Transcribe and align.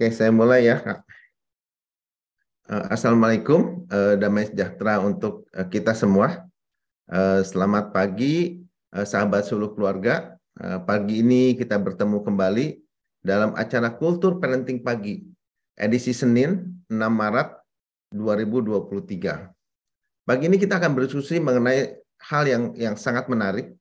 Oke, 0.00 0.16
saya 0.16 0.32
mulai 0.32 0.64
ya. 0.64 0.80
Eh, 2.72 2.84
Assalamualaikum, 2.88 3.84
eh, 3.84 4.16
damai 4.16 4.48
sejahtera 4.48 4.96
untuk 4.96 5.44
eh, 5.52 5.68
kita 5.68 5.92
semua. 5.92 6.48
Selamat 7.44 7.92
pagi, 7.92 8.64
sahabat 8.88 9.44
seluruh 9.44 9.76
keluarga. 9.76 10.40
Pagi 10.88 11.20
ini 11.20 11.52
kita 11.52 11.76
bertemu 11.76 12.24
kembali 12.24 12.80
dalam 13.20 13.52
acara 13.60 13.92
Kultur 13.92 14.40
Parenting 14.40 14.80
Pagi, 14.80 15.20
edisi 15.76 16.16
Senin 16.16 16.80
6 16.88 16.96
Maret 16.96 17.60
2023. 18.16 19.52
Pagi 20.24 20.44
ini 20.48 20.56
kita 20.56 20.80
akan 20.80 20.96
berdiskusi 20.96 21.44
mengenai 21.44 22.00
hal 22.24 22.48
yang 22.48 22.72
yang 22.78 22.96
sangat 22.96 23.28
menarik 23.28 23.74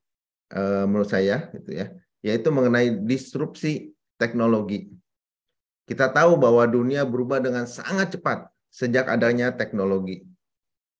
menurut 0.84 1.08
saya, 1.08 1.48
gitu 1.54 1.80
ya, 1.80 1.94
yaitu 2.26 2.50
mengenai 2.52 2.98
disrupsi 3.08 3.96
teknologi. 4.20 4.99
Kita 5.90 6.06
tahu 6.14 6.38
bahwa 6.38 6.70
dunia 6.70 7.02
berubah 7.02 7.42
dengan 7.42 7.66
sangat 7.66 8.14
cepat 8.14 8.46
sejak 8.70 9.10
adanya 9.10 9.50
teknologi. 9.50 10.22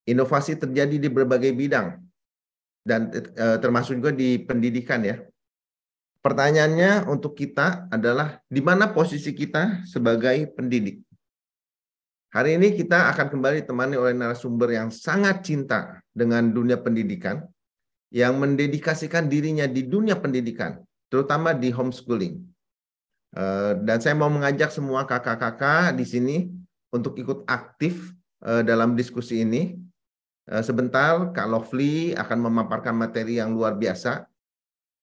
Inovasi 0.10 0.58
terjadi 0.58 0.98
di 0.98 1.06
berbagai 1.06 1.54
bidang 1.54 2.02
dan 2.82 3.14
eh, 3.14 3.62
termasuk 3.62 4.02
juga 4.02 4.10
di 4.10 4.42
pendidikan 4.42 5.06
ya. 5.06 5.22
Pertanyaannya 6.26 7.06
untuk 7.06 7.38
kita 7.38 7.86
adalah 7.94 8.42
di 8.50 8.66
mana 8.66 8.90
posisi 8.90 9.30
kita 9.30 9.86
sebagai 9.86 10.50
pendidik? 10.58 11.06
Hari 12.34 12.58
ini 12.58 12.74
kita 12.74 13.14
akan 13.14 13.30
kembali 13.30 13.62
ditemani 13.62 13.94
oleh 13.94 14.18
narasumber 14.18 14.74
yang 14.74 14.90
sangat 14.90 15.46
cinta 15.46 16.02
dengan 16.10 16.50
dunia 16.50 16.82
pendidikan, 16.82 17.46
yang 18.10 18.42
mendedikasikan 18.42 19.30
dirinya 19.30 19.70
di 19.70 19.86
dunia 19.86 20.18
pendidikan, 20.18 20.82
terutama 21.14 21.54
di 21.54 21.70
homeschooling. 21.70 22.49
Eh, 23.30 23.74
dan 23.86 24.02
saya 24.02 24.18
mau 24.18 24.32
mengajak 24.32 24.74
semua 24.74 25.06
kakak-kakak 25.06 25.94
di 25.94 26.06
sini 26.06 26.38
untuk 26.90 27.14
ikut 27.22 27.46
aktif 27.46 28.10
uh, 28.42 28.66
dalam 28.66 28.98
diskusi 28.98 29.46
ini. 29.46 29.78
Uh, 30.50 30.66
sebentar, 30.66 31.30
Kak 31.30 31.46
Lovely 31.46 32.18
akan 32.18 32.50
memaparkan 32.50 32.98
materi 32.98 33.38
yang 33.38 33.54
luar 33.54 33.78
biasa. 33.78 34.26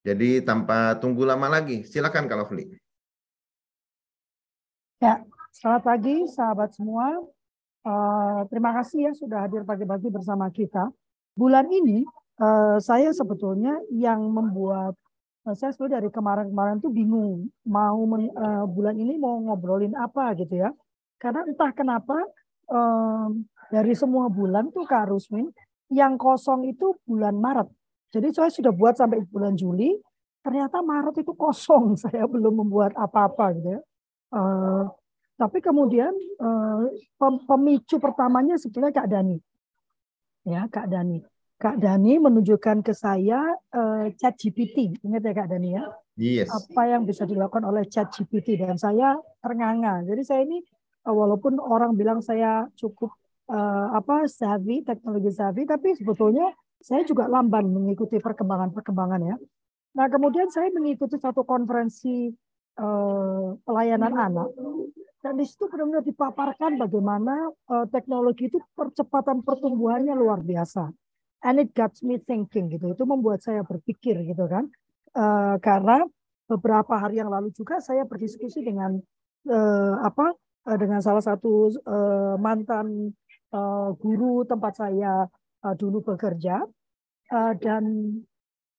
Jadi 0.02 0.42
tanpa 0.42 0.98
tunggu 0.98 1.22
lama 1.22 1.46
lagi, 1.46 1.86
silakan 1.86 2.26
Kak 2.26 2.38
Lovely. 2.42 2.74
Ya, 4.98 5.22
selamat 5.54 5.82
pagi 5.86 6.26
sahabat 6.26 6.74
semua. 6.74 7.22
Uh, 7.86 8.42
terima 8.50 8.74
kasih 8.82 9.06
ya 9.06 9.12
sudah 9.14 9.46
hadir 9.46 9.62
pagi-pagi 9.62 10.10
bersama 10.10 10.50
kita. 10.50 10.90
Bulan 11.38 11.70
ini 11.70 12.02
uh, 12.42 12.82
saya 12.82 13.14
sebetulnya 13.14 13.78
yang 13.94 14.18
membuat 14.26 14.98
saya 15.54 15.70
sebetulnya 15.70 16.02
dari 16.02 16.10
kemarin-kemarin 16.10 16.82
tuh 16.82 16.90
bingung 16.90 17.46
mau 17.62 18.02
men, 18.08 18.32
uh, 18.34 18.66
bulan 18.66 18.98
ini 18.98 19.14
mau 19.14 19.38
ngobrolin 19.38 19.94
apa 19.94 20.34
gitu 20.34 20.58
ya 20.58 20.74
karena 21.16 21.48
entah 21.48 21.72
kenapa 21.72 22.18
um, 22.68 23.44
dari 23.72 23.94
semua 23.96 24.30
bulan 24.30 24.70
tuh 24.70 24.86
Kak 24.86 25.10
Rusmin, 25.10 25.50
yang 25.90 26.18
kosong 26.18 26.66
itu 26.70 26.94
bulan 27.06 27.34
Maret. 27.34 27.68
Jadi 28.14 28.28
saya 28.34 28.50
sudah 28.50 28.72
buat 28.74 28.94
sampai 28.94 29.22
bulan 29.26 29.58
Juli, 29.58 29.98
ternyata 30.42 30.82
Maret 30.82 31.22
itu 31.22 31.34
kosong. 31.34 31.94
Saya 32.02 32.24
belum 32.30 32.62
membuat 32.66 32.94
apa-apa 32.94 33.54
gitu 33.58 33.68
ya. 33.78 33.80
Uh, 34.30 34.86
tapi 35.36 35.60
kemudian 35.60 36.10
uh, 36.40 36.86
pemicu 37.20 38.00
pertamanya 38.00 38.56
sebetulnya 38.56 38.94
Kak 38.94 39.10
Dani. 39.10 39.36
Ya, 40.46 40.70
Kak 40.70 40.86
Dani. 40.88 41.20
Kak 41.56 41.80
Dani 41.80 42.20
menunjukkan 42.20 42.84
ke 42.84 42.92
saya 42.92 43.40
uh, 43.72 44.06
chat 44.20 44.36
GPT. 44.36 45.00
Ingat 45.00 45.22
ya 45.24 45.32
Kak 45.32 45.48
Dani 45.48 45.72
ya? 45.72 45.84
Yes. 46.16 46.52
Apa 46.52 46.88
yang 46.88 47.08
bisa 47.08 47.24
dilakukan 47.24 47.64
oleh 47.64 47.88
chat 47.88 48.12
GPT. 48.12 48.60
Dan 48.60 48.76
saya 48.76 49.16
ternganga. 49.40 50.04
Jadi 50.04 50.22
saya 50.24 50.44
ini 50.44 50.60
Eh, 51.06 51.14
walaupun 51.14 51.62
orang 51.62 51.94
bilang 51.94 52.18
saya 52.18 52.66
cukup 52.74 53.14
uh, 53.46 53.94
apa 53.94 54.26
savvy 54.26 54.82
teknologi 54.82 55.30
savvy 55.30 55.62
tapi 55.62 55.94
sebetulnya 55.94 56.50
saya 56.82 57.06
juga 57.06 57.30
lamban 57.30 57.62
mengikuti 57.70 58.18
perkembangan-perkembangan 58.18 59.22
ya. 59.22 59.36
Nah 59.94 60.06
kemudian 60.10 60.50
saya 60.50 60.66
mengikuti 60.74 61.14
satu 61.14 61.46
konferensi 61.46 62.34
uh, 62.82 63.54
pelayanan 63.62 64.12
anak 64.18 64.50
dan 65.22 65.38
di 65.38 65.46
situ 65.46 65.70
benar-benar 65.70 66.02
dipaparkan 66.02 66.74
bagaimana 66.74 67.54
uh, 67.70 67.86
teknologi 67.86 68.50
itu 68.50 68.58
percepatan 68.74 69.46
pertumbuhannya 69.46 70.14
luar 70.18 70.42
biasa. 70.42 70.90
And 71.46 71.62
it 71.62 71.70
got 71.78 71.94
me 72.02 72.18
thinking 72.18 72.74
gitu. 72.74 72.90
Itu 72.90 73.06
membuat 73.06 73.38
saya 73.46 73.62
berpikir 73.62 74.18
gitu 74.26 74.50
kan. 74.50 74.66
Uh, 75.14 75.56
karena 75.62 76.02
beberapa 76.50 76.98
hari 76.98 77.22
yang 77.22 77.30
lalu 77.30 77.54
juga 77.54 77.78
saya 77.78 78.02
berdiskusi 78.02 78.66
dengan 78.66 78.98
uh, 79.46 79.94
apa 80.02 80.34
Eh, 80.66 80.78
dengan 80.82 80.98
salah 80.98 81.22
satu 81.22 81.70
uh, 81.86 82.34
mantan 82.42 83.14
uh, 83.54 83.94
guru 84.02 84.42
tempat 84.42 84.74
saya 84.74 85.30
uh, 85.62 85.74
dulu 85.78 86.02
bekerja 86.02 86.58
uh, 87.30 87.52
dan 87.62 87.84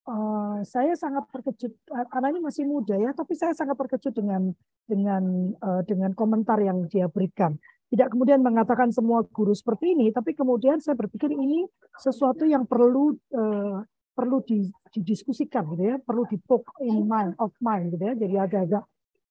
uh, 0.03 0.59
saya 0.67 0.99
sangat 0.99 1.31
terkejut 1.31 1.71
karena 1.87 2.27
ini 2.35 2.43
masih 2.43 2.67
muda 2.67 2.91
ya 2.99 3.15
tapi 3.15 3.39
saya 3.39 3.55
sangat 3.55 3.79
terkejut 3.79 4.11
dengan 4.11 4.51
dengan 4.83 5.55
uh, 5.63 5.79
dengan 5.87 6.11
komentar 6.11 6.59
yang 6.59 6.91
dia 6.91 7.07
berikan 7.07 7.55
tidak 7.87 8.11
kemudian 8.11 8.43
mengatakan 8.43 8.91
semua 8.91 9.23
guru 9.23 9.55
seperti 9.55 9.95
ini 9.95 10.11
tapi 10.11 10.35
kemudian 10.35 10.83
saya 10.83 10.99
berpikir 10.99 11.31
ini 11.31 11.63
sesuatu 11.95 12.43
yang 12.43 12.67
perlu 12.67 13.15
uh, 13.31 13.79
perlu 14.11 14.43
didiskusikan 14.91 15.63
gitu 15.77 15.83
ya 15.83 15.95
perlu 16.01 16.27
di 16.27 16.41
in 16.83 17.05
mind 17.05 17.37
of 17.39 17.53
mind 17.63 17.95
gitu 17.95 18.03
ya 18.03 18.13
jadi 18.17 18.35
agak-agak 18.43 18.83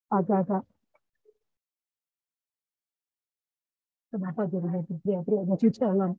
agak-agak 0.08 0.62
Kenapa 4.16 4.48
jadi 4.48 4.80
teriak-teriak 5.04 5.60
di 5.60 5.68
jalan? 5.76 6.10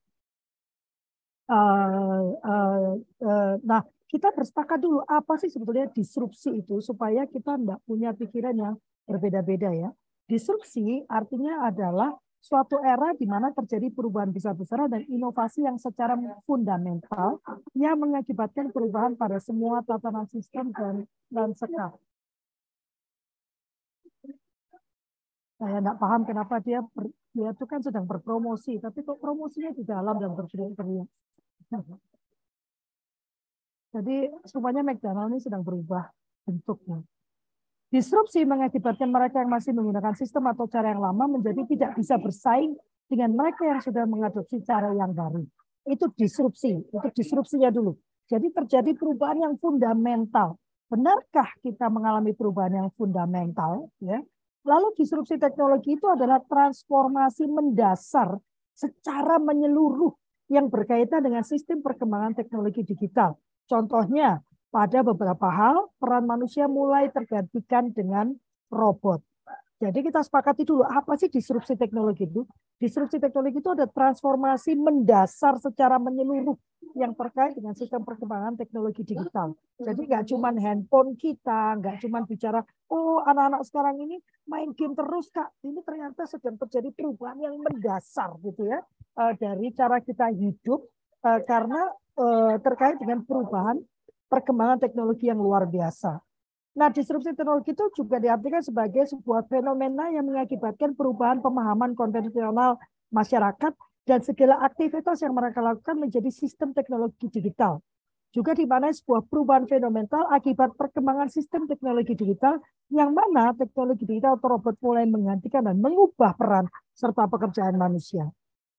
Uh, 1.50 2.36
uh, 2.46 2.94
uh, 3.26 3.54
nah, 3.66 3.82
kita 4.06 4.30
bersepakat 4.38 4.78
dulu 4.78 5.02
apa 5.08 5.34
sih 5.42 5.50
sebetulnya 5.50 5.90
disrupsi 5.90 6.62
itu 6.62 6.78
supaya 6.84 7.26
kita 7.26 7.58
tidak 7.58 7.80
punya 7.90 8.14
pikiran 8.14 8.54
yang 8.54 8.76
berbeda-beda 9.10 9.74
ya. 9.74 9.90
Disrupsi 10.30 11.10
artinya 11.10 11.66
adalah 11.66 12.14
suatu 12.42 12.80
era 12.80 13.12
di 13.18 13.26
mana 13.26 13.52
terjadi 13.52 13.92
perubahan 13.92 14.32
besar-besaran 14.32 14.88
dan 14.88 15.04
inovasi 15.10 15.66
yang 15.66 15.76
secara 15.76 16.16
fundamental 16.48 17.42
yang 17.76 18.00
mengakibatkan 18.00 18.72
perubahan 18.72 19.18
pada 19.20 19.42
semua 19.42 19.84
tatanan 19.84 20.30
sistem 20.30 20.72
dan 20.72 21.04
lanskap. 21.34 21.98
Saya 25.58 25.82
tidak 25.82 25.98
paham 25.98 26.22
kenapa 26.22 26.62
dia 26.62 26.86
dia 27.34 27.50
itu 27.54 27.66
kan 27.66 27.82
sedang 27.82 28.06
berpromosi, 28.06 28.78
tapi 28.78 29.02
kok 29.02 29.18
promosinya 29.18 29.74
di 29.74 29.82
dalam 29.86 30.18
dan 30.22 30.34
berteriak-teriak. 30.38 31.10
Jadi 33.98 34.30
semuanya 34.46 34.86
McDonald 34.86 35.34
ini 35.34 35.42
sedang 35.42 35.66
berubah 35.66 36.06
bentuknya. 36.46 37.02
Disrupsi 37.88 38.44
mengakibatkan 38.44 39.08
mereka 39.08 39.40
yang 39.40 39.52
masih 39.52 39.72
menggunakan 39.72 40.12
sistem 40.16 40.52
atau 40.52 40.68
cara 40.68 40.92
yang 40.92 41.00
lama 41.00 41.40
menjadi 41.40 41.64
tidak 41.72 41.92
bisa 41.96 42.20
bersaing 42.20 42.76
dengan 43.08 43.32
mereka 43.32 43.64
yang 43.64 43.80
sudah 43.80 44.04
mengadopsi 44.04 44.60
cara 44.68 44.92
yang 44.92 45.16
baru. 45.16 45.48
Itu 45.88 46.12
disrupsi, 46.12 46.84
itu 46.84 47.08
disrupsinya 47.16 47.72
dulu. 47.72 47.96
Jadi 48.28 48.52
terjadi 48.52 48.92
perubahan 48.92 49.40
yang 49.40 49.56
fundamental. 49.56 50.60
Benarkah 50.92 51.48
kita 51.64 51.88
mengalami 51.88 52.36
perubahan 52.36 52.84
yang 52.84 52.90
fundamental? 53.00 53.88
Ya, 54.04 54.20
Lalu 54.68 55.00
disrupsi 55.00 55.40
teknologi 55.40 55.96
itu 55.96 56.12
adalah 56.12 56.44
transformasi 56.44 57.48
mendasar 57.48 58.36
secara 58.76 59.40
menyeluruh 59.40 60.12
yang 60.52 60.68
berkaitan 60.68 61.24
dengan 61.24 61.48
sistem 61.48 61.80
perkembangan 61.80 62.36
teknologi 62.36 62.84
digital. 62.84 63.40
Contohnya, 63.64 64.44
pada 64.68 65.00
beberapa 65.04 65.48
hal 65.48 65.88
peran 65.98 66.28
manusia 66.28 66.68
mulai 66.68 67.08
tergantikan 67.12 67.92
dengan 67.92 68.36
robot. 68.68 69.24
Jadi 69.78 70.10
kita 70.10 70.26
sepakati 70.26 70.66
dulu 70.66 70.82
apa 70.82 71.14
sih 71.22 71.30
disrupsi 71.30 71.78
teknologi 71.78 72.26
itu? 72.26 72.42
Disrupsi 72.82 73.22
teknologi 73.22 73.62
itu 73.62 73.70
ada 73.78 73.86
transformasi 73.86 74.74
mendasar 74.74 75.62
secara 75.62 76.02
menyeluruh 76.02 76.58
yang 76.98 77.14
terkait 77.14 77.54
dengan 77.54 77.78
sistem 77.78 78.02
perkembangan 78.02 78.58
teknologi 78.58 79.06
digital. 79.06 79.54
Jadi 79.78 80.02
nggak 80.10 80.26
cuma 80.34 80.50
handphone 80.50 81.14
kita, 81.14 81.78
nggak 81.78 82.02
cuma 82.02 82.26
bicara, 82.26 82.66
oh 82.90 83.22
anak-anak 83.22 83.62
sekarang 83.70 84.02
ini 84.02 84.18
main 84.50 84.74
game 84.74 84.98
terus 84.98 85.30
kak. 85.30 85.54
Ini 85.62 85.86
ternyata 85.86 86.26
sedang 86.26 86.58
terjadi 86.58 86.90
perubahan 86.98 87.38
yang 87.38 87.62
mendasar 87.62 88.34
gitu 88.42 88.66
ya 88.66 88.82
eh, 89.22 89.34
dari 89.38 89.70
cara 89.78 90.02
kita 90.02 90.34
hidup 90.34 90.90
eh, 91.22 91.42
karena 91.46 91.86
eh, 92.18 92.56
terkait 92.66 92.98
dengan 92.98 93.22
perubahan 93.22 93.78
perkembangan 94.28 94.80
teknologi 94.80 95.28
yang 95.32 95.40
luar 95.40 95.66
biasa. 95.68 96.20
Nah, 96.78 96.94
disrupsi 96.94 97.34
teknologi 97.34 97.74
itu 97.74 97.90
juga 97.98 98.22
diartikan 98.22 98.62
sebagai 98.62 99.10
sebuah 99.10 99.50
fenomena 99.50 100.14
yang 100.14 100.30
mengakibatkan 100.30 100.94
perubahan 100.94 101.42
pemahaman 101.42 101.98
konvensional 101.98 102.78
masyarakat 103.10 103.74
dan 104.06 104.20
segala 104.22 104.62
aktivitas 104.62 105.26
yang 105.26 105.34
mereka 105.34 105.60
lakukan 105.60 105.98
menjadi 105.98 106.30
sistem 106.30 106.78
teknologi 106.78 107.28
digital. 107.28 107.82
juga 108.36 108.54
di 108.54 108.68
mana 108.68 108.92
sebuah 108.94 109.26
perubahan 109.32 109.66
fenomenal 109.66 110.30
akibat 110.30 110.76
perkembangan 110.78 111.32
sistem 111.32 111.66
teknologi 111.66 112.14
digital 112.14 112.60
yang 112.92 113.16
mana 113.16 113.56
teknologi 113.56 114.04
digital 114.06 114.38
atau 114.38 114.60
robot 114.60 114.76
mulai 114.84 115.10
menggantikan 115.10 115.66
dan 115.66 115.80
mengubah 115.80 116.36
peran 116.38 116.70
serta 116.94 117.26
pekerjaan 117.26 117.80
manusia. 117.80 118.30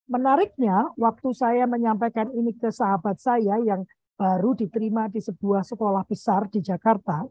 Menariknya, 0.07 0.89
waktu 0.95 1.29
saya 1.37 1.69
menyampaikan 1.69 2.33
ini 2.33 2.55
ke 2.55 2.71
sahabat 2.71 3.21
saya 3.21 3.61
yang 3.61 3.83
baru 4.19 4.51
diterima 4.51 5.07
di 5.07 5.23
sebuah 5.23 5.63
sekolah 5.63 6.03
besar 6.03 6.51
di 6.51 6.59
Jakarta, 6.59 7.23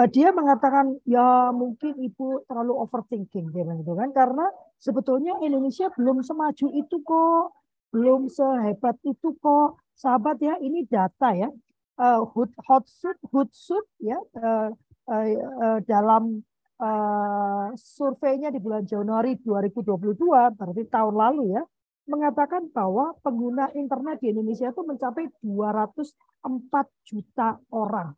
eh, 0.00 0.08
dia 0.08 0.32
mengatakan 0.32 0.96
ya 1.04 1.52
mungkin 1.52 2.00
ibu 2.00 2.48
terlalu 2.48 2.72
overthinking 2.80 3.52
gitu 3.52 3.92
kan. 3.92 4.08
Karena 4.16 4.48
sebetulnya 4.80 5.36
Indonesia 5.44 5.92
belum 5.92 6.24
semaju 6.24 6.66
itu 6.72 6.96
kok 7.04 7.44
belum 7.92 8.32
sehebat 8.32 8.96
itu 9.04 9.36
kok. 9.36 9.76
Sahabat 9.98 10.38
ya 10.38 10.54
ini 10.62 10.86
data 10.86 11.34
ya 11.34 11.50
uh, 11.98 12.22
hot 12.70 13.50
suit 13.50 13.86
ya 13.98 14.18
uh, 14.38 14.70
uh, 15.10 15.78
dalam 15.82 16.40
uh, 16.78 17.68
surveinya 17.74 18.54
di 18.54 18.62
bulan 18.62 18.86
Januari 18.86 19.34
2022 19.42 20.14
berarti 20.54 20.82
tahun 20.86 21.14
lalu 21.18 21.58
ya 21.58 21.62
mengatakan 22.08 22.72
bahwa 22.72 23.14
pengguna 23.20 23.68
internet 23.76 24.18
di 24.24 24.32
Indonesia 24.32 24.72
itu 24.72 24.82
mencapai 24.82 25.28
204 25.44 26.08
juta 27.04 27.60
orang. 27.70 28.16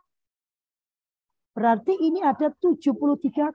Berarti 1.51 1.93
ini 1.99 2.23
ada 2.23 2.55
73,7 2.55 3.53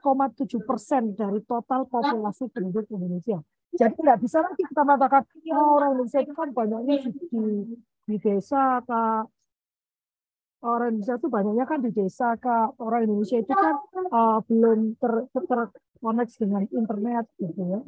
persen 0.62 1.16
dari 1.16 1.40
total 1.48 1.88
populasi 1.88 2.52
penduduk 2.52 2.86
Indonesia. 2.92 3.40
Jadi 3.72 3.94
tidak 3.98 4.18
bisa 4.22 4.38
lagi 4.44 4.62
kita 4.62 4.82
mengatakan 4.84 5.22
oh, 5.52 5.80
orang 5.80 5.96
Indonesia 5.96 6.20
itu 6.22 6.32
kan 6.36 6.48
banyaknya 6.52 6.96
di, 7.02 7.40
di 8.06 8.16
desa 8.20 8.80
kak 8.84 9.26
orang 10.64 10.96
Indonesia 10.96 11.16
itu 11.18 11.28
banyaknya 11.28 11.64
kan 11.68 11.78
di 11.84 11.90
desa 11.92 12.28
kak 12.40 12.78
orang 12.80 13.04
Indonesia 13.04 13.38
itu 13.42 13.52
kan 13.52 13.76
uh, 14.08 14.38
belum 14.48 14.96
ter, 14.96 15.12
terkonek 15.34 16.28
dengan 16.40 16.62
internet 16.72 17.24
gitu 17.36 17.62
ya 17.68 17.80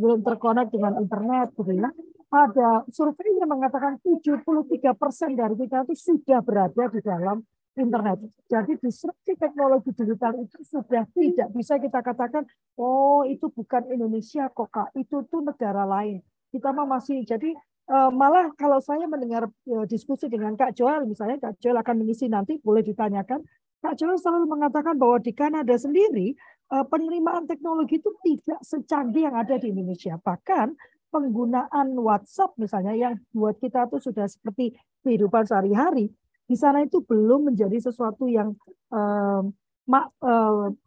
belum 0.00 0.24
terkonek 0.24 0.72
dengan 0.72 0.96
internet 0.96 1.52
gitu 1.52 1.76
ya 1.76 1.92
ada 2.30 2.86
survei 2.88 3.42
yang 3.42 3.50
mengatakan 3.50 3.98
73 4.00 4.46
persen 4.94 5.34
dari 5.34 5.54
kita 5.58 5.82
itu 5.82 5.94
sudah 5.98 6.38
berada 6.38 6.86
di 6.94 7.02
dalam 7.02 7.42
internet. 7.74 8.22
Jadi 8.46 8.78
disrupsi 8.78 9.34
teknologi 9.34 9.90
digital 9.90 10.38
itu 10.38 10.62
sudah 10.62 11.10
tidak 11.10 11.50
bisa 11.50 11.82
kita 11.82 11.98
katakan, 11.98 12.46
oh 12.78 13.26
itu 13.26 13.50
bukan 13.50 13.82
Indonesia 13.90 14.46
kok 14.46 14.70
kak, 14.70 14.94
itu 14.94 15.26
tuh 15.26 15.42
negara 15.42 15.82
lain. 15.82 16.22
Kita 16.54 16.70
mah 16.70 16.86
masih 16.86 17.26
jadi 17.26 17.50
Eh, 17.90 18.10
malah 18.14 18.54
kalau 18.54 18.78
saya 18.78 19.02
mendengar 19.10 19.50
eh, 19.66 19.84
diskusi 19.90 20.30
dengan 20.30 20.54
Kak 20.54 20.78
Joel, 20.78 21.10
misalnya 21.10 21.42
Kak 21.42 21.58
Joel 21.58 21.82
akan 21.82 22.06
mengisi 22.06 22.30
nanti, 22.30 22.62
boleh 22.62 22.86
ditanyakan. 22.86 23.42
Kak 23.82 23.98
Joel 23.98 24.14
selalu 24.14 24.46
mengatakan 24.46 24.94
bahwa 24.94 25.18
di 25.18 25.34
Kanada 25.34 25.74
sendiri 25.74 26.38
penerimaan 26.70 27.50
teknologi 27.50 27.98
itu 27.98 28.14
tidak 28.22 28.60
secanggih 28.62 29.26
yang 29.26 29.34
ada 29.34 29.58
di 29.58 29.74
Indonesia. 29.74 30.14
Bahkan 30.22 30.78
penggunaan 31.10 31.98
WhatsApp 31.98 32.54
misalnya 32.54 32.94
yang 32.94 33.14
buat 33.34 33.58
kita 33.58 33.90
tuh 33.90 33.98
sudah 33.98 34.30
seperti 34.30 34.78
kehidupan 35.02 35.42
sehari-hari, 35.42 36.14
di 36.46 36.56
sana 36.58 36.86
itu 36.86 37.02
belum 37.02 37.50
menjadi 37.50 37.90
sesuatu 37.90 38.30
yang 38.30 38.54
uh, 38.94 39.42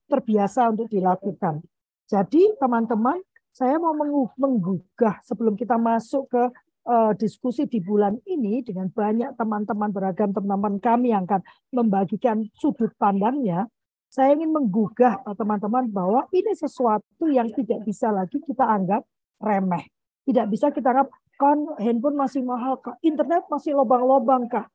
terbiasa 0.07 0.71
untuk 0.71 0.88
dilakukan. 0.88 1.59
Jadi 2.07 2.56
teman-teman, 2.59 3.19
saya 3.51 3.80
mau 3.80 3.95
menggugah 4.39 5.19
sebelum 5.24 5.56
kita 5.59 5.75
masuk 5.75 6.31
ke 6.31 6.44
uh, 6.88 7.12
diskusi 7.15 7.68
di 7.68 7.80
bulan 7.80 8.19
ini 8.27 8.63
dengan 8.63 8.91
banyak 8.91 9.35
teman-teman 9.39 9.89
beragam 9.91 10.31
teman-teman 10.31 10.80
kami 10.83 11.15
yang 11.15 11.24
akan 11.27 11.44
membagikan 11.71 12.44
sudut 12.59 12.91
pandangnya, 13.00 13.68
saya 14.13 14.38
ingin 14.38 14.54
menggugah 14.54 15.25
teman-teman 15.33 15.89
bahwa 15.89 16.30
ini 16.30 16.54
sesuatu 16.54 17.25
yang 17.33 17.50
tidak 17.50 17.81
bisa 17.81 18.13
lagi 18.13 18.38
kita 18.38 18.62
anggap 18.62 19.01
remeh. 19.42 19.89
Tidak 20.30 20.45
bisa 20.54 20.69
kita 20.69 20.94
anggap 20.94 21.10
kan 21.42 21.57
handphone 21.81 22.13
masih 22.13 22.45
mahal, 22.45 22.77
kak. 22.77 23.01
internet 23.01 23.50
masih 23.50 23.74
lobang-lobang, 23.74 24.45
kak. 24.45 24.69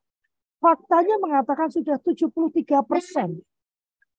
Faktanya 0.58 1.22
mengatakan 1.22 1.70
sudah 1.70 2.02
73 2.02 2.82
persen. 2.82 3.38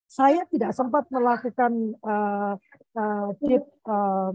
Saya 0.08 0.48
tidak 0.48 0.72
sempat 0.72 1.12
melakukan 1.12 2.00
uh, 2.00 2.56
uh, 2.96 3.28
deep 3.44 3.68
uh, 3.84 4.32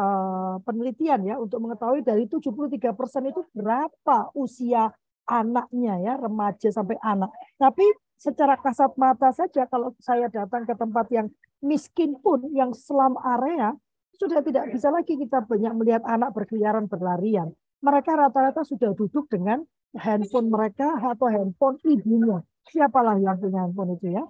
Eh, 0.00 0.56
penelitian 0.64 1.20
ya 1.28 1.36
untuk 1.36 1.60
mengetahui 1.60 2.00
dari 2.00 2.24
73 2.24 2.94
persen 2.96 3.26
itu 3.26 3.44
berapa 3.52 4.32
usia 4.32 4.88
anaknya 5.28 5.98
ya 6.00 6.12
remaja 6.16 6.72
sampai 6.72 6.96
anak. 7.04 7.28
Tapi 7.60 7.84
secara 8.20 8.60
kasat 8.60 8.92
mata 9.00 9.32
saja 9.32 9.64
kalau 9.64 9.96
saya 9.96 10.28
datang 10.28 10.68
ke 10.68 10.76
tempat 10.76 11.08
yang 11.08 11.32
miskin 11.64 12.20
pun 12.20 12.44
yang 12.52 12.76
selam 12.76 13.16
area 13.16 13.72
sudah 14.20 14.44
tidak 14.44 14.68
bisa 14.68 14.92
lagi 14.92 15.16
kita 15.16 15.40
banyak 15.48 15.72
melihat 15.72 16.04
anak 16.04 16.36
berkeliaran 16.36 16.84
berlarian. 16.84 17.56
Mereka 17.80 18.12
rata-rata 18.12 18.60
sudah 18.68 18.92
duduk 18.92 19.24
dengan 19.32 19.64
handphone 19.96 20.52
mereka 20.52 21.00
atau 21.00 21.32
handphone 21.32 21.80
ibunya. 21.88 22.44
Siapalah 22.68 23.16
yang 23.16 23.40
punya 23.40 23.64
handphone 23.64 23.96
itu 23.96 24.12
ya. 24.12 24.24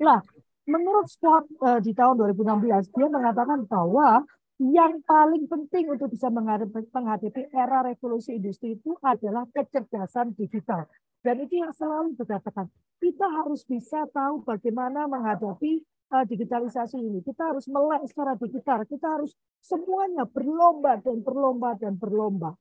Nah, 0.00 0.24
menurut 0.64 1.04
Scott 1.12 1.44
uh, 1.60 1.84
di 1.84 1.92
tahun 1.92 2.16
2016 2.16 2.88
dia 2.96 3.08
mengatakan 3.12 3.68
bahwa 3.68 4.24
yang 4.56 5.04
paling 5.04 5.44
penting 5.44 5.92
untuk 5.92 6.08
bisa 6.08 6.32
menghadapi 6.32 7.52
era 7.52 7.84
revolusi 7.84 8.40
industri 8.40 8.80
itu 8.80 8.96
adalah 9.04 9.44
kecerdasan 9.52 10.32
digital. 10.32 10.88
Dan 11.24 11.40
itu 11.40 11.56
yang 11.56 11.72
selalu 11.72 12.12
dikatakan. 12.20 12.68
Kita 13.00 13.26
harus 13.26 13.64
bisa 13.64 14.04
tahu 14.12 14.44
bagaimana 14.44 15.08
menghadapi 15.08 15.80
uh, 16.12 16.24
digitalisasi 16.28 17.00
ini. 17.00 17.24
Kita 17.24 17.48
harus 17.48 17.64
melek 17.64 18.04
secara 18.12 18.36
digital. 18.36 18.84
Kita 18.84 19.06
harus 19.08 19.32
semuanya 19.64 20.28
berlomba 20.28 21.00
dan 21.00 21.24
berlomba 21.24 21.72
dan 21.80 21.96
berlomba. 21.96 22.52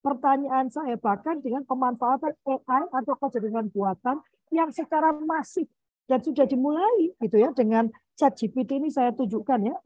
Pertanyaan 0.00 0.72
saya 0.72 0.96
bahkan 0.96 1.44
dengan 1.44 1.68
pemanfaatan 1.68 2.32
AI 2.48 2.82
atau 2.88 3.14
kecerdasan 3.20 3.68
buatan 3.68 4.24
yang 4.48 4.72
secara 4.72 5.12
masif 5.12 5.68
dan 6.06 6.22
sudah 6.22 6.46
dimulai 6.46 7.10
gitu 7.18 7.36
ya 7.36 7.50
dengan 7.50 7.90
chat 8.14 8.38
GPT 8.38 8.78
ini 8.78 8.88
saya 8.94 9.10
tunjukkan 9.10 9.60
ya 9.66 9.76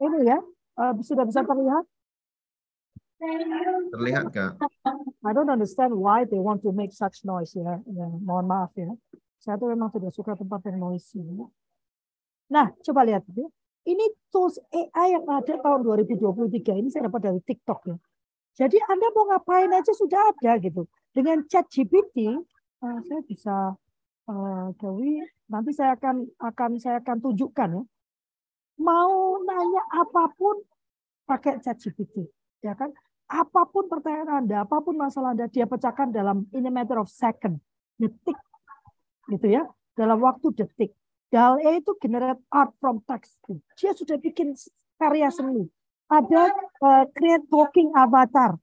ini 0.00 0.18
ya 0.26 0.38
uh, 0.80 0.92
sudah 1.04 1.24
bisa 1.28 1.44
terlihat? 1.44 1.84
Terlihat 3.92 4.24
kak. 4.32 4.56
I 5.20 5.30
don't 5.36 5.52
understand 5.52 5.92
why 5.92 6.24
they 6.24 6.40
want 6.40 6.64
to 6.64 6.72
make 6.72 6.96
such 6.96 7.20
noise 7.28 7.52
ya, 7.52 7.76
ya 7.84 8.06
mohon 8.24 8.48
maaf 8.48 8.72
ya. 8.76 8.88
Saya 9.40 9.60
tuh 9.60 9.72
memang 9.72 9.92
tidak 9.92 10.12
suka 10.16 10.32
tempat 10.36 10.64
yang 10.68 10.80
noisy 10.80 11.20
ya. 11.20 11.46
nah 12.50 12.66
coba 12.82 13.06
lihat 13.06 13.22
ya 13.30 13.46
ini 13.88 14.04
tools 14.28 14.60
AI 14.68 15.16
yang 15.16 15.24
ada 15.24 15.54
tahun 15.56 15.80
2023 15.86 16.80
ini 16.82 16.88
saya 16.92 17.08
dapat 17.08 17.32
dari 17.32 17.40
TikTok 17.40 17.80
ya. 17.88 17.96
Jadi 18.60 18.76
Anda 18.82 19.08
mau 19.14 19.30
ngapain 19.30 19.70
aja 19.72 19.92
sudah 19.94 20.34
ada 20.36 20.60
gitu. 20.60 20.84
Dengan 21.14 21.46
chat 21.48 21.64
GPT, 21.70 22.28
uh, 22.28 22.84
eh, 22.84 22.98
saya 23.08 23.20
bisa 23.24 23.56
uh, 24.28 24.66
Dewi, 24.76 25.22
nanti 25.48 25.70
saya 25.72 25.96
akan 25.96 26.28
akan 26.36 26.70
saya 26.76 27.00
akan 27.00 27.16
tunjukkan 27.24 27.68
ya. 27.80 27.82
Mau 28.80 29.36
nanya 29.44 29.82
apa 29.92 30.32
pun 30.32 30.56
pakai 31.28 31.60
chat 31.60 31.76
GPT, 31.76 32.24
ya 32.64 32.72
kan? 32.72 32.90
Apa 33.30 33.68
pun 33.68 33.86
pertanyaan 33.86 34.42
Anda, 34.42 34.66
apa 34.66 34.80
pun 34.82 34.96
masalah 34.96 35.36
Anda, 35.36 35.46
dia 35.46 35.68
pecahkan 35.68 36.10
dalam 36.10 36.48
in 36.50 36.66
a 36.66 36.72
matter 36.72 36.98
of 36.98 37.06
second, 37.06 37.60
detik, 38.00 38.34
gitu 39.30 39.46
ya, 39.46 39.68
dalam 39.94 40.18
waktu 40.18 40.50
detik. 40.56 40.96
DAL-E 41.30 41.78
itu 41.78 41.94
generate 42.02 42.42
art 42.50 42.74
from 42.82 43.06
text. 43.06 43.38
Dia 43.78 43.94
sudah 43.94 44.18
bikin 44.18 44.58
karya 44.98 45.30
seni 45.30 45.70
ada 46.10 46.50
uh, 46.82 47.04
create 47.14 47.46
talking 47.46 47.94
avatar. 47.94 48.58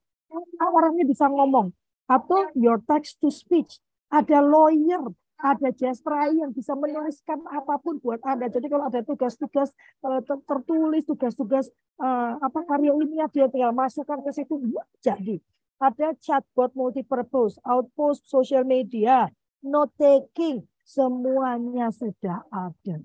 Orangnya 0.59 1.07
bisa 1.07 1.31
ngomong. 1.31 1.71
Atau 2.11 2.51
your 2.59 2.83
text 2.83 3.23
to 3.23 3.31
speech. 3.31 3.79
Ada 4.11 4.43
lawyer, 4.43 5.07
ada 5.37 5.69
Jasper 5.69 6.33
yang 6.33 6.49
bisa 6.49 6.73
menuliskan 6.73 7.45
apa 7.53 7.77
pun 7.77 8.01
buat 8.01 8.17
Anda. 8.25 8.49
Jadi 8.49 8.67
kalau 8.73 8.89
ada 8.89 9.05
tugas-tugas 9.05 9.69
uh, 10.01 10.21
tertulis, 10.25 11.05
tugas-tugas 11.05 11.69
uh, 12.01 12.41
apa 12.41 12.65
karya 12.65 12.89
ilmiah 12.89 13.29
dia 13.29 13.45
tinggal 13.45 13.69
masukkan 13.71 14.17
ke 14.25 14.33
situ 14.33 14.57
jadi. 14.97 15.37
Ada 15.77 16.17
chatbot 16.17 16.73
multipurpose, 16.73 17.61
outpost 17.61 18.25
social 18.25 18.65
media, 18.65 19.29
note 19.61 19.93
taking, 20.01 20.65
semuanya 20.81 21.93
sudah 21.93 22.41
ada. 22.49 22.97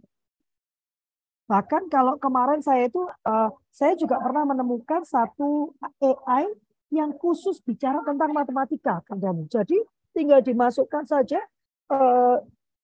Bahkan 1.53 1.93
kalau 1.93 2.17
kemarin 2.17 2.65
saya 2.65 2.89
itu, 2.89 3.05
uh, 3.29 3.53
saya 3.69 3.93
juga 3.93 4.17
pernah 4.25 4.49
menemukan 4.49 5.05
satu 5.05 5.77
AI 6.01 6.49
yang 6.89 7.13
khusus 7.21 7.61
bicara 7.61 8.01
tentang 8.09 8.33
matematika. 8.33 9.05
Jadi 9.53 9.77
tinggal 10.17 10.41
dimasukkan 10.41 11.05
saja 11.05 11.45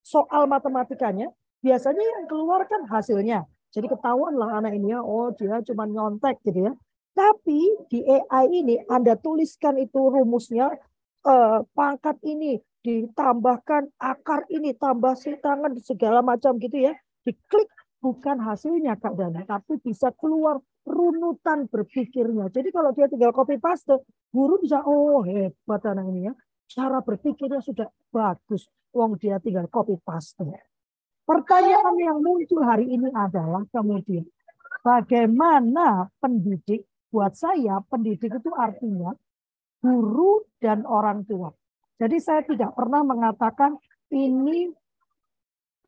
soal 0.03 0.43
matematikanya. 0.49 1.29
Biasanya 1.59 2.01
yang 2.01 2.25
keluar 2.31 2.63
kan 2.65 2.87
hasilnya. 2.87 3.43
Jadi 3.69 3.85
ketahuan 3.85 4.33
lah 4.33 4.57
anak 4.57 4.73
ini 4.73 4.95
ya, 4.95 4.99
oh 5.03 5.29
dia 5.35 5.61
cuma 5.61 5.85
nyontek 5.85 6.41
gitu 6.41 6.71
ya. 6.71 6.73
Tapi 7.13 7.59
di 7.91 7.99
AI 8.01 8.63
ini 8.63 8.75
Anda 8.89 9.19
tuliskan 9.19 9.77
itu 9.77 10.09
rumusnya, 10.09 10.71
eh, 11.27 11.59
pangkat 11.75 12.17
ini 12.25 12.57
ditambahkan 12.81 13.91
akar 13.99 14.47
ini, 14.49 14.71
tambah 14.73 15.13
si 15.19 15.35
tangan 15.37 15.75
segala 15.83 16.23
macam 16.23 16.55
gitu 16.57 16.79
ya. 16.79 16.95
Diklik 17.27 17.69
bukan 17.99 18.39
hasilnya 18.39 18.95
Kak 18.95 19.19
Dana, 19.19 19.43
tapi 19.43 19.77
bisa 19.83 20.09
keluar 20.15 20.63
runutan 20.87 21.67
berpikirnya. 21.67 22.49
Jadi 22.49 22.71
kalau 22.71 22.95
dia 22.95 23.05
tinggal 23.11 23.35
copy 23.35 23.59
paste, 23.59 23.99
guru 24.31 24.57
bisa, 24.63 24.81
oh 24.87 25.21
hebat 25.27 25.83
anak 25.85 26.07
ini 26.09 26.31
ya. 26.31 26.33
Cara 26.69 27.01
berpikirnya 27.01 27.65
sudah 27.65 27.89
bagus. 28.13 28.69
Wong 28.93 29.17
dia 29.17 29.41
tinggal 29.41 29.65
copy 29.69 29.97
paste. 30.01 30.45
Pertanyaan 31.25 31.95
yang 31.97 32.17
muncul 32.21 32.61
hari 32.65 32.89
ini 32.89 33.09
adalah 33.13 33.61
kemudian, 33.69 34.25
bagaimana 34.81 36.09
pendidik, 36.17 36.89
buat 37.09 37.37
saya 37.37 37.81
pendidik 37.85 38.33
itu 38.33 38.49
artinya 38.53 39.13
guru 39.81 40.45
dan 40.57 40.85
orang 40.85 41.25
tua. 41.25 41.53
Jadi 42.01 42.17
saya 42.17 42.41
tidak 42.45 42.73
pernah 42.73 43.05
mengatakan 43.05 43.77
ini 44.09 44.69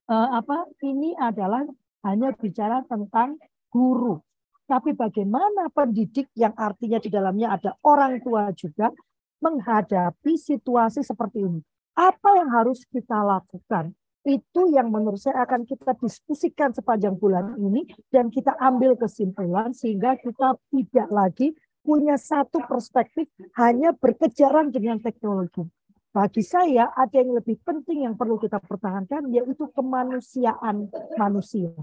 eh, 0.09 0.29
apa 0.29 0.65
ini 0.85 1.13
adalah 1.17 1.65
hanya 2.05 2.33
bicara 2.33 2.85
tentang 2.85 3.37
guru. 3.69 4.21
Tapi 4.65 4.93
bagaimana 4.93 5.73
pendidik 5.73 6.29
yang 6.37 6.53
artinya 6.53 7.01
di 7.01 7.09
dalamnya 7.09 7.57
ada 7.57 7.71
orang 7.81 8.21
tua 8.23 8.49
juga 8.53 8.93
menghadapi 9.41 10.37
situasi 10.37 11.01
seperti 11.01 11.43
ini. 11.43 11.59
Apa 11.97 12.39
yang 12.39 12.49
harus 12.55 12.87
kita 12.87 13.19
lakukan? 13.19 13.91
Itu 14.21 14.69
yang 14.69 14.93
menurut 14.93 15.17
saya 15.17 15.43
akan 15.43 15.65
kita 15.65 15.97
diskusikan 15.97 16.69
sepanjang 16.71 17.17
bulan 17.17 17.57
ini 17.57 17.89
dan 18.13 18.29
kita 18.29 18.53
ambil 18.61 18.93
kesimpulan 18.93 19.73
sehingga 19.73 20.13
kita 20.21 20.61
tidak 20.69 21.09
lagi 21.09 21.57
punya 21.81 22.13
satu 22.21 22.61
perspektif 22.69 23.25
hanya 23.57 23.97
berkejaran 23.97 24.69
dengan 24.69 25.01
teknologi. 25.01 25.65
Bagi 26.13 26.43
saya 26.45 26.93
ada 26.93 27.17
yang 27.17 27.33
lebih 27.33 27.57
penting 27.65 28.05
yang 28.05 28.13
perlu 28.13 28.37
kita 28.37 28.61
pertahankan 28.61 29.31
yaitu 29.33 29.65
kemanusiaan 29.73 30.91
manusia. 31.17 31.73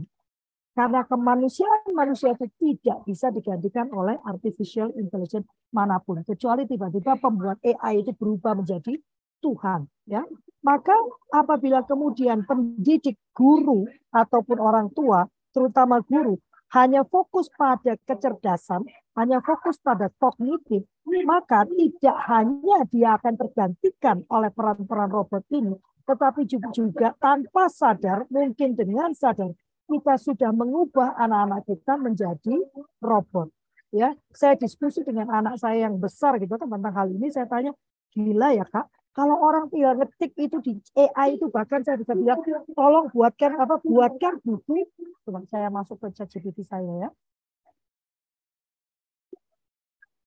Karena 0.78 1.02
kemanusiaan 1.02 1.90
manusia 1.90 2.38
itu 2.38 2.47
tidak 2.54 3.02
bisa 3.02 3.35
digantikan 3.35 3.90
oleh 3.90 4.14
artificial 4.23 4.94
intelligence 4.94 5.50
mana 5.75 5.99
pun. 5.99 6.23
Kecuali 6.23 6.70
tiba-tiba 6.70 7.18
pembuat 7.18 7.58
AI 7.66 8.06
itu 8.06 8.14
berubah 8.14 8.54
menjadi 8.54 8.94
Tuhan. 9.42 9.90
ya 10.06 10.23
Maka 10.62 10.94
apabila 11.35 11.82
kemudian 11.82 12.47
pendidik 12.47 13.18
guru 13.35 13.90
ataupun 14.14 14.58
orang 14.62 14.87
tua, 14.94 15.26
terutama 15.50 15.99
guru, 15.99 16.38
hanya 16.78 17.02
fokus 17.02 17.50
pada 17.58 17.99
kecerdasan, 18.06 18.87
hanya 19.18 19.42
fokus 19.42 19.82
pada 19.82 20.14
kognitif, 20.14 20.87
maka 21.26 21.66
tidak 21.66 22.18
hanya 22.30 22.87
dia 22.87 23.18
akan 23.18 23.35
tergantikan 23.35 24.23
oleh 24.30 24.54
peran-peran 24.54 25.11
robot 25.11 25.42
ini, 25.50 25.75
tetapi 26.06 26.47
juga 26.47 27.18
tanpa 27.18 27.66
sadar, 27.66 28.30
mungkin 28.30 28.78
dengan 28.78 29.11
sadar, 29.11 29.50
kita 29.88 30.14
sudah 30.21 30.52
mengubah 30.52 31.16
anak-anak 31.16 31.64
kita 31.64 31.97
menjadi 31.97 32.57
robot. 33.00 33.49
Ya, 33.88 34.12
saya 34.37 34.52
diskusi 34.52 35.00
dengan 35.00 35.33
anak 35.33 35.57
saya 35.57 35.88
yang 35.88 35.97
besar 35.97 36.37
gitu 36.37 36.61
kan 36.61 36.68
tentang 36.68 36.92
hal 36.92 37.09
ini. 37.09 37.33
Saya 37.33 37.49
tanya, 37.49 37.73
gila 38.12 38.52
ya 38.52 38.68
kak, 38.68 38.85
kalau 39.16 39.40
orang 39.40 39.73
tinggal 39.73 39.97
ngetik 39.97 40.37
itu 40.37 40.61
di 40.61 40.73
AI 40.92 41.40
itu 41.40 41.49
bahkan 41.49 41.80
saya 41.80 41.97
bisa 41.97 42.12
bilang, 42.12 42.38
tolong 42.76 43.09
buatkan 43.11 43.57
apa, 43.57 43.80
buatkan 43.80 44.45
buku. 44.45 44.85
Coba 45.25 45.40
saya 45.49 45.73
masuk 45.73 45.97
ke 46.04 46.21
ChatGPT 46.21 46.68
saya 46.68 47.09
ya. 47.09 47.11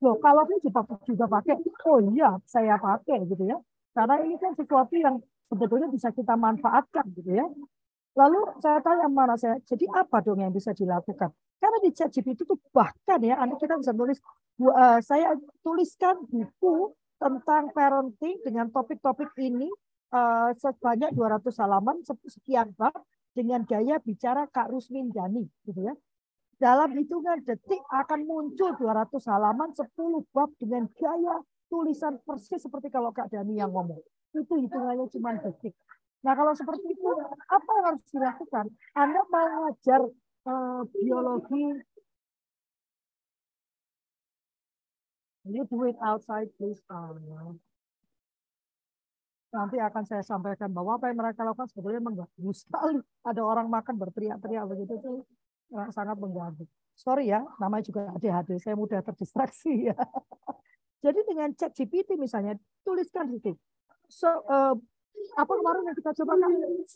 Loh, 0.02 0.18
kalau 0.18 0.42
ini 0.50 0.58
juga, 0.66 0.82
juga 1.06 1.26
pakai, 1.30 1.62
oh 1.86 2.02
iya 2.10 2.36
saya 2.50 2.82
pakai 2.82 3.22
gitu 3.30 3.46
ya. 3.46 3.62
Karena 3.94 4.26
ini 4.26 4.36
kan 4.42 4.58
sesuatu 4.58 4.98
yang 4.98 5.22
sebetulnya 5.46 5.88
bisa 5.94 6.10
kita 6.10 6.34
manfaatkan 6.34 7.06
gitu 7.14 7.38
ya. 7.38 7.46
Lalu 8.12 8.40
saya 8.60 8.84
tanya 8.84 9.08
mana 9.08 9.40
saya, 9.40 9.56
jadi 9.64 9.88
apa 9.96 10.20
dong 10.20 10.44
yang 10.44 10.52
bisa 10.52 10.76
dilakukan? 10.76 11.32
Karena 11.62 11.78
di 11.80 11.90
chat 11.96 12.12
GPT 12.12 12.44
itu 12.44 12.56
bahkan 12.76 13.20
ya, 13.24 13.40
anak 13.40 13.62
kita 13.62 13.80
bisa 13.80 13.96
tulis, 13.96 14.20
uh, 14.60 15.00
saya 15.00 15.38
tuliskan 15.64 16.26
buku 16.28 16.92
tentang 17.22 17.72
parenting 17.72 18.42
dengan 18.44 18.68
topik-topik 18.74 19.32
ini 19.40 19.70
uh, 20.12 20.52
sebanyak 20.58 21.16
200 21.16 21.48
halaman, 21.62 22.04
sekian 22.28 22.74
bab, 22.76 22.98
dengan 23.32 23.64
gaya 23.64 23.96
bicara 24.04 24.44
Kak 24.52 24.68
Rusmin 24.76 25.08
Jani, 25.16 25.48
gitu 25.64 25.88
ya 25.88 25.96
dalam 26.62 26.94
hitungan 26.94 27.42
detik 27.42 27.82
akan 27.90 28.22
muncul 28.30 28.78
200 28.78 29.18
halaman 29.34 29.74
10 29.74 29.90
bab 30.30 30.54
dengan 30.62 30.86
gaya 30.94 31.42
tulisan 31.66 32.22
persis 32.22 32.62
seperti 32.62 32.94
kalau 32.94 33.10
Kak 33.10 33.34
Dani 33.34 33.58
yang 33.58 33.74
ngomong. 33.74 33.98
Itu 34.30 34.46
hitungannya 34.46 35.10
cuma 35.10 35.34
detik. 35.42 35.74
Nah 36.22 36.34
kalau 36.38 36.54
seperti 36.54 36.94
itu, 36.94 37.10
apa 37.50 37.70
yang 37.82 37.86
harus 37.94 38.04
dilakukan? 38.14 38.66
Anda 38.94 39.22
mau 39.34 39.48
ngajar 39.66 40.02
uh, 40.46 40.82
biologi, 40.94 41.82
you 45.50 45.66
do 45.66 45.90
it 45.90 45.98
outside, 46.06 46.50
please. 46.62 46.82
Nanti 49.52 49.78
akan 49.82 50.04
saya 50.08 50.24
sampaikan 50.24 50.72
bahwa 50.72 50.96
apa 50.96 51.12
yang 51.12 51.20
mereka 51.20 51.44
lakukan 51.44 51.68
sebetulnya 51.74 52.00
mengganggu 52.00 52.52
sekali. 52.56 53.02
Ada 53.26 53.42
orang 53.42 53.68
makan 53.68 53.98
berteriak-teriak 54.00 54.64
begitu 54.70 54.96
tuh 55.02 55.26
sangat 55.92 56.16
mengganggu. 56.22 56.64
Sorry 56.96 57.34
ya, 57.34 57.42
namanya 57.58 57.84
juga 57.88 58.14
ADHD, 58.14 58.62
saya 58.62 58.76
mudah 58.78 59.02
terdistraksi 59.02 59.90
ya. 59.90 59.98
Jadi 61.04 61.20
dengan 61.26 61.50
chat 61.58 61.74
GPT 61.74 62.14
misalnya, 62.14 62.54
tuliskan 62.86 63.26
situ. 63.34 63.58
So, 64.06 64.30
uh, 64.46 64.78
apa 65.38 65.52
kemarin 65.52 65.88
yang 65.88 65.98
kita 65.98 66.12
coba 66.24 66.34
kan 66.38 66.54
10 66.86 66.88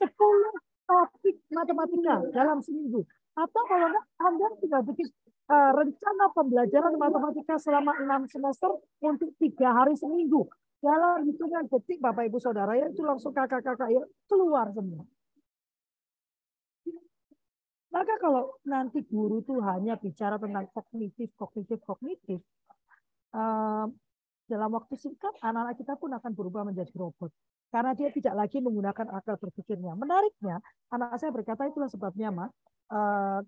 topik 0.86 1.36
matematika 1.50 2.16
dalam 2.32 2.62
seminggu. 2.62 3.02
Atau 3.36 3.62
kalau 3.68 3.92
enggak, 3.92 4.06
Anda 4.22 4.48
tinggal 4.64 4.82
bikin 4.88 5.08
uh, 5.52 5.72
rencana 5.76 6.26
pembelajaran 6.32 6.94
matematika 6.96 7.60
selama 7.60 7.92
enam 8.00 8.30
semester 8.32 8.72
untuk 9.04 9.34
tiga 9.42 9.76
hari 9.76 9.98
seminggu. 9.98 10.48
Dalam 10.80 11.26
hitungan 11.26 11.66
detik 11.66 11.98
Bapak 11.98 12.30
Ibu 12.30 12.38
Saudara 12.38 12.78
ya 12.78 12.88
itu 12.88 13.02
langsung 13.02 13.34
kakak-kakak 13.34 13.90
ya 13.90 14.04
keluar 14.30 14.70
semua. 14.72 15.04
Maka 17.96 18.20
kalau 18.20 18.60
nanti 18.68 19.00
guru 19.08 19.40
tuh 19.40 19.64
hanya 19.64 19.96
bicara 19.96 20.36
tentang 20.36 20.68
kognitif, 20.76 21.32
kognitif, 21.40 21.80
kognitif, 21.88 22.44
uh, 23.32 23.88
dalam 24.46 24.70
waktu 24.78 24.94
singkat 25.00 25.34
anak-anak 25.42 25.76
kita 25.80 25.94
pun 25.98 26.12
akan 26.14 26.32
berubah 26.36 26.68
menjadi 26.68 26.92
robot. 26.94 27.32
Karena 27.74 27.92
dia 27.98 28.10
tidak 28.14 28.34
lagi 28.34 28.64
menggunakan 28.64 29.08
akal 29.12 29.36
berpikirnya. 29.42 29.98
Menariknya, 29.98 30.64
anak 30.94 31.20
saya 31.20 31.32
berkata 31.34 31.68
itulah 31.68 31.92
sebabnya, 31.92 32.32
Ma, 32.32 32.46
uh, 32.94 33.40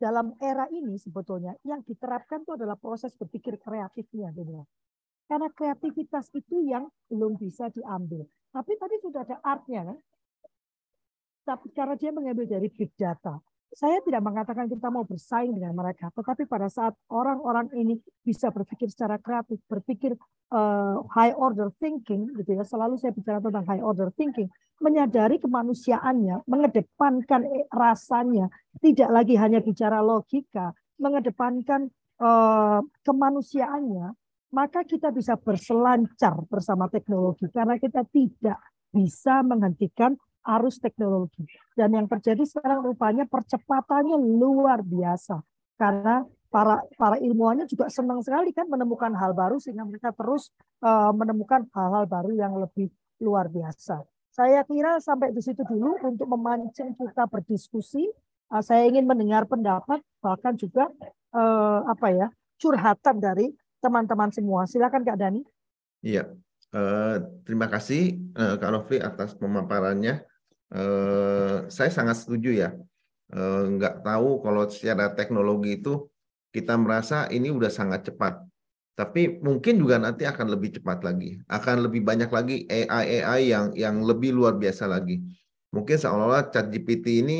dalam 0.00 0.32
era 0.40 0.64
ini 0.72 0.96
sebetulnya 0.96 1.52
yang 1.60 1.84
diterapkan 1.84 2.40
itu 2.40 2.56
adalah 2.56 2.78
proses 2.80 3.12
berpikir 3.18 3.60
kreatifnya. 3.60 4.32
Gitu. 4.32 4.64
Karena 5.28 5.48
kreativitas 5.52 6.32
itu 6.32 6.64
yang 6.64 6.88
belum 7.12 7.36
bisa 7.36 7.68
diambil. 7.68 8.24
Tapi 8.50 8.72
tadi 8.80 8.96
sudah 8.98 9.20
ada 9.22 9.36
artnya 9.44 9.92
kan. 9.92 9.98
Tapi 11.40 11.68
karena 11.76 11.94
dia 12.00 12.10
mengambil 12.10 12.46
dari 12.48 12.68
big 12.72 12.92
data 12.96 13.36
saya 13.70 14.02
tidak 14.02 14.22
mengatakan 14.26 14.66
kita 14.66 14.90
mau 14.90 15.06
bersaing 15.06 15.54
dengan 15.54 15.74
mereka, 15.78 16.10
tetapi 16.10 16.46
pada 16.50 16.66
saat 16.66 16.94
orang-orang 17.06 17.70
ini 17.78 17.94
bisa 18.26 18.50
berpikir 18.50 18.90
secara 18.90 19.22
kreatif, 19.22 19.62
berpikir 19.70 20.18
uh, 20.50 21.06
high 21.14 21.34
order 21.38 21.70
thinking, 21.78 22.26
gitu 22.34 22.58
ya. 22.58 22.66
Selalu 22.66 22.98
saya 22.98 23.14
bicara 23.14 23.38
tentang 23.38 23.62
high 23.70 23.82
order 23.82 24.10
thinking, 24.18 24.50
menyadari 24.82 25.38
kemanusiaannya, 25.38 26.50
mengedepankan 26.50 27.46
rasanya, 27.70 28.50
tidak 28.82 29.10
lagi 29.14 29.38
hanya 29.38 29.62
bicara 29.62 30.02
logika, 30.02 30.74
mengedepankan 30.98 31.94
uh, 32.18 32.82
kemanusiaannya, 33.06 34.18
maka 34.50 34.82
kita 34.82 35.14
bisa 35.14 35.38
berselancar 35.38 36.42
bersama 36.50 36.90
teknologi 36.90 37.46
karena 37.54 37.78
kita 37.78 38.02
tidak 38.10 38.58
bisa 38.90 39.46
menghentikan 39.46 40.18
arus 40.44 40.80
teknologi. 40.80 41.44
Dan 41.76 41.96
yang 41.96 42.06
terjadi 42.08 42.42
sekarang 42.44 42.84
rupanya 42.84 43.28
percepatannya 43.28 44.16
luar 44.16 44.80
biasa. 44.84 45.40
Karena 45.76 46.24
para 46.50 46.82
para 46.98 47.16
ilmuwannya 47.22 47.64
juga 47.70 47.86
senang 47.86 48.20
sekali 48.20 48.50
kan 48.50 48.66
menemukan 48.66 49.14
hal 49.14 49.32
baru 49.32 49.62
sehingga 49.62 49.86
mereka 49.86 50.10
terus 50.10 50.50
uh, 50.82 51.14
menemukan 51.14 51.62
hal-hal 51.70 52.04
baru 52.10 52.34
yang 52.34 52.58
lebih 52.58 52.90
luar 53.22 53.46
biasa. 53.46 54.02
Saya 54.34 54.66
kira 54.66 54.98
sampai 54.98 55.30
di 55.30 55.42
situ 55.42 55.62
dulu 55.62 55.94
untuk 56.02 56.26
memancing 56.26 56.98
kita 56.98 57.30
berdiskusi. 57.30 58.10
Uh, 58.50 58.62
saya 58.62 58.82
ingin 58.90 59.06
mendengar 59.06 59.46
pendapat 59.46 60.02
bahkan 60.18 60.58
juga 60.58 60.90
uh, 61.32 61.86
apa 61.86 62.10
ya 62.10 62.26
curhatan 62.58 63.22
dari 63.22 63.54
teman-teman 63.78 64.34
semua. 64.34 64.66
Silakan 64.66 65.06
Kak 65.06 65.16
Dani. 65.16 65.40
Iya, 66.02 66.34
uh, 66.74 67.16
terima 67.46 67.70
kasih 67.70 68.18
uh, 68.34 68.58
Kak 68.58 68.70
Rofli 68.74 68.98
atas 68.98 69.38
pemaparannya. 69.38 70.26
Eh, 70.70 71.56
saya 71.66 71.90
sangat 71.90 72.22
setuju 72.22 72.54
ya 72.54 72.70
eh, 73.34 73.62
nggak 73.74 74.06
tahu 74.06 74.38
kalau 74.38 74.70
secara 74.70 75.10
teknologi 75.18 75.82
itu 75.82 76.06
kita 76.54 76.78
merasa 76.78 77.26
ini 77.30 77.50
udah 77.50 77.70
sangat 77.70 78.06
cepat. 78.06 78.46
Tapi 78.94 79.40
mungkin 79.40 79.80
juga 79.80 79.96
nanti 79.96 80.28
akan 80.28 80.46
lebih 80.54 80.76
cepat 80.78 81.02
lagi, 81.02 81.40
akan 81.48 81.88
lebih 81.88 82.04
banyak 82.04 82.30
lagi 82.30 82.68
AI 82.68 83.24
AI 83.24 83.40
yang 83.50 83.66
yang 83.74 83.96
lebih 84.04 84.30
luar 84.30 84.54
biasa 84.60 84.86
lagi. 84.86 85.24
Mungkin 85.74 85.96
seolah-olah 85.98 86.54
ChatGPT 86.54 87.26
ini 87.26 87.38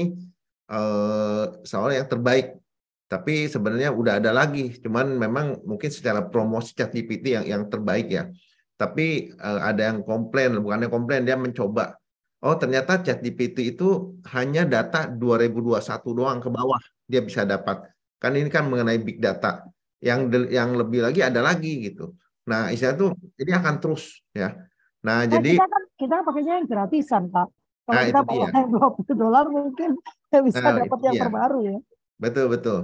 eh, 0.70 1.44
seolah 1.62 1.94
yang 2.02 2.08
terbaik, 2.10 2.58
tapi 3.06 3.46
sebenarnya 3.46 3.94
udah 3.94 4.18
ada 4.18 4.34
lagi. 4.34 4.75
Cuman 4.82 5.18
memang 5.20 5.62
mungkin 5.62 5.90
secara 5.92 6.26
promosi 6.26 6.75
ChatGPT 6.75 7.37
yang 7.37 7.44
yang 7.46 7.62
terbaik 7.70 8.10
ya. 8.10 8.26
Tapi 8.75 9.34
eh, 9.34 9.60
ada 9.60 9.92
yang 9.94 10.02
komplain, 10.02 10.58
bukannya 10.58 10.88
komplain 10.90 11.22
dia 11.28 11.38
mencoba. 11.38 12.00
Oh 12.40 12.56
ternyata 12.56 13.04
ChatGPT 13.04 13.76
itu 13.76 14.16
hanya 14.32 14.64
data 14.64 15.04
2021 15.04 15.76
doang 16.16 16.38
ke 16.40 16.49
bawah 16.49 16.80
dia 17.04 17.20
bisa 17.20 17.44
dapat. 17.44 17.85
Kan 18.16 18.32
ini 18.32 18.49
kan 18.49 18.64
mengenai 18.64 18.97
big 18.97 19.20
data 19.20 19.68
yang 20.00 20.32
yang 20.49 20.73
lebih 20.73 21.04
lagi 21.04 21.20
ada 21.20 21.44
lagi 21.44 21.92
gitu. 21.92 22.16
Nah, 22.49 22.73
istilah 22.73 22.97
itu 22.97 23.06
ini 23.44 23.52
akan 23.52 23.75
terus 23.76 24.25
ya. 24.32 24.56
Nah, 25.04 25.25
nah 25.25 25.28
jadi 25.28 25.61
kita 25.61 25.68
kan 25.68 25.82
kita 26.00 26.16
pakainya 26.25 26.54
yang 26.64 26.68
gratisan, 26.68 27.23
Pak. 27.28 27.49
Kalau 27.85 27.97
nah, 27.97 28.04
kita 28.09 28.20
pakai 28.25 28.38
yang 28.56 28.70
20 28.73 29.20
dolar 29.20 29.44
mungkin 29.52 29.90
bisa 30.49 30.64
nah, 30.64 30.80
dapat 30.80 30.99
yang 31.04 31.14
iya. 31.14 31.23
terbaru 31.28 31.59
ya. 31.61 31.78
Betul, 32.16 32.47
betul. 32.49 32.80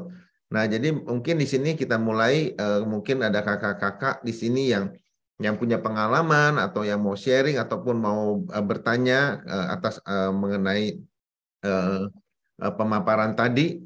Nah, 0.52 0.64
jadi 0.68 0.88
mungkin 0.94 1.34
di 1.40 1.46
sini 1.48 1.74
kita 1.74 1.96
mulai 1.96 2.52
uh, 2.54 2.84
mungkin 2.84 3.24
ada 3.24 3.40
kakak-kakak 3.40 4.22
di 4.22 4.32
sini 4.36 4.70
yang 4.70 4.92
yang 5.36 5.60
punya 5.60 5.76
pengalaman 5.76 6.56
atau 6.56 6.80
yang 6.80 7.04
mau 7.04 7.12
sharing 7.12 7.60
ataupun 7.60 7.96
mau 8.00 8.40
uh, 8.48 8.64
bertanya 8.64 9.44
uh, 9.44 9.66
atas 9.76 10.00
uh, 10.04 10.32
mengenai 10.32 11.00
pemaparan 12.56 13.34
tadi, 13.34 13.82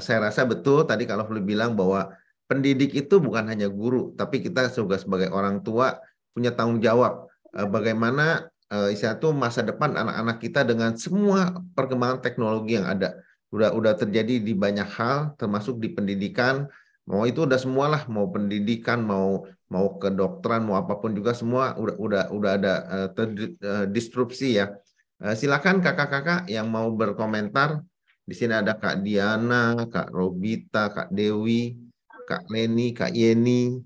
saya 0.00 0.18
rasa 0.30 0.48
betul 0.48 0.88
tadi 0.88 1.04
kalau 1.04 1.28
boleh 1.28 1.44
bilang 1.44 1.76
bahwa 1.76 2.16
pendidik 2.48 2.96
itu 2.96 3.20
bukan 3.20 3.44
hanya 3.44 3.68
guru, 3.68 4.16
tapi 4.16 4.40
kita 4.40 4.72
juga 4.72 4.96
sebagai 4.96 5.28
orang 5.28 5.60
tua 5.60 6.00
punya 6.32 6.48
tanggung 6.56 6.80
jawab 6.80 7.28
bagaimana 7.52 8.48
istilah 8.88 9.20
itu 9.20 9.28
masa 9.36 9.60
depan 9.60 10.00
anak-anak 10.00 10.40
kita 10.40 10.64
dengan 10.64 10.96
semua 10.96 11.60
perkembangan 11.76 12.24
teknologi 12.24 12.80
yang 12.80 12.88
ada. 12.88 13.20
Udah 13.52 13.76
udah 13.76 13.92
terjadi 14.00 14.40
di 14.40 14.56
banyak 14.56 14.88
hal, 14.88 15.36
termasuk 15.36 15.76
di 15.76 15.92
pendidikan. 15.92 16.64
Mau 17.04 17.28
itu 17.28 17.44
udah 17.44 17.60
semualah, 17.60 18.08
mau 18.08 18.32
pendidikan, 18.32 19.04
mau 19.04 19.44
mau 19.68 20.00
kedokteran, 20.00 20.64
mau 20.64 20.80
apa 20.80 20.96
pun 20.96 21.12
juga 21.12 21.36
semua 21.36 21.76
udah 21.76 21.96
udah 22.00 22.22
udah 22.32 22.50
ada 22.56 22.74
uh, 22.88 23.08
terdistrupsi 23.12 24.56
ya. 24.56 24.72
Uh, 25.20 25.36
silakan 25.36 25.84
kakak-kakak 25.84 26.48
yang 26.48 26.72
mau 26.72 26.88
berkomentar. 26.88 27.84
Di 28.24 28.32
sini 28.32 28.56
ada 28.56 28.72
Kak 28.72 29.04
Diana, 29.04 29.84
Kak 29.84 30.08
Robita, 30.08 30.88
Kak 30.88 31.12
Dewi, 31.12 31.76
Kak 32.24 32.48
Leni, 32.48 32.96
Kak 32.96 33.12
Yeni, 33.12 33.84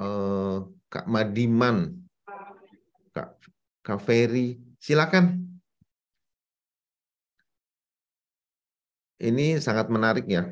uh, 0.00 0.64
Kak 0.88 1.04
Madiman, 1.04 2.00
Kak, 3.12 3.36
Kak 3.84 4.00
Ferry. 4.00 4.56
Silakan. 4.80 5.44
Ini 9.20 9.60
sangat 9.60 9.92
menarik 9.92 10.24
ya. 10.24 10.48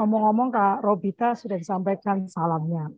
Ngomong-ngomong 0.00 0.48
Kak 0.48 0.80
Robita 0.80 1.36
sudah 1.36 1.60
disampaikan 1.60 2.24
salamnya. 2.24 2.88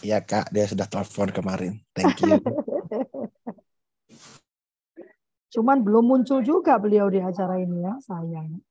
Iya 0.00 0.24
Kak, 0.24 0.48
dia 0.48 0.64
sudah 0.64 0.88
telepon 0.88 1.28
kemarin. 1.28 1.76
Thank 1.92 2.24
you. 2.24 2.40
Cuman 5.52 5.84
belum 5.84 6.08
muncul 6.08 6.40
juga 6.40 6.80
beliau 6.80 7.12
di 7.12 7.20
acara 7.20 7.60
ini 7.60 7.84
ya, 7.84 8.00
sayang. 8.00 8.64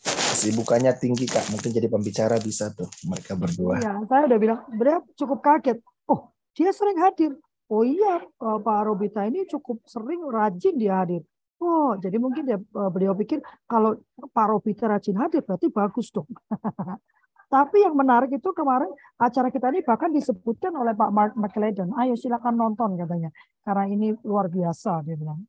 Kesibukannya 0.00 0.96
tinggi 0.96 1.28
kak, 1.28 1.52
mungkin 1.52 1.76
jadi 1.76 1.92
pembicara 1.92 2.40
bisa 2.40 2.72
tuh 2.72 2.88
mereka 3.04 3.36
berdua. 3.36 3.84
Iya, 3.84 4.00
saya 4.08 4.24
udah 4.24 4.38
bilang, 4.40 4.64
beliau 4.72 5.04
cukup 5.12 5.44
kaget. 5.44 5.76
Oh, 6.08 6.32
dia 6.56 6.72
sering 6.72 6.96
hadir. 7.04 7.36
Oh 7.68 7.84
iya, 7.84 8.24
eh, 8.24 8.58
Pak 8.64 8.80
Robita 8.88 9.28
ini 9.28 9.44
cukup 9.44 9.84
sering 9.84 10.24
rajin 10.24 10.80
dia 10.80 11.04
hadir. 11.04 11.20
Oh, 11.60 11.92
jadi 12.00 12.16
mungkin 12.16 12.48
dia, 12.48 12.56
eh, 12.56 12.90
beliau 12.90 13.12
pikir 13.12 13.44
kalau 13.68 14.00
Pak 14.16 14.46
Robita 14.48 14.88
rajin 14.88 15.20
hadir 15.20 15.44
berarti 15.44 15.68
bagus 15.68 16.08
dong. 16.08 16.28
Tapi 17.50 17.82
yang 17.82 17.98
menarik 17.98 18.30
itu 18.30 18.48
kemarin 18.54 18.88
acara 19.18 19.50
kita 19.50 19.74
ini 19.74 19.82
bahkan 19.82 20.08
disebutkan 20.14 20.70
oleh 20.72 20.94
Pak 20.94 21.10
Mark 21.10 21.32
McLeod. 21.34 21.82
Ayo 21.98 22.14
silakan 22.14 22.56
nonton 22.56 22.94
katanya. 22.94 23.28
Karena 23.66 23.90
ini 23.90 24.14
luar 24.22 24.46
biasa 24.46 25.02
dia 25.02 25.18
bilang. 25.18 25.44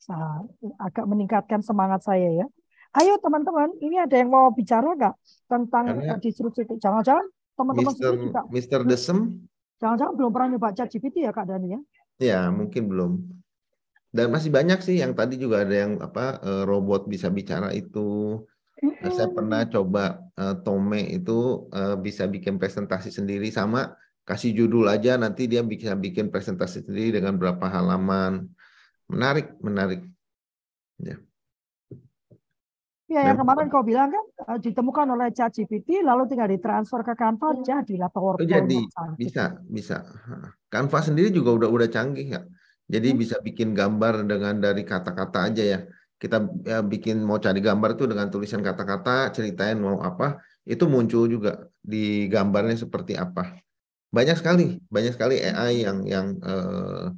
Saya 0.00 0.42
agak 0.80 1.04
meningkatkan 1.06 1.60
semangat 1.60 2.02
saya 2.02 2.42
ya. 2.42 2.46
Ayo 2.92 3.20
teman-teman, 3.20 3.72
ini 3.80 4.00
ada 4.00 4.16
yang 4.16 4.32
mau 4.32 4.48
bicara 4.52 4.96
nggak 4.96 5.14
tentang 5.48 5.84
Karena 5.92 6.16
disrupsi? 6.18 6.64
Jangan-jangan 6.76 7.24
teman-teman 7.56 7.92
Mister, 7.94 8.12
juga. 8.16 8.40
Mister 8.48 8.80
Desem? 8.82 9.18
Jangan-jangan 9.78 10.14
belum 10.16 10.30
pernah 10.32 10.48
nyoba 10.56 10.68
chat 10.72 10.88
GPT 10.88 11.24
ya 11.24 11.32
Kak 11.36 11.46
Dani 11.52 11.68
ya? 11.76 11.80
Ya, 12.20 12.40
mungkin 12.48 12.88
belum. 12.88 13.12
Dan 14.12 14.28
masih 14.28 14.52
banyak 14.52 14.84
sih 14.84 15.00
yang 15.00 15.16
tadi 15.16 15.40
juga 15.40 15.64
ada 15.64 15.72
yang 15.72 15.96
apa 16.04 16.36
eh, 16.44 16.64
robot 16.68 17.08
bisa 17.08 17.32
bicara 17.32 17.72
itu. 17.72 18.44
Mm-hmm. 18.82 19.14
Saya 19.14 19.30
pernah 19.30 19.62
coba 19.70 20.26
uh, 20.34 20.58
Tome 20.58 21.06
itu 21.06 21.70
uh, 21.70 21.94
bisa 21.94 22.26
bikin 22.26 22.58
presentasi 22.58 23.14
sendiri 23.14 23.46
sama 23.54 23.94
kasih 24.26 24.58
judul 24.58 24.90
aja 24.90 25.14
nanti 25.14 25.46
dia 25.46 25.62
bisa 25.62 25.94
bikin 25.94 26.34
presentasi 26.34 26.82
sendiri 26.82 27.22
dengan 27.22 27.38
berapa 27.38 27.62
halaman. 27.62 28.50
Menarik, 29.06 29.54
menarik. 29.62 30.02
Ya. 30.98 31.14
Ya, 33.12 33.28
yang 33.28 33.38
kemarin 33.44 33.68
kau 33.68 33.84
bilang 33.84 34.08
kan 34.08 34.24
ditemukan 34.58 35.04
oleh 35.14 35.28
ChatGPT 35.36 36.00
lalu 36.00 36.32
tinggal 36.32 36.48
ditransfer 36.48 37.04
ke 37.04 37.12
Canva 37.12 37.60
jadilah 37.60 38.08
PowerPoint. 38.08 38.48
Jadi 38.48 38.88
bisa, 39.20 39.60
bisa. 39.68 39.96
Canva 40.72 40.98
sendiri 41.04 41.28
juga 41.28 41.52
udah 41.52 41.68
udah 41.68 41.88
canggih 41.92 42.34
ya. 42.34 42.40
Jadi 42.88 43.08
hmm. 43.14 43.18
bisa 43.18 43.36
bikin 43.38 43.76
gambar 43.76 44.26
dengan 44.26 44.58
dari 44.58 44.82
kata-kata 44.82 45.52
aja 45.52 45.62
ya. 45.62 45.80
Kita 46.18 46.38
ya, 46.62 46.80
bikin 46.86 47.18
mau 47.22 47.42
cari 47.42 47.58
gambar 47.58 47.98
tuh 47.98 48.06
dengan 48.14 48.30
tulisan 48.30 48.62
kata-kata, 48.62 49.34
ceritain 49.34 49.74
mau 49.78 49.98
apa, 49.98 50.38
itu 50.62 50.86
muncul 50.86 51.26
juga 51.26 51.66
di 51.82 52.30
gambarnya 52.30 52.78
seperti 52.78 53.18
apa. 53.18 53.58
Banyak 54.12 54.38
sekali, 54.38 54.78
banyak 54.86 55.18
sekali 55.18 55.42
AI 55.42 55.82
yang 55.82 55.98
yang 56.06 56.26
uh, 56.44 57.10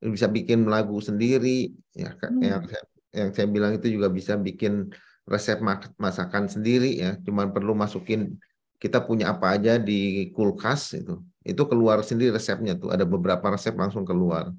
bisa 0.00 0.30
bikin 0.30 0.64
lagu 0.70 1.02
sendiri 1.02 1.74
ya 1.90 2.14
hmm. 2.14 2.38
yang 2.38 2.62
yang 3.10 3.28
saya 3.34 3.50
bilang 3.50 3.74
itu 3.74 3.90
juga 3.90 4.06
bisa 4.06 4.38
bikin 4.38 4.94
resep 5.28 5.60
masakan 6.00 6.48
sendiri 6.48 6.96
ya, 6.96 7.20
cuma 7.20 7.44
perlu 7.52 7.76
masukin 7.76 8.40
kita 8.80 9.04
punya 9.04 9.34
apa 9.34 9.58
aja 9.58 9.76
di 9.76 10.30
kulkas 10.32 10.96
itu, 10.96 11.20
itu 11.44 11.62
keluar 11.68 12.00
sendiri 12.00 12.32
resepnya 12.32 12.78
tuh, 12.78 12.94
ada 12.94 13.04
beberapa 13.04 13.52
resep 13.52 13.74
langsung 13.76 14.08
keluar. 14.08 14.54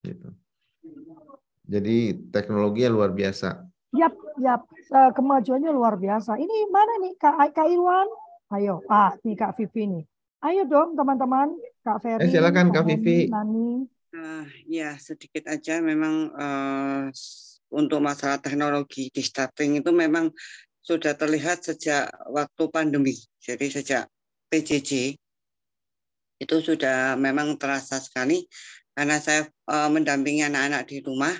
Gitu. 0.00 0.28
Jadi 1.70 1.96
teknologinya 2.34 2.90
luar 2.90 3.10
biasa. 3.14 3.62
Yap, 3.94 4.14
yap, 4.38 4.66
uh, 4.94 5.10
kemajuannya 5.14 5.70
luar 5.70 5.98
biasa. 5.98 6.38
Ini 6.38 6.70
mana 6.70 6.98
nih 7.02 7.14
Kak, 7.18 7.54
Kak 7.54 7.68
Irwan? 7.70 8.08
Ayo, 8.50 8.82
ah, 8.90 9.14
nih 9.22 9.38
Kak 9.38 9.54
Vivi 9.54 9.86
nih. 9.86 10.04
Ayo 10.42 10.66
dong 10.66 10.98
teman-teman, 10.98 11.54
Kak 11.86 12.02
Ferry. 12.02 12.26
Eh, 12.26 12.30
silakan 12.32 12.74
Kak 12.74 12.86
Vivi. 12.86 13.30
Nani. 13.30 13.86
Uh, 14.10 14.42
ya 14.66 14.98
sedikit 14.98 15.46
aja 15.46 15.78
memang 15.78 16.34
uh, 16.34 17.06
untuk 17.70 18.02
masalah 18.02 18.42
teknologi 18.42 19.06
di 19.14 19.22
starting 19.22 19.78
itu 19.78 19.94
memang 19.94 20.34
sudah 20.82 21.14
terlihat 21.14 21.62
sejak 21.62 22.10
waktu 22.26 22.64
pandemi. 22.74 23.14
Jadi 23.38 23.70
sejak 23.70 24.10
PJJ 24.50 25.14
itu 26.40 26.56
sudah 26.58 27.14
memang 27.14 27.54
terasa 27.54 28.02
sekali 28.02 28.42
karena 28.94 29.16
saya 29.22 29.46
uh, 29.70 29.88
mendampingi 29.88 30.46
anak-anak 30.46 30.86
di 30.88 31.00
rumah. 31.04 31.34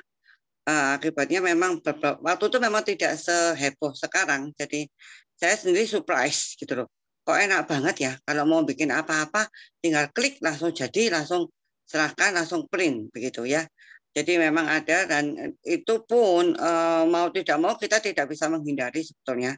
Uh, 0.69 0.95
akibatnya 0.95 1.41
memang 1.41 1.81
waktu 2.21 2.45
itu 2.47 2.59
memang 2.61 2.83
tidak 2.85 3.17
seheboh 3.17 3.97
sekarang. 3.97 4.53
Jadi 4.55 4.87
saya 5.35 5.57
sendiri 5.57 5.89
surprise 5.89 6.55
gitu 6.61 6.85
loh. 6.85 6.89
Kok 7.25 7.37
enak 7.37 7.65
banget 7.69 7.97
ya 8.01 8.13
kalau 8.25 8.45
mau 8.45 8.61
bikin 8.65 8.93
apa-apa 8.93 9.49
tinggal 9.81 10.09
klik 10.13 10.37
langsung 10.45 10.71
jadi, 10.73 11.09
langsung 11.13 11.49
serahkan, 11.89 12.37
langsung 12.37 12.69
print 12.69 13.11
begitu 13.11 13.49
ya. 13.49 13.67
Jadi 14.11 14.43
memang 14.43 14.67
ada 14.67 15.07
dan 15.07 15.55
itu 15.63 15.95
pun 16.03 16.55
uh, 16.59 17.07
mau 17.07 17.31
tidak 17.31 17.59
mau 17.63 17.79
kita 17.79 18.03
tidak 18.03 18.27
bisa 18.27 18.51
menghindari 18.51 19.07
sebetulnya. 19.07 19.55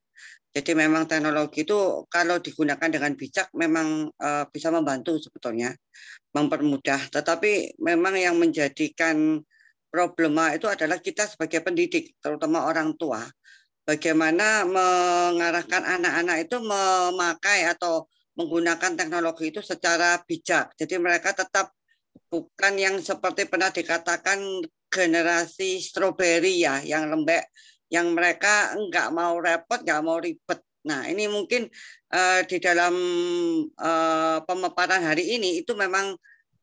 Jadi 0.52 0.76
memang 0.76 1.08
teknologi 1.08 1.64
itu 1.64 2.04
kalau 2.12 2.36
digunakan 2.36 2.84
dengan 2.84 3.16
bijak 3.16 3.48
memang 3.56 4.12
uh, 4.12 4.44
bisa 4.52 4.68
membantu 4.68 5.16
sebetulnya, 5.16 5.72
mempermudah. 6.32 7.12
Tetapi 7.12 7.80
memang 7.80 8.16
yang 8.16 8.36
menjadikan 8.40 9.40
problema 9.92 10.56
itu 10.56 10.66
adalah 10.66 10.96
kita 10.98 11.28
sebagai 11.28 11.60
pendidik, 11.60 12.16
terutama 12.18 12.64
orang 12.64 12.96
tua. 12.96 13.20
Bagaimana 13.82 14.64
mengarahkan 14.64 15.82
anak-anak 15.84 16.48
itu 16.48 16.56
memakai 16.62 17.68
atau 17.68 18.08
menggunakan 18.38 18.96
teknologi 18.96 19.52
itu 19.52 19.60
secara 19.60 20.16
bijak. 20.24 20.72
Jadi 20.80 20.96
mereka 20.96 21.36
tetap 21.36 21.76
bukan 22.32 22.72
yang 22.80 22.96
seperti 23.04 23.44
pernah 23.44 23.68
dikatakan 23.68 24.64
generasi 24.88 25.80
stroberi 25.84 26.64
ya, 26.64 26.80
yang 26.80 27.12
lembek, 27.12 27.44
yang 27.92 28.16
mereka 28.16 28.72
nggak 28.76 29.08
mau 29.12 29.36
repot, 29.36 29.80
nggak 29.84 30.00
mau 30.00 30.16
ribet. 30.16 30.60
Nah, 30.82 31.06
ini 31.06 31.28
mungkin 31.30 31.68
uh, 32.12 32.40
di 32.44 32.60
dalam 32.60 32.94
uh, 33.74 34.38
pemaparan 34.44 35.02
hari 35.02 35.40
ini 35.40 35.64
itu 35.64 35.72
memang 35.72 36.14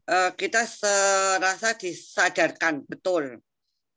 uh, 0.08 0.32
kita 0.38 0.64
serasa 0.64 1.76
disadarkan 1.76 2.86
betul 2.86 3.42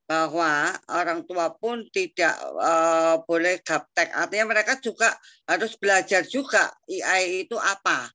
bahwa 0.08 0.76
orang 0.92 1.24
tua 1.24 1.54
pun 1.56 1.88
tidak 1.88 2.36
uh, 2.58 3.22
boleh 3.24 3.62
gaptek. 3.64 4.12
Artinya 4.12 4.52
mereka 4.52 4.76
juga 4.82 5.14
harus 5.48 5.78
belajar 5.78 6.26
juga 6.26 6.68
AI 6.84 7.46
itu 7.48 7.56
apa. 7.56 8.10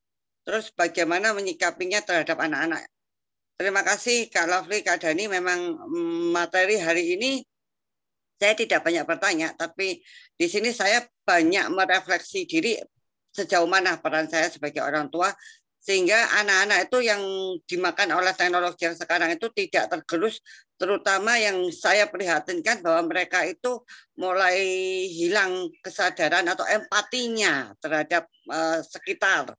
Terus 0.46 0.70
bagaimana 0.76 1.34
menyikapinya 1.34 2.04
terhadap 2.06 2.38
anak-anak. 2.38 2.86
Terima 3.58 3.82
kasih 3.82 4.30
Kak 4.30 4.46
Lovely, 4.46 4.86
Kak 4.86 5.02
Dani. 5.02 5.26
Memang 5.26 5.74
mm, 5.90 6.30
materi 6.30 6.78
hari 6.78 7.18
ini 7.18 7.42
saya 8.38 8.54
tidak 8.54 8.86
banyak 8.86 9.02
bertanya, 9.02 9.58
tapi 9.58 9.98
di 10.38 10.46
sini 10.46 10.70
saya 10.70 11.02
banyak 11.26 11.74
merefleksi 11.74 12.46
diri 12.46 12.78
sejauh 13.38 13.70
mana 13.70 14.02
peran 14.02 14.26
saya 14.26 14.50
sebagai 14.50 14.82
orang 14.82 15.14
tua 15.14 15.30
sehingga 15.78 16.18
anak-anak 16.44 16.90
itu 16.90 16.98
yang 17.06 17.22
dimakan 17.70 18.18
oleh 18.18 18.34
teknologi 18.34 18.90
yang 18.90 18.98
sekarang 18.98 19.30
itu 19.32 19.48
tidak 19.54 19.88
tergerus 19.88 20.42
terutama 20.76 21.38
yang 21.38 21.70
saya 21.70 22.10
prihatinkan 22.10 22.82
bahwa 22.82 23.08
mereka 23.08 23.46
itu 23.46 23.86
mulai 24.18 24.58
hilang 25.08 25.70
kesadaran 25.86 26.44
atau 26.50 26.66
empatinya 26.66 27.72
terhadap 27.80 28.28
uh, 28.52 28.82
sekitar 28.84 29.54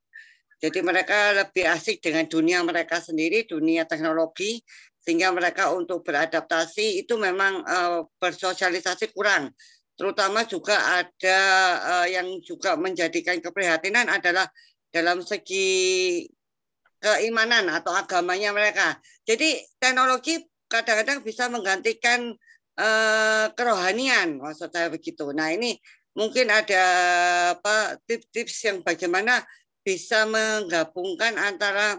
jadi 0.59 0.83
mereka 0.83 1.39
lebih 1.39 1.71
asik 1.71 2.03
dengan 2.03 2.27
dunia 2.27 2.67
mereka 2.67 2.99
sendiri, 2.99 3.47
dunia 3.47 3.87
teknologi, 3.87 4.59
sehingga 4.99 5.31
mereka 5.31 5.71
untuk 5.71 6.03
beradaptasi 6.03 7.07
itu 7.07 7.15
memang 7.15 7.63
uh, 7.63 8.03
bersosialisasi 8.19 9.15
kurang. 9.15 9.55
Terutama 9.99 10.47
juga 10.47 10.79
ada 11.03 11.41
uh, 11.83 12.07
yang 12.07 12.39
juga 12.47 12.79
menjadikan 12.79 13.43
keprihatinan 13.43 14.07
adalah 14.07 14.47
dalam 14.95 15.19
segi 15.27 16.23
keimanan 17.03 17.67
atau 17.67 17.91
agamanya 17.91 18.55
mereka. 18.55 18.95
Jadi 19.27 19.59
teknologi 19.83 20.39
kadang-kadang 20.71 21.27
bisa 21.27 21.51
menggantikan 21.51 22.31
uh, 22.79 23.47
kerohanian, 23.59 24.39
maksud 24.39 24.71
saya 24.71 24.87
begitu. 24.87 25.35
Nah 25.35 25.51
ini 25.51 25.75
mungkin 26.15 26.47
ada 26.47 26.85
apa 27.59 27.99
tips-tips 28.07 28.71
yang 28.71 28.79
bagaimana 28.87 29.43
bisa 29.83 30.27
menggabungkan 30.31 31.35
antara 31.39 31.99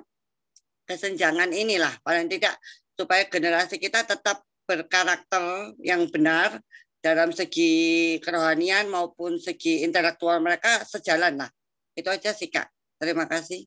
kesenjangan 0.87 1.51
inilah 1.51 1.93
paling 2.03 2.27
tidak 2.31 2.57
supaya 2.95 3.23
generasi 3.29 3.79
kita 3.79 4.03
tetap 4.03 4.43
berkarakter 4.67 5.73
yang 5.81 6.05
benar 6.11 6.59
dalam 6.99 7.31
segi 7.31 8.15
kerohanian 8.19 8.91
maupun 8.91 9.39
segi 9.39 9.87
intelektual 9.87 10.43
mereka 10.43 10.83
sejalan 10.83 11.39
lah. 11.39 11.49
Itu 11.95 12.11
aja 12.11 12.35
sih 12.35 12.51
Kak. 12.51 12.67
Terima 12.99 13.27
kasih. 13.27 13.63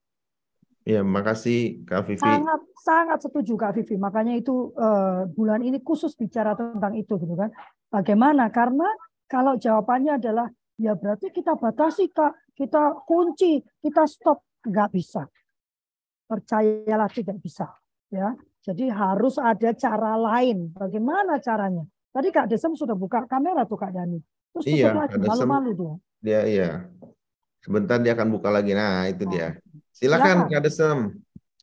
Ya, 0.83 1.01
makasih 1.07 1.87
Kak 1.87 2.11
Vivi. 2.11 2.21
Sangat 2.21 2.61
sangat 2.83 3.19
setuju 3.23 3.55
Kak 3.55 3.73
Vivi. 3.79 3.95
Makanya 3.97 4.35
itu 4.37 4.75
uh, 4.75 5.25
bulan 5.31 5.63
ini 5.63 5.79
khusus 5.81 6.13
bicara 6.19 6.59
tentang 6.59 6.93
itu 6.99 7.17
gitu 7.17 7.35
kan. 7.39 7.55
Bagaimana? 7.89 8.51
Karena 8.51 8.89
kalau 9.31 9.57
jawabannya 9.57 10.19
adalah 10.19 10.51
ya 10.77 10.99
berarti 10.99 11.31
kita 11.31 11.55
batasi 11.57 12.11
kak, 12.11 12.35
kita 12.59 13.05
kunci, 13.07 13.63
kita 13.81 14.05
stop, 14.05 14.45
nggak 14.67 14.91
bisa. 14.93 15.25
Percayalah 16.27 17.09
tidak 17.09 17.39
bisa. 17.41 17.69
Ya, 18.13 18.37
jadi 18.61 18.93
harus 18.93 19.41
ada 19.41 19.73
cara 19.73 20.19
lain. 20.21 20.73
Bagaimana 20.75 21.41
caranya? 21.41 21.89
Tadi 22.13 22.29
Kak 22.29 22.47
Desem 22.53 22.77
sudah 22.77 22.93
buka 22.93 23.25
kamera 23.25 23.65
tuh 23.65 23.81
Kak 23.81 23.97
Dani. 23.97 24.21
Terus 24.53 24.65
iya, 24.69 24.93
lagi, 24.93 25.17
malu-malu 25.17 25.71
tuh. 25.73 25.93
Dia 26.21 26.45
iya. 26.45 26.85
Sebentar 27.65 27.97
dia 27.97 28.13
akan 28.13 28.29
buka 28.29 28.53
lagi. 28.53 28.77
Nah, 28.77 29.09
itu 29.09 29.25
dia. 29.25 29.57
Silakan, 29.97 30.45
Silakan. 30.45 30.53
Kak 30.53 30.63
Desem. 30.69 30.99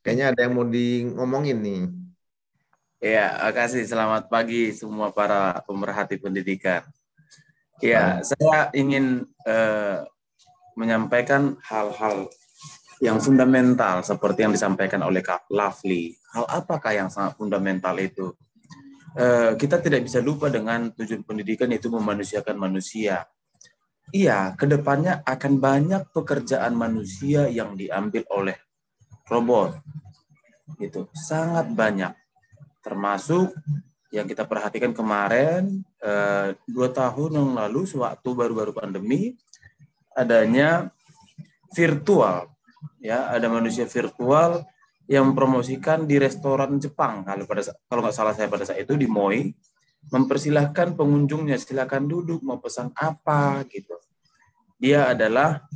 Kayaknya 0.02 0.26
ada 0.34 0.40
yang 0.42 0.52
mau 0.58 0.66
di 0.66 1.06
ngomongin 1.06 1.58
nih. 1.62 1.82
Iya, 2.98 3.38
kasih. 3.54 3.86
Selamat 3.86 4.26
pagi 4.26 4.74
semua 4.74 5.14
para 5.14 5.62
pemerhati 5.64 6.18
pendidikan. 6.18 6.82
Ya, 7.80 8.20
saya 8.20 8.68
ingin 8.76 9.24
uh, 9.46 10.04
menyampaikan 10.76 11.56
hal-hal 11.64 12.28
yang 13.00 13.16
fundamental 13.16 14.04
seperti 14.04 14.44
yang 14.44 14.52
disampaikan 14.52 15.00
oleh 15.00 15.24
Kak 15.24 15.48
Lovely. 15.48 16.12
Hal 16.36 16.44
apakah 16.50 16.92
yang 16.92 17.08
sangat 17.08 17.38
fundamental 17.40 17.96
itu? 17.96 18.36
Uh, 19.10 19.58
kita 19.58 19.82
tidak 19.82 20.06
bisa 20.06 20.22
lupa 20.22 20.46
dengan 20.46 20.94
tujuan 20.94 21.26
pendidikan 21.26 21.66
yaitu 21.70 21.90
memanusiakan 21.90 22.54
manusia. 22.54 23.26
Iya, 24.10 24.54
ke 24.58 24.66
depannya 24.66 25.22
akan 25.22 25.62
banyak 25.62 26.02
pekerjaan 26.10 26.74
manusia 26.74 27.46
yang 27.46 27.78
diambil 27.78 28.26
oleh 28.30 28.58
robot. 29.30 29.78
Itu 30.82 31.10
sangat 31.14 31.70
banyak, 31.70 32.10
termasuk 32.82 33.54
yang 34.10 34.26
kita 34.26 34.42
perhatikan 34.46 34.90
kemarin 34.90 35.86
eh, 36.02 36.58
dua 36.66 36.90
tahun 36.90 37.38
yang 37.38 37.50
lalu 37.54 37.86
sewaktu 37.86 38.28
baru-baru 38.34 38.74
pandemi 38.74 39.38
adanya 40.18 40.90
virtual 41.70 42.50
ya 42.98 43.30
ada 43.30 43.46
manusia 43.46 43.86
virtual 43.86 44.66
yang 45.10 45.34
mempromosikan 45.34 46.06
di 46.06 46.22
restoran 46.22 46.78
Jepang 46.78 47.26
kalau 47.26 47.44
pada 47.50 47.66
kalau 47.90 48.00
nggak 48.06 48.14
salah 48.14 48.34
saya 48.34 48.46
pada 48.46 48.62
saat 48.62 48.86
itu 48.86 48.94
di 48.94 49.10
Moi 49.10 49.50
mempersilahkan 50.14 50.94
pengunjungnya 50.94 51.58
silakan 51.58 52.06
duduk 52.06 52.40
mau 52.46 52.62
pesan 52.62 52.94
apa 52.94 53.66
gitu 53.66 53.98
dia 54.78 55.10
adalah 55.10 55.66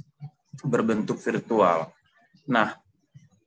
berbentuk 0.62 1.18
virtual 1.18 1.90
nah 2.46 2.78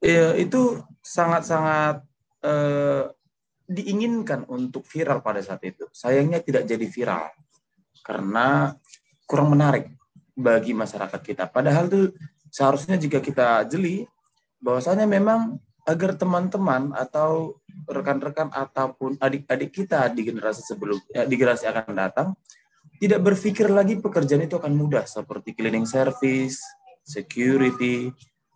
eh, 0.04 0.44
itu 0.44 0.84
sangat-sangat 1.00 2.04
eh, 2.44 3.08
diinginkan 3.68 4.48
untuk 4.48 4.88
viral 4.88 5.20
pada 5.20 5.44
saat 5.44 5.60
itu. 5.68 5.86
Sayangnya 5.92 6.40
tidak 6.40 6.64
jadi 6.64 6.88
viral 6.88 7.28
karena 8.02 8.72
kurang 9.28 9.52
menarik 9.52 9.92
bagi 10.32 10.72
masyarakat 10.72 11.20
kita. 11.20 11.44
Padahal 11.52 11.92
tuh 11.92 12.16
seharusnya 12.48 12.96
jika 12.96 13.20
kita 13.20 13.68
jeli 13.68 14.08
bahwasanya 14.64 15.04
memang 15.04 15.60
agar 15.88 16.20
teman-teman 16.20 16.92
atau 16.92 17.56
rekan-rekan 17.88 18.52
ataupun 18.52 19.16
adik-adik 19.24 19.72
kita 19.72 20.12
di 20.12 20.28
generasi 20.28 20.60
sebelum 20.68 21.00
ya, 21.08 21.24
di 21.24 21.36
generasi 21.40 21.64
akan 21.72 21.96
datang 21.96 22.28
tidak 22.98 23.22
berpikir 23.24 23.70
lagi 23.70 24.02
pekerjaan 24.02 24.44
itu 24.44 24.58
akan 24.58 24.74
mudah 24.74 25.06
seperti 25.06 25.54
cleaning 25.54 25.86
service, 25.86 26.60
security, 27.06 28.10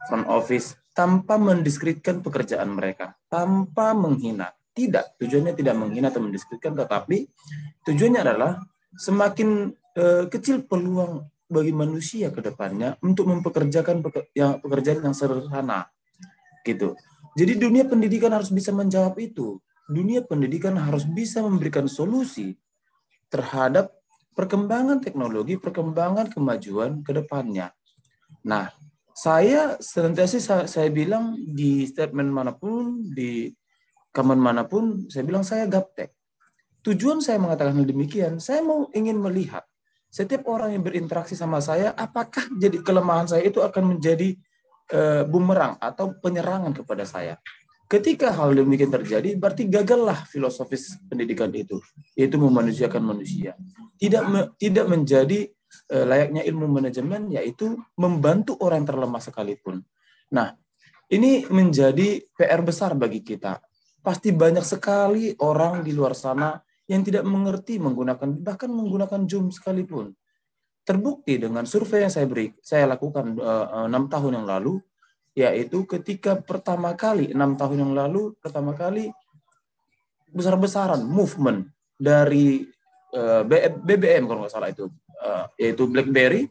front 0.10 0.26
office 0.28 0.76
tanpa 0.92 1.38
mendiskreditkan 1.38 2.20
pekerjaan 2.20 2.74
mereka, 2.74 3.16
tanpa 3.32 3.96
menghina. 3.96 4.52
Tidak, 4.72 5.20
tujuannya 5.20 5.54
tidak 5.54 5.76
menghina 5.78 6.10
atau 6.10 6.24
mendiskreditkan, 6.24 6.74
tetapi 6.74 7.28
tujuannya 7.86 8.22
adalah 8.24 8.52
semakin 8.98 9.72
uh, 10.00 10.26
kecil 10.28 10.66
peluang 10.66 11.28
bagi 11.52 11.76
manusia 11.76 12.32
ke 12.32 12.40
depannya 12.40 12.96
untuk 13.04 13.28
mempekerjakan 13.28 14.00
pekerjaan 14.34 15.00
yang 15.04 15.16
sederhana. 15.16 15.92
Gitu. 16.64 16.96
Jadi 17.38 17.54
dunia 17.56 17.88
pendidikan 17.88 18.32
harus 18.36 18.52
bisa 18.52 18.76
menjawab 18.76 19.16
itu. 19.22 19.60
Dunia 19.88 20.24
pendidikan 20.24 20.76
harus 20.76 21.08
bisa 21.08 21.40
memberikan 21.44 21.88
solusi 21.88 22.56
terhadap 23.32 23.92
perkembangan 24.36 25.00
teknologi, 25.00 25.56
perkembangan 25.60 26.32
kemajuan 26.32 27.04
ke 27.04 27.12
depannya. 27.16 27.72
Nah, 28.48 28.72
saya 29.12 29.76
senantiasa 29.80 30.40
saya, 30.40 30.64
saya 30.68 30.90
bilang 30.92 31.36
di 31.36 31.84
statement 31.88 32.32
mana 32.32 32.56
pun, 32.56 33.12
di 33.12 33.52
kaman 34.12 34.40
mana 34.40 34.68
pun, 34.68 35.08
saya 35.08 35.24
bilang 35.24 35.44
saya 35.44 35.68
gaptek. 35.68 36.12
Tujuan 36.82 37.22
saya 37.22 37.38
mengatakan 37.38 37.78
demikian, 37.84 38.42
saya 38.42 38.64
mau 38.66 38.90
ingin 38.96 39.20
melihat 39.20 39.64
setiap 40.12 40.44
orang 40.52 40.76
yang 40.76 40.84
berinteraksi 40.84 41.40
sama 41.40 41.64
saya, 41.64 41.96
apakah 41.96 42.44
jadi 42.60 42.84
kelemahan 42.84 43.32
saya 43.32 43.48
itu 43.48 43.64
akan 43.64 43.96
menjadi 43.96 44.36
uh, 44.94 45.24
bumerang 45.26 45.80
atau 45.80 46.14
penyerangan 46.20 46.76
kepada 46.76 47.08
saya. 47.08 47.40
Ketika 47.92 48.32
hal 48.32 48.56
demikian 48.56 48.88
terjadi, 48.88 49.36
berarti 49.36 49.68
gagallah 49.68 50.24
filosofis 50.24 50.96
pendidikan 51.12 51.52
itu, 51.52 51.76
yaitu 52.16 52.40
memanusiakan 52.40 53.04
manusia. 53.04 53.52
Tidak 54.00 54.24
me, 54.32 54.56
tidak 54.56 54.88
menjadi 54.88 55.52
uh, 55.92 56.06
layaknya 56.08 56.48
ilmu 56.48 56.72
manajemen, 56.72 57.28
yaitu 57.36 57.76
membantu 58.00 58.56
orang 58.64 58.84
yang 58.84 58.90
terlemah 58.96 59.20
sekalipun. 59.20 59.84
Nah, 60.32 60.56
ini 61.12 61.44
menjadi 61.52 62.24
PR 62.32 62.64
besar 62.64 62.96
bagi 62.96 63.20
kita 63.20 63.60
pasti 64.02 64.34
banyak 64.34 64.66
sekali 64.66 65.32
orang 65.46 65.86
di 65.86 65.94
luar 65.94 66.18
sana 66.18 66.58
yang 66.90 67.06
tidak 67.06 67.24
mengerti 67.24 67.78
menggunakan 67.78 68.42
bahkan 68.42 68.68
menggunakan 68.74 69.30
Zoom 69.30 69.54
sekalipun. 69.54 70.12
Terbukti 70.82 71.38
dengan 71.38 71.62
survei 71.70 72.02
yang 72.02 72.14
saya 72.14 72.26
beri, 72.26 72.50
saya 72.58 72.90
lakukan 72.90 73.38
eh, 73.38 73.68
enam 73.86 74.06
uh, 74.06 74.10
tahun 74.10 74.42
yang 74.42 74.48
lalu, 74.50 74.82
yaitu 75.38 75.86
ketika 75.86 76.42
pertama 76.42 76.98
kali 76.98 77.32
enam 77.32 77.54
tahun 77.54 77.86
yang 77.86 77.94
lalu 77.94 78.34
pertama 78.42 78.74
kali 78.74 79.14
besar-besaran 80.32 81.06
movement 81.06 81.70
dari 81.96 82.66
uh, 83.14 83.46
eh, 83.46 83.70
BBM 83.70 84.26
kalau 84.26 84.42
nggak 84.42 84.54
salah 84.54 84.74
itu, 84.74 84.90
uh, 85.22 85.46
yaitu 85.60 85.86
BlackBerry. 85.86 86.50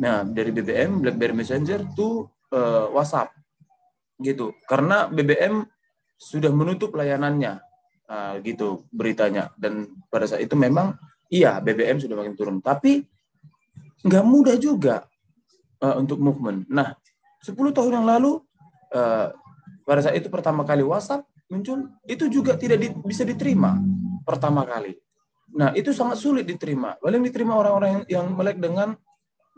Nah, 0.00 0.24
dari 0.24 0.54
BBM, 0.54 1.04
BlackBerry 1.04 1.36
Messenger 1.36 1.84
to 1.92 2.24
uh, 2.56 2.88
WhatsApp, 2.96 3.36
gitu. 4.16 4.56
Karena 4.64 5.10
BBM 5.10 5.60
sudah 6.16 6.48
menutup 6.48 6.96
layanannya, 6.96 7.60
uh, 8.08 8.40
gitu 8.40 8.88
beritanya. 8.88 9.52
Dan 9.60 10.00
pada 10.08 10.24
saat 10.24 10.40
itu 10.40 10.56
memang 10.56 10.96
iya 11.28 11.60
BBM 11.60 12.00
sudah 12.00 12.16
makin 12.16 12.34
turun, 12.38 12.56
tapi 12.64 13.04
nggak 14.04 14.24
mudah 14.24 14.56
juga 14.56 15.04
uh, 15.84 15.96
untuk 16.00 16.20
movement. 16.20 16.68
Nah, 16.68 16.96
10 17.44 17.56
tahun 17.56 17.92
yang 18.00 18.06
lalu 18.06 18.40
uh, 18.92 19.28
pada 19.84 20.00
saat 20.04 20.16
itu 20.20 20.28
pertama 20.28 20.64
kali 20.64 20.84
WhatsApp 20.84 21.26
muncul, 21.50 21.90
itu 22.06 22.30
juga 22.30 22.54
tidak 22.54 22.78
di, 22.78 22.88
bisa 23.04 23.26
diterima 23.26 23.76
pertama 24.22 24.62
kali. 24.62 24.94
Nah, 25.50 25.74
itu 25.74 25.90
sangat 25.90 26.22
sulit 26.22 26.46
diterima. 26.46 26.94
Paling 27.02 27.26
diterima 27.26 27.58
orang-orang 27.58 27.90
yang, 27.90 28.04
yang 28.06 28.26
melek 28.30 28.62
dengan 28.62 28.94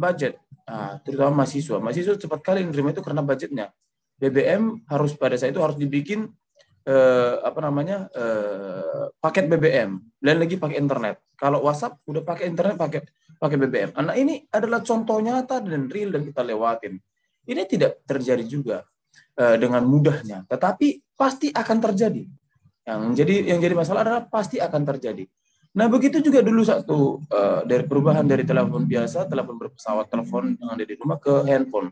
budget, 0.01 0.41
nah, 0.65 0.97
terutama 1.05 1.45
mahasiswa. 1.45 1.77
Mahasiswa 1.77 2.17
cepat 2.17 2.41
kali 2.41 2.65
menerima 2.65 2.97
itu 2.97 3.03
karena 3.05 3.21
budgetnya. 3.21 3.67
BBM 4.17 4.89
harus 4.89 5.13
pada 5.19 5.37
saat 5.37 5.53
itu 5.53 5.61
harus 5.61 5.77
dibikin 5.77 6.33
eh, 6.87 7.35
apa 7.43 7.59
namanya 7.63 8.11
eh, 8.13 9.07
paket 9.19 9.47
BBM, 9.47 9.91
lain 10.23 10.39
lagi 10.39 10.57
pakai 10.59 10.77
internet. 10.79 11.17
Kalau 11.39 11.63
WhatsApp 11.63 11.99
udah 12.07 12.23
pakai 12.23 12.51
internet 12.51 12.79
pakai 12.79 13.01
pakai 13.39 13.57
BBM. 13.59 13.91
Nah 13.99 14.15
ini 14.15 14.47
adalah 14.51 14.83
contoh 14.87 15.19
nyata 15.19 15.63
dan 15.63 15.91
real 15.91 16.15
dan 16.15 16.23
kita 16.23 16.43
lewatin. 16.47 16.95
Ini 17.43 17.67
tidak 17.67 18.07
terjadi 18.07 18.47
juga 18.47 18.87
uh, 19.35 19.57
dengan 19.59 19.83
mudahnya, 19.83 20.47
tetapi 20.47 21.03
pasti 21.19 21.51
akan 21.51 21.79
terjadi. 21.91 22.23
Yang 22.87 23.03
jadi 23.19 23.35
yang 23.51 23.59
jadi 23.59 23.75
masalah 23.75 24.07
adalah 24.07 24.23
pasti 24.31 24.63
akan 24.63 24.83
terjadi. 24.95 25.27
Nah 25.73 25.91
begitu 25.91 26.23
juga 26.23 26.45
dulu 26.45 26.63
satu 26.63 27.19
uh, 27.33 27.67
dari 27.67 27.83
perubahan 27.83 28.23
dari 28.23 28.47
telepon 28.47 28.87
biasa, 28.87 29.27
telepon 29.27 29.59
berpesawat, 29.59 30.07
telepon 30.07 30.55
yang 30.55 30.71
ada 30.79 30.85
di 30.87 30.95
rumah 30.95 31.19
ke 31.19 31.43
handphone. 31.49 31.91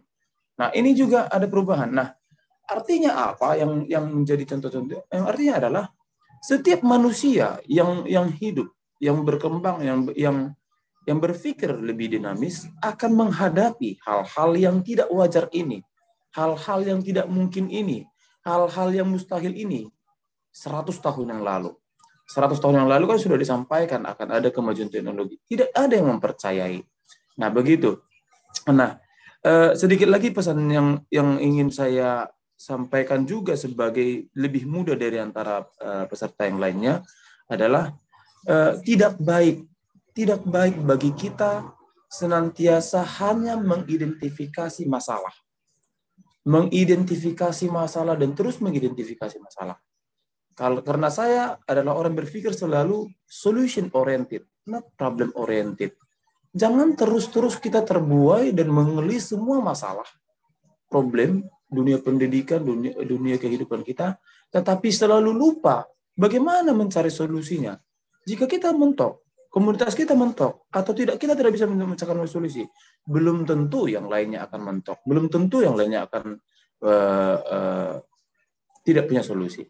Nah 0.54 0.70
ini 0.70 0.94
juga 0.94 1.26
ada 1.26 1.50
perubahan. 1.50 1.90
Nah 1.90 2.14
artinya 2.70 3.34
apa 3.34 3.58
yang 3.58 3.84
yang 3.90 4.06
menjadi 4.06 4.54
contoh-contoh? 4.54 5.10
Yang 5.10 5.24
artinya 5.26 5.54
adalah 5.58 5.84
setiap 6.40 6.80
manusia 6.86 7.58
yang 7.66 8.06
yang 8.06 8.30
hidup, 8.30 8.70
yang 9.02 9.20
berkembang, 9.26 9.82
yang 9.82 9.98
yang 10.14 10.36
yang 11.04 11.18
berpikir 11.18 11.74
lebih 11.74 12.14
dinamis 12.14 12.70
akan 12.80 13.10
menghadapi 13.26 13.98
hal-hal 14.06 14.50
yang 14.54 14.76
tidak 14.86 15.10
wajar 15.10 15.50
ini 15.50 15.82
hal-hal 16.34 16.80
yang 16.86 17.00
tidak 17.02 17.26
mungkin 17.26 17.66
ini, 17.70 18.06
hal-hal 18.46 18.88
yang 18.94 19.08
mustahil 19.10 19.54
ini 19.54 19.90
100 20.54 20.94
tahun 20.98 21.38
yang 21.38 21.42
lalu. 21.42 21.74
100 22.30 22.62
tahun 22.62 22.86
yang 22.86 22.88
lalu 22.88 23.04
kan 23.10 23.18
sudah 23.18 23.38
disampaikan 23.38 24.06
akan 24.06 24.28
ada 24.38 24.48
kemajuan 24.54 24.86
teknologi. 24.86 25.42
Tidak 25.42 25.74
ada 25.74 25.94
yang 25.98 26.14
mempercayai. 26.14 26.78
Nah, 27.42 27.50
begitu. 27.50 27.98
Nah, 28.70 29.02
eh, 29.42 29.74
sedikit 29.74 30.06
lagi 30.06 30.30
pesan 30.30 30.62
yang 30.70 30.88
yang 31.10 31.42
ingin 31.42 31.74
saya 31.74 32.30
sampaikan 32.60 33.24
juga 33.24 33.56
sebagai 33.56 34.28
lebih 34.36 34.68
muda 34.68 34.92
dari 34.92 35.16
antara 35.16 35.64
eh, 35.80 36.04
peserta 36.04 36.44
yang 36.44 36.60
lainnya 36.60 37.00
adalah 37.48 37.88
eh, 38.44 38.76
tidak 38.84 39.16
baik 39.16 39.64
tidak 40.12 40.44
baik 40.44 40.76
bagi 40.84 41.16
kita 41.16 41.72
senantiasa 42.12 43.00
hanya 43.24 43.56
mengidentifikasi 43.56 44.84
masalah 44.84 45.32
mengidentifikasi 46.46 47.68
masalah 47.68 48.16
dan 48.16 48.32
terus 48.32 48.58
mengidentifikasi 48.64 49.36
masalah. 49.36 49.76
Karena 50.60 51.08
saya 51.08 51.56
adalah 51.64 51.96
orang 51.96 52.12
berpikir 52.12 52.52
selalu 52.52 53.08
solution 53.24 53.88
oriented, 53.96 54.44
not 54.68 54.84
problem 54.96 55.32
oriented. 55.36 55.96
Jangan 56.52 56.98
terus-terus 56.98 57.56
kita 57.56 57.80
terbuai 57.80 58.52
dan 58.52 58.68
mengelis 58.68 59.32
semua 59.32 59.62
masalah, 59.62 60.04
problem 60.90 61.46
dunia 61.70 62.02
pendidikan, 62.02 62.60
dunia, 62.60 62.92
dunia 63.06 63.38
kehidupan 63.38 63.86
kita, 63.86 64.18
tetapi 64.50 64.90
selalu 64.90 65.30
lupa 65.30 65.86
bagaimana 66.18 66.74
mencari 66.74 67.08
solusinya. 67.08 67.78
Jika 68.26 68.50
kita 68.50 68.74
mentok, 68.74 69.24
komunitas 69.48 69.94
kita 69.94 70.12
mentok 70.18 70.66
atau 70.68 70.92
tidak 70.92 71.16
kita 71.16 71.38
tidak 71.38 71.54
bisa 71.54 71.66
mencari 71.66 72.28
solusi 72.28 72.62
belum 73.06 73.48
tentu 73.48 73.90
yang 73.90 74.06
lainnya 74.06 74.46
akan 74.46 74.60
mentok. 74.60 74.98
Belum 75.06 75.26
tentu 75.26 75.64
yang 75.64 75.74
lainnya 75.74 76.06
akan 76.06 76.38
uh, 76.84 77.36
uh, 77.40 77.94
tidak 78.84 79.08
punya 79.08 79.22
solusi. 79.24 79.64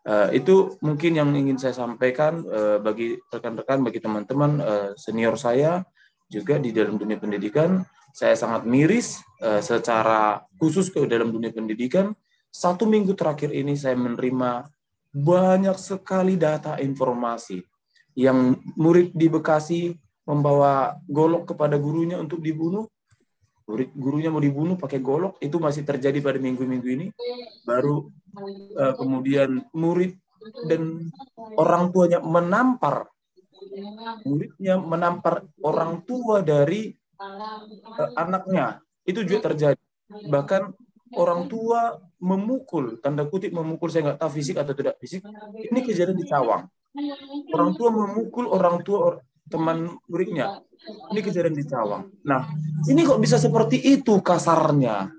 Uh, 0.00 0.32
itu 0.32 0.80
mungkin 0.80 1.12
yang 1.12 1.28
ingin 1.36 1.60
saya 1.60 1.76
sampaikan 1.76 2.40
uh, 2.48 2.80
bagi 2.80 3.20
rekan-rekan 3.28 3.84
bagi 3.84 4.00
teman-teman 4.00 4.52
uh, 4.58 4.90
senior 4.96 5.36
saya 5.36 5.84
juga 6.24 6.56
di 6.56 6.72
dalam 6.72 6.96
dunia 6.96 7.20
pendidikan 7.20 7.84
saya 8.14 8.34
sangat 8.34 8.66
miris 8.66 9.22
uh, 9.42 9.62
secara 9.62 10.42
khusus 10.58 10.90
ke 10.90 11.04
dalam 11.06 11.30
dunia 11.30 11.50
pendidikan 11.54 12.12
satu 12.50 12.82
minggu 12.82 13.14
terakhir 13.14 13.54
ini 13.54 13.78
saya 13.78 13.94
menerima 13.94 14.66
banyak 15.14 15.78
sekali 15.78 16.34
data 16.34 16.78
informasi 16.82 17.62
yang 18.18 18.58
murid 18.74 19.14
di 19.14 19.30
Bekasi 19.30 19.94
membawa 20.26 20.98
golok 21.06 21.54
kepada 21.54 21.78
gurunya 21.78 22.18
untuk 22.18 22.42
dibunuh. 22.42 22.86
Murid 23.70 23.94
gurunya 23.94 24.34
mau 24.34 24.42
dibunuh 24.42 24.74
pakai 24.74 24.98
golok 24.98 25.38
itu 25.38 25.62
masih 25.62 25.86
terjadi 25.86 26.18
pada 26.18 26.42
minggu-minggu 26.42 26.88
ini. 26.90 27.06
Baru 27.62 28.10
uh, 28.74 28.94
kemudian 28.98 29.62
murid 29.70 30.18
dan 30.66 31.06
orang 31.54 31.94
tuanya 31.94 32.18
menampar 32.18 33.06
muridnya 34.24 34.80
menampar 34.80 35.44
orang 35.62 36.02
tua 36.02 36.40
dari 36.42 36.90
anaknya. 38.16 38.80
Itu 39.04 39.24
juga 39.24 39.52
terjadi. 39.52 39.80
Bahkan 40.10 40.62
orang 41.14 41.46
tua 41.46 42.00
memukul, 42.20 42.98
tanda 43.00 43.26
kutip 43.26 43.54
memukul, 43.54 43.88
saya 43.90 44.12
nggak 44.12 44.20
tahu 44.20 44.30
fisik 44.36 44.56
atau 44.58 44.74
tidak 44.74 44.96
fisik. 44.98 45.24
Ini 45.54 45.80
kejadian 45.82 46.18
di 46.18 46.26
Cawang 46.26 46.68
Orang 47.54 47.78
tua 47.78 47.90
memukul 47.94 48.50
orang 48.50 48.82
tua 48.82 49.22
teman 49.46 49.98
muridnya. 50.10 50.62
Ini 51.14 51.20
kejadian 51.22 51.54
di 51.54 51.64
Cawang. 51.66 52.10
Nah, 52.26 52.50
ini 52.90 53.06
kok 53.06 53.20
bisa 53.22 53.38
seperti 53.38 53.78
itu 53.78 54.18
kasarnya? 54.18 55.10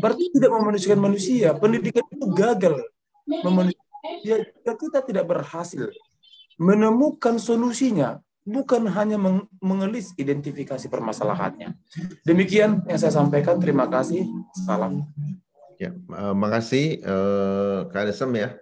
Berarti 0.00 0.32
tidak 0.36 0.52
memanusiakan 0.52 1.00
manusia. 1.00 1.56
Pendidikan 1.56 2.04
itu 2.12 2.26
gagal 2.32 2.76
memanusiakan. 3.24 3.82
Ya, 4.24 4.36
kita 4.76 5.00
tidak 5.00 5.24
berhasil 5.24 5.88
menemukan 6.60 7.40
solusinya, 7.40 8.20
bukan 8.44 8.86
hanya 8.92 9.16
mengelis 9.58 10.12
identifikasi 10.20 10.86
permasalahannya. 10.92 11.74
Demikian 12.28 12.84
yang 12.86 13.00
saya 13.00 13.12
sampaikan. 13.16 13.56
Terima 13.56 13.88
kasih. 13.88 14.28
Salam. 14.68 15.08
Ya, 15.80 15.90
uh, 16.14 16.36
makasih 16.36 17.02
uh, 17.02 17.90
Kak 17.90 18.06
Desem 18.06 18.30
ya 18.38 18.54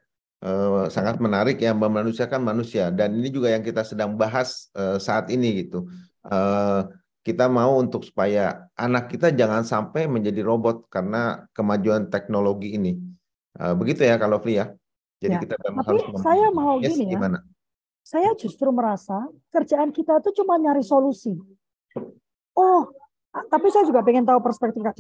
uh, 0.43 0.87
sangat 0.91 1.23
menarik 1.23 1.63
ya 1.63 1.73
memanusiakan 1.73 2.43
manusia 2.43 2.91
dan 2.91 3.15
ini 3.15 3.31
juga 3.31 3.55
yang 3.55 3.63
kita 3.63 3.87
sedang 3.87 4.19
bahas 4.19 4.69
uh, 4.75 4.99
saat 4.99 5.31
ini 5.31 5.65
gitu. 5.67 5.87
Uh, 6.27 6.87
kita 7.23 7.47
mau 7.47 7.79
untuk 7.79 8.03
supaya 8.03 8.67
anak 8.75 9.15
kita 9.15 9.31
jangan 9.31 9.63
sampai 9.63 10.11
menjadi 10.11 10.43
robot 10.43 10.91
karena 10.91 11.47
kemajuan 11.55 12.11
teknologi 12.11 12.75
ini. 12.75 12.99
Uh, 13.55 13.79
begitu 13.79 14.03
ya 14.03 14.19
kalau 14.19 14.43
Fli 14.43 14.59
ya. 14.59 14.75
Jadi 15.23 15.39
ya, 15.39 15.41
kita 15.47 15.55
tapi 15.55 15.79
harus 15.87 16.03
saya 16.19 16.51
mau 16.51 16.83
yes, 16.83 16.99
gini 16.99 17.15
ya. 17.15 17.23
Gimana? 17.23 17.39
Saya 18.03 18.35
justru 18.35 18.69
merasa 18.75 19.31
kerjaan 19.55 19.95
kita 19.95 20.19
itu 20.19 20.43
cuma 20.43 20.59
nyari 20.59 20.83
solusi. 20.83 21.39
Oh, 22.59 22.91
tapi 23.31 23.73
saya 23.73 23.87
juga 23.89 24.05
pengen 24.05 24.27
tahu 24.27 24.43
perspektif 24.43 24.83
Kak 24.83 24.99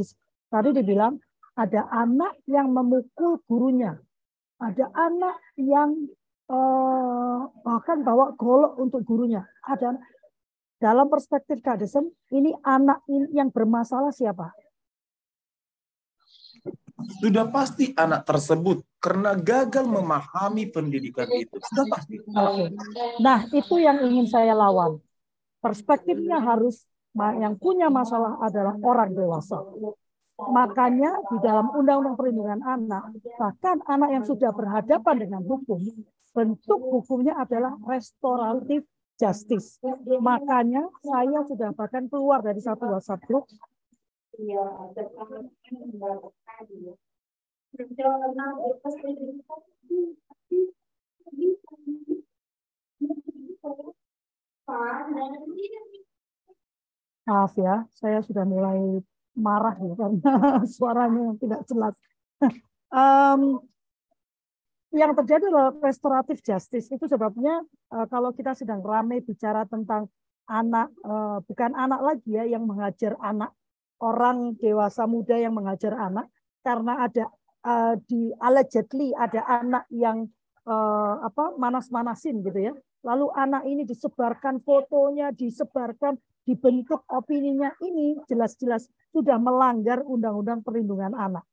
Tadi 0.49 0.71
dibilang 0.73 1.19
ada 1.59 1.85
anak 1.93 2.41
yang 2.49 2.73
memukul 2.73 3.43
gurunya 3.45 4.01
ada 4.63 4.87
anak 4.95 5.37
yang 5.59 5.91
eh, 6.47 7.41
bahkan 7.67 8.07
bawa 8.07 8.39
golok 8.39 8.79
untuk 8.79 9.03
gurunya. 9.03 9.43
Ada 9.67 9.99
dalam 10.79 11.11
perspektif 11.11 11.59
Kak 11.63 11.83
Desem, 11.83 12.11
ini 12.31 12.55
anak 12.63 13.03
yang 13.35 13.51
bermasalah 13.51 14.15
siapa? 14.15 14.55
Sudah 17.23 17.47
pasti 17.51 17.93
anak 17.95 18.27
tersebut 18.27 18.83
karena 19.03 19.35
gagal 19.35 19.85
memahami 19.87 20.71
pendidikan 20.71 21.27
itu. 21.33 21.59
Sudah 21.59 21.87
pasti. 21.91 22.21
Okay. 22.23 22.69
Nah, 23.19 23.47
itu 23.51 23.75
yang 23.79 24.03
ingin 24.03 24.27
saya 24.31 24.55
lawan. 24.55 25.03
Perspektifnya 25.63 26.43
harus 26.43 26.87
yang 27.15 27.55
punya 27.61 27.93
masalah 27.93 28.41
adalah 28.41 28.75
orang 28.83 29.13
dewasa. 29.13 29.61
Makanya 30.43 31.13
di 31.31 31.39
dalam 31.45 31.71
Undang-Undang 31.71 32.17
Perlindungan 32.19 32.61
Anak, 32.67 33.15
bahkan 33.39 33.79
anak 33.87 34.11
yang 34.11 34.25
sudah 34.27 34.51
berhadapan 34.51 35.17
dengan 35.23 35.43
hukum, 35.45 35.79
bentuk 36.33 36.81
hukumnya 36.81 37.37
adalah 37.39 37.77
restoratif 37.87 38.83
justice. 39.21 39.79
Makanya 40.19 40.89
saya 41.05 41.47
sudah 41.47 41.71
bahkan 41.77 42.09
keluar 42.11 42.43
dari 42.43 42.59
satu 42.59 42.91
WhatsApp 42.91 43.23
group. 43.29 43.47
Maaf 57.23 57.53
ya, 57.55 57.87
saya 57.95 58.19
sudah 58.25 58.45
mulai 58.45 59.01
marah 59.37 59.77
ya 59.81 59.95
karena 59.97 60.33
suaranya 60.75 61.21
yang 61.33 61.39
tidak 61.41 61.61
jelas. 61.69 61.97
um, 62.93 63.63
yang 64.93 65.17
terjadi 65.17 65.49
adalah 65.49 65.73
restoratif 65.81 66.45
justice. 66.45 66.93
Itu 66.93 67.09
sebabnya 67.09 67.65
uh, 67.95 68.07
kalau 68.13 68.37
kita 68.37 68.53
sedang 68.53 68.85
ramai 68.85 69.25
bicara 69.25 69.65
tentang 69.65 70.13
anak 70.51 70.93
uh, 71.07 71.41
bukan 71.49 71.73
anak 71.73 72.01
lagi 72.03 72.37
ya 72.37 72.45
yang 72.45 72.69
mengajar 72.69 73.17
anak 73.23 73.55
orang 74.03 74.59
dewasa 74.59 75.07
muda 75.07 75.39
yang 75.39 75.55
mengajar 75.55 75.95
anak 75.95 76.27
karena 76.67 77.07
ada 77.07 77.25
uh, 77.63 77.95
di 78.11 78.35
allegedly 78.43 79.15
ada 79.15 79.47
anak 79.47 79.87
yang 79.95 80.27
uh, 80.67 81.23
apa 81.23 81.55
manas-manasin 81.55 82.43
gitu 82.43 82.59
ya 82.59 82.73
lalu 83.07 83.31
anak 83.35 83.63
ini 83.67 83.87
disebarkan 83.87 84.63
fotonya 84.63 85.31
disebarkan 85.31 86.19
dibentuk 86.43 87.07
opininya 87.07 87.71
ini 87.83 88.19
jelas-jelas 88.27 88.91
sudah 89.15 89.39
melanggar 89.39 90.03
undang-undang 90.03 90.67
perlindungan 90.67 91.15
anak 91.15 91.47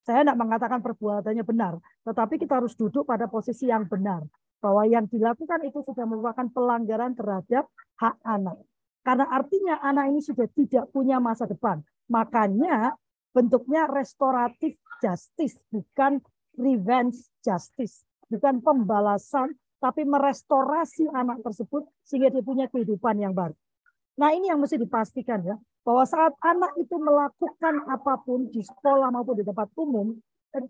saya 0.00 0.24
tidak 0.24 0.38
mengatakan 0.40 0.80
perbuatannya 0.80 1.44
benar, 1.44 1.76
tetapi 2.08 2.40
kita 2.40 2.58
harus 2.58 2.72
duduk 2.72 3.04
pada 3.04 3.28
posisi 3.28 3.68
yang 3.68 3.84
benar. 3.84 4.24
Bahwa 4.60 4.84
yang 4.84 5.08
dilakukan 5.08 5.64
itu 5.64 5.80
sudah 5.84 6.04
merupakan 6.04 6.50
pelanggaran 6.52 7.16
terhadap 7.16 7.68
hak 8.00 8.16
anak. 8.24 8.60
Karena 9.00 9.26
artinya 9.32 9.80
anak 9.80 10.12
ini 10.12 10.20
sudah 10.20 10.46
tidak 10.52 10.88
punya 10.92 11.16
masa 11.16 11.48
depan. 11.48 11.80
Makanya 12.12 12.94
bentuknya 13.32 13.88
restoratif 13.88 14.76
justice, 15.00 15.56
bukan 15.72 16.20
revenge 16.58 17.16
justice. 17.40 18.04
Bukan 18.30 18.62
pembalasan, 18.62 19.56
tapi 19.80 20.04
merestorasi 20.04 21.08
anak 21.10 21.40
tersebut 21.42 21.88
sehingga 22.04 22.28
dia 22.30 22.44
punya 22.44 22.68
kehidupan 22.68 23.16
yang 23.18 23.32
baru. 23.32 23.56
Nah 24.20 24.36
ini 24.36 24.52
yang 24.52 24.60
mesti 24.60 24.76
dipastikan 24.76 25.40
ya 25.40 25.56
bahwa 25.80 26.04
saat 26.04 26.36
anak 26.44 26.76
itu 26.76 26.92
melakukan 27.00 27.88
apa 27.88 28.20
pun 28.20 28.52
di 28.52 28.60
sekolah 28.60 29.08
maupun 29.08 29.40
di 29.40 29.44
tempat 29.48 29.72
umum, 29.80 30.12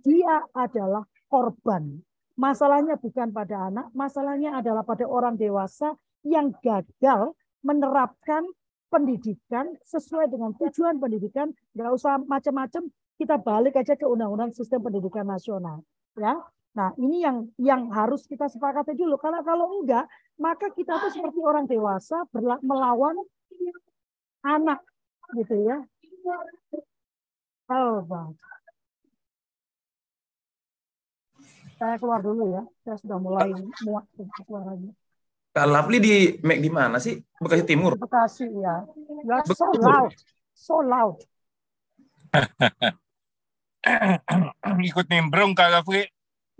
dia 0.06 0.46
adalah 0.54 1.02
korban. 1.26 1.98
Masalahnya 2.38 2.96
bukan 2.96 3.34
pada 3.34 3.68
anak, 3.68 3.90
masalahnya 3.92 4.56
adalah 4.56 4.86
pada 4.86 5.04
orang 5.04 5.34
dewasa 5.34 5.92
yang 6.22 6.54
gagal 6.62 7.34
menerapkan 7.62 8.44
pendidikan 8.90 9.70
sesuai 9.86 10.28
dengan 10.28 10.52
tujuan 10.58 10.98
pendidikan. 10.98 11.52
Nggak 11.76 11.90
usah 11.94 12.18
macam-macam, 12.20 12.90
kita 13.20 13.36
balik 13.38 13.78
aja 13.78 13.94
ke 13.94 14.06
Undang-Undang 14.08 14.56
Sistem 14.56 14.82
Pendidikan 14.82 15.28
Nasional. 15.28 15.84
Ya, 16.18 16.36
Nah, 16.70 16.94
ini 17.02 17.26
yang 17.26 17.50
yang 17.58 17.90
harus 17.90 18.22
kita 18.30 18.46
sepakati 18.46 18.94
dulu. 18.94 19.18
Karena 19.18 19.42
kalau 19.42 19.82
enggak, 19.82 20.06
maka 20.38 20.70
kita 20.70 21.02
tuh 21.02 21.10
seperti 21.10 21.40
orang 21.42 21.66
dewasa 21.66 22.22
melawan 22.62 23.18
anak 24.46 24.78
gitu 25.34 25.54
ya. 25.66 25.82
Oh. 27.70 28.34
Saya 31.80 31.96
keluar 31.98 32.20
dulu 32.22 32.54
ya. 32.54 32.62
Saya 32.86 32.96
sudah 33.02 33.18
mulai 33.18 33.50
muak 33.82 34.06
suaranya. 34.46 34.92
Kak 35.50 35.66
Lapli 35.66 35.98
di 35.98 36.38
Mac 36.46 36.62
di 36.62 36.70
mana 36.70 37.02
sih? 37.02 37.18
Bekasi 37.42 37.66
Timur. 37.66 37.98
Bekasi 37.98 38.46
ya. 38.46 38.86
Ya 39.26 39.42
so 39.50 39.66
loud. 39.74 40.14
So 40.54 40.78
loud. 40.78 41.18
Ikut 44.90 45.10
nimbrung 45.10 45.58
Kak 45.58 45.74
Lapli. 45.74 46.06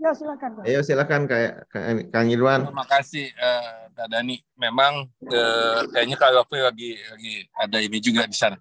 Ya 0.01 0.17
silakan. 0.17 0.49
Kak. 0.59 0.65
Ayo 0.65 0.81
silakan 0.81 1.29
kayak 1.29 1.69
Kang 2.09 2.27
Irwan. 2.27 2.67
Terima 2.67 2.87
kasih 2.89 3.29
uh, 3.37 3.93
Kak 3.93 4.09
Dani. 4.09 4.41
Memang 4.57 5.05
uh, 5.29 5.79
kayaknya 5.93 6.17
Kak 6.17 6.33
Lofi 6.33 6.59
lagi 6.59 6.97
lagi 6.97 7.45
ada 7.53 7.77
ini 7.77 8.01
juga 8.01 8.25
di 8.25 8.33
sana. 8.33 8.57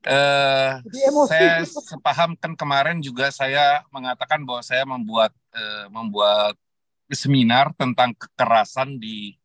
Uh, 0.00 0.80
saya 1.28 1.60
sepaham 1.68 2.32
kan 2.40 2.56
kemarin 2.56 3.04
juga 3.04 3.28
saya 3.28 3.84
mengatakan 3.92 4.40
bahwa 4.48 4.64
saya 4.64 4.88
membuat 4.88 5.28
uh, 5.52 5.92
membuat 5.92 6.56
seminar 7.12 7.74
tentang 7.74 8.14
kekerasan 8.16 8.96
di 8.96 9.36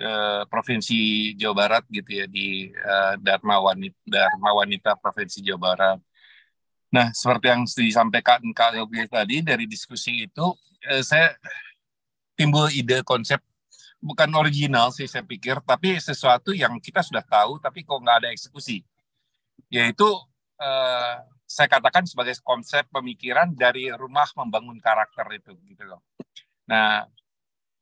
uh, 0.00 0.42
provinsi 0.48 1.32
Jawa 1.38 1.54
Barat 1.66 1.84
gitu 1.90 2.10
ya 2.10 2.26
di 2.26 2.70
uh, 2.70 3.14
Dharma 3.20 3.60
Wanita 3.60 3.98
Dharma 4.06 4.50
Wanita 4.56 4.96
provinsi 4.98 5.42
Jawa 5.44 5.60
Barat 5.60 5.98
Nah, 6.94 7.10
seperti 7.10 7.50
yang 7.50 7.66
disampaikan 7.66 8.38
Kak 8.54 8.78
Yogi 8.78 9.02
tadi 9.10 9.42
dari 9.42 9.66
diskusi 9.66 10.30
itu, 10.30 10.54
eh, 10.86 11.02
saya 11.02 11.34
timbul 12.38 12.70
ide 12.70 13.02
konsep 13.02 13.42
bukan 13.98 14.30
original 14.38 14.94
sih 14.94 15.10
saya 15.10 15.26
pikir, 15.26 15.58
tapi 15.66 15.98
sesuatu 15.98 16.54
yang 16.54 16.78
kita 16.78 17.02
sudah 17.02 17.26
tahu, 17.26 17.58
tapi 17.58 17.82
kok 17.82 17.98
nggak 17.98 18.18
ada 18.22 18.28
eksekusi. 18.30 18.86
Yaitu 19.74 20.06
eh, 20.62 21.14
saya 21.50 21.66
katakan 21.66 22.06
sebagai 22.06 22.38
konsep 22.46 22.86
pemikiran 22.94 23.50
dari 23.58 23.90
rumah 23.90 24.30
membangun 24.38 24.78
karakter 24.78 25.26
itu, 25.34 25.58
gitu 25.66 25.82
loh. 25.90 26.00
Nah, 26.70 27.10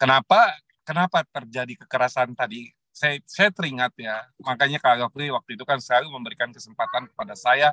kenapa 0.01 0.57
kenapa 0.92 1.24
terjadi 1.24 1.72
kekerasan 1.81 2.37
tadi? 2.37 2.68
Saya 2.92 3.16
saya 3.24 3.48
teringat 3.48 3.96
ya, 3.96 4.20
makanya 4.44 4.76
Kak 4.76 5.00
Yogi 5.00 5.33
waktu 5.33 5.57
itu 5.57 5.64
kan 5.64 5.81
selalu 5.81 6.12
memberikan 6.12 6.52
kesempatan 6.52 7.09
kepada 7.09 7.33
saya 7.33 7.72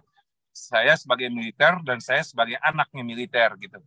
saya 0.56 0.96
sebagai 0.96 1.28
militer 1.28 1.76
dan 1.84 2.00
saya 2.00 2.24
sebagai 2.24 2.56
anaknya 2.64 3.04
militer 3.04 3.52
gitu. 3.60 3.84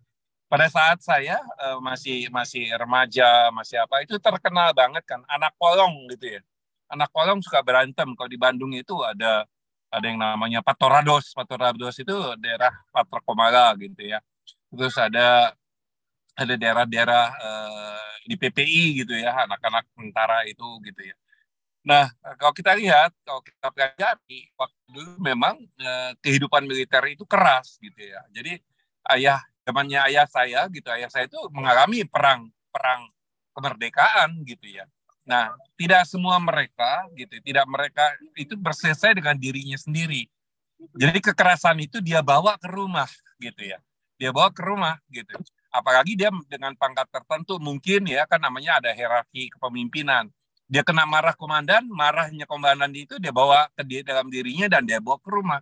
Pada 0.53 0.68
saat 0.68 1.01
saya 1.01 1.40
uh, 1.64 1.81
masih 1.81 2.29
masih 2.29 2.68
remaja, 2.77 3.49
masih 3.57 3.81
apa 3.81 4.05
itu 4.05 4.21
terkenal 4.21 4.77
banget 4.77 5.01
kan 5.09 5.25
anak 5.25 5.57
kolong 5.57 6.12
gitu 6.12 6.37
ya. 6.37 6.40
Anak 6.92 7.09
kolong 7.09 7.40
suka 7.40 7.64
berantem. 7.64 8.12
Kalau 8.12 8.29
di 8.29 8.37
Bandung 8.37 8.77
itu 8.77 9.01
ada 9.01 9.49
ada 9.88 10.05
yang 10.05 10.21
namanya 10.21 10.61
Patorados. 10.61 11.33
Patorados 11.33 11.97
itu 11.97 12.12
daerah 12.37 12.73
Patrakomala 12.92 13.73
gitu 13.81 14.05
ya. 14.05 14.21
Terus 14.68 14.97
ada 15.01 15.57
ada 16.33 16.55
daerah-daerah 16.57 17.25
uh, 17.37 18.07
di 18.25 18.35
PPI 18.38 19.05
gitu 19.05 19.14
ya, 19.18 19.45
anak-anak 19.45 19.85
tentara 19.92 20.47
itu 20.49 20.64
gitu 20.87 21.03
ya. 21.12 21.16
Nah, 21.83 22.07
kalau 22.38 22.55
kita 22.55 22.79
lihat, 22.79 23.11
kalau 23.27 23.42
kita 23.42 23.68
pelajari, 23.75 24.47
waktu 24.55 24.79
dulu 24.87 25.18
memang 25.18 25.59
eh, 25.83 26.14
kehidupan 26.23 26.62
militer 26.62 27.03
itu 27.11 27.27
keras 27.27 27.75
gitu 27.83 27.99
ya. 27.99 28.23
Jadi 28.31 28.55
ayah, 29.11 29.42
zamannya 29.66 29.99
ayah 30.07 30.27
saya 30.31 30.71
gitu, 30.71 30.87
ayah 30.95 31.11
saya 31.11 31.27
itu 31.27 31.38
mengalami 31.51 32.07
perang 32.07 32.47
perang 32.71 33.11
kemerdekaan 33.51 34.47
gitu 34.47 34.79
ya. 34.79 34.87
Nah, 35.27 35.55
tidak 35.75 36.07
semua 36.07 36.38
mereka 36.38 37.07
gitu, 37.18 37.35
tidak 37.42 37.66
mereka 37.66 38.14
itu 38.38 38.55
berselesai 38.55 39.18
dengan 39.18 39.35
dirinya 39.35 39.79
sendiri. 39.79 40.31
Jadi 40.99 41.18
kekerasan 41.18 41.79
itu 41.83 41.99
dia 41.99 42.23
bawa 42.23 42.59
ke 42.59 42.71
rumah 42.71 43.11
gitu 43.42 43.62
ya. 43.62 43.79
Dia 44.18 44.31
bawa 44.31 44.55
ke 44.55 44.62
rumah 44.62 44.99
gitu. 45.11 45.35
Apalagi 45.73 46.15
dia 46.15 46.29
dengan 46.53 46.77
pangkat 46.77 47.09
tertentu 47.09 47.57
mungkin 47.57 48.05
ya 48.05 48.29
kan 48.29 48.39
namanya 48.39 48.79
ada 48.79 48.93
hierarki 48.93 49.49
kepemimpinan 49.57 50.29
dia 50.73 50.81
kena 50.81 51.05
marah 51.05 51.37
komandan, 51.37 51.85
marahnya 51.93 52.49
komandan 52.49 52.97
itu 52.97 53.21
dia 53.21 53.29
bawa 53.29 53.69
ke 53.77 53.85
dia 53.85 54.01
dalam 54.01 54.33
dirinya 54.33 54.73
dan 54.73 54.89
dia 54.89 55.05
bawa 55.05 55.21
ke 55.21 55.29
rumah. 55.29 55.61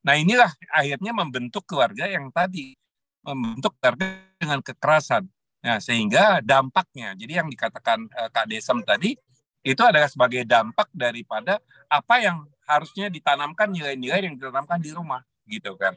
Nah 0.00 0.16
inilah 0.16 0.48
akhirnya 0.72 1.12
membentuk 1.12 1.68
keluarga 1.68 2.08
yang 2.08 2.32
tadi 2.32 2.72
membentuk 3.20 3.76
keluarga 3.76 4.16
dengan 4.40 4.64
kekerasan. 4.64 5.28
Nah 5.60 5.76
sehingga 5.76 6.40
dampaknya, 6.40 7.12
jadi 7.20 7.44
yang 7.44 7.52
dikatakan 7.52 8.08
uh, 8.16 8.32
Kak 8.32 8.48
Desem 8.48 8.80
tadi 8.80 9.12
itu 9.60 9.82
adalah 9.84 10.08
sebagai 10.08 10.48
dampak 10.48 10.88
daripada 10.94 11.60
apa 11.92 12.16
yang 12.24 12.48
harusnya 12.64 13.12
ditanamkan 13.12 13.68
nilai-nilai 13.68 14.24
yang 14.24 14.40
ditanamkan 14.40 14.80
di 14.80 14.88
rumah 14.88 15.20
gitu 15.44 15.76
kan. 15.76 15.92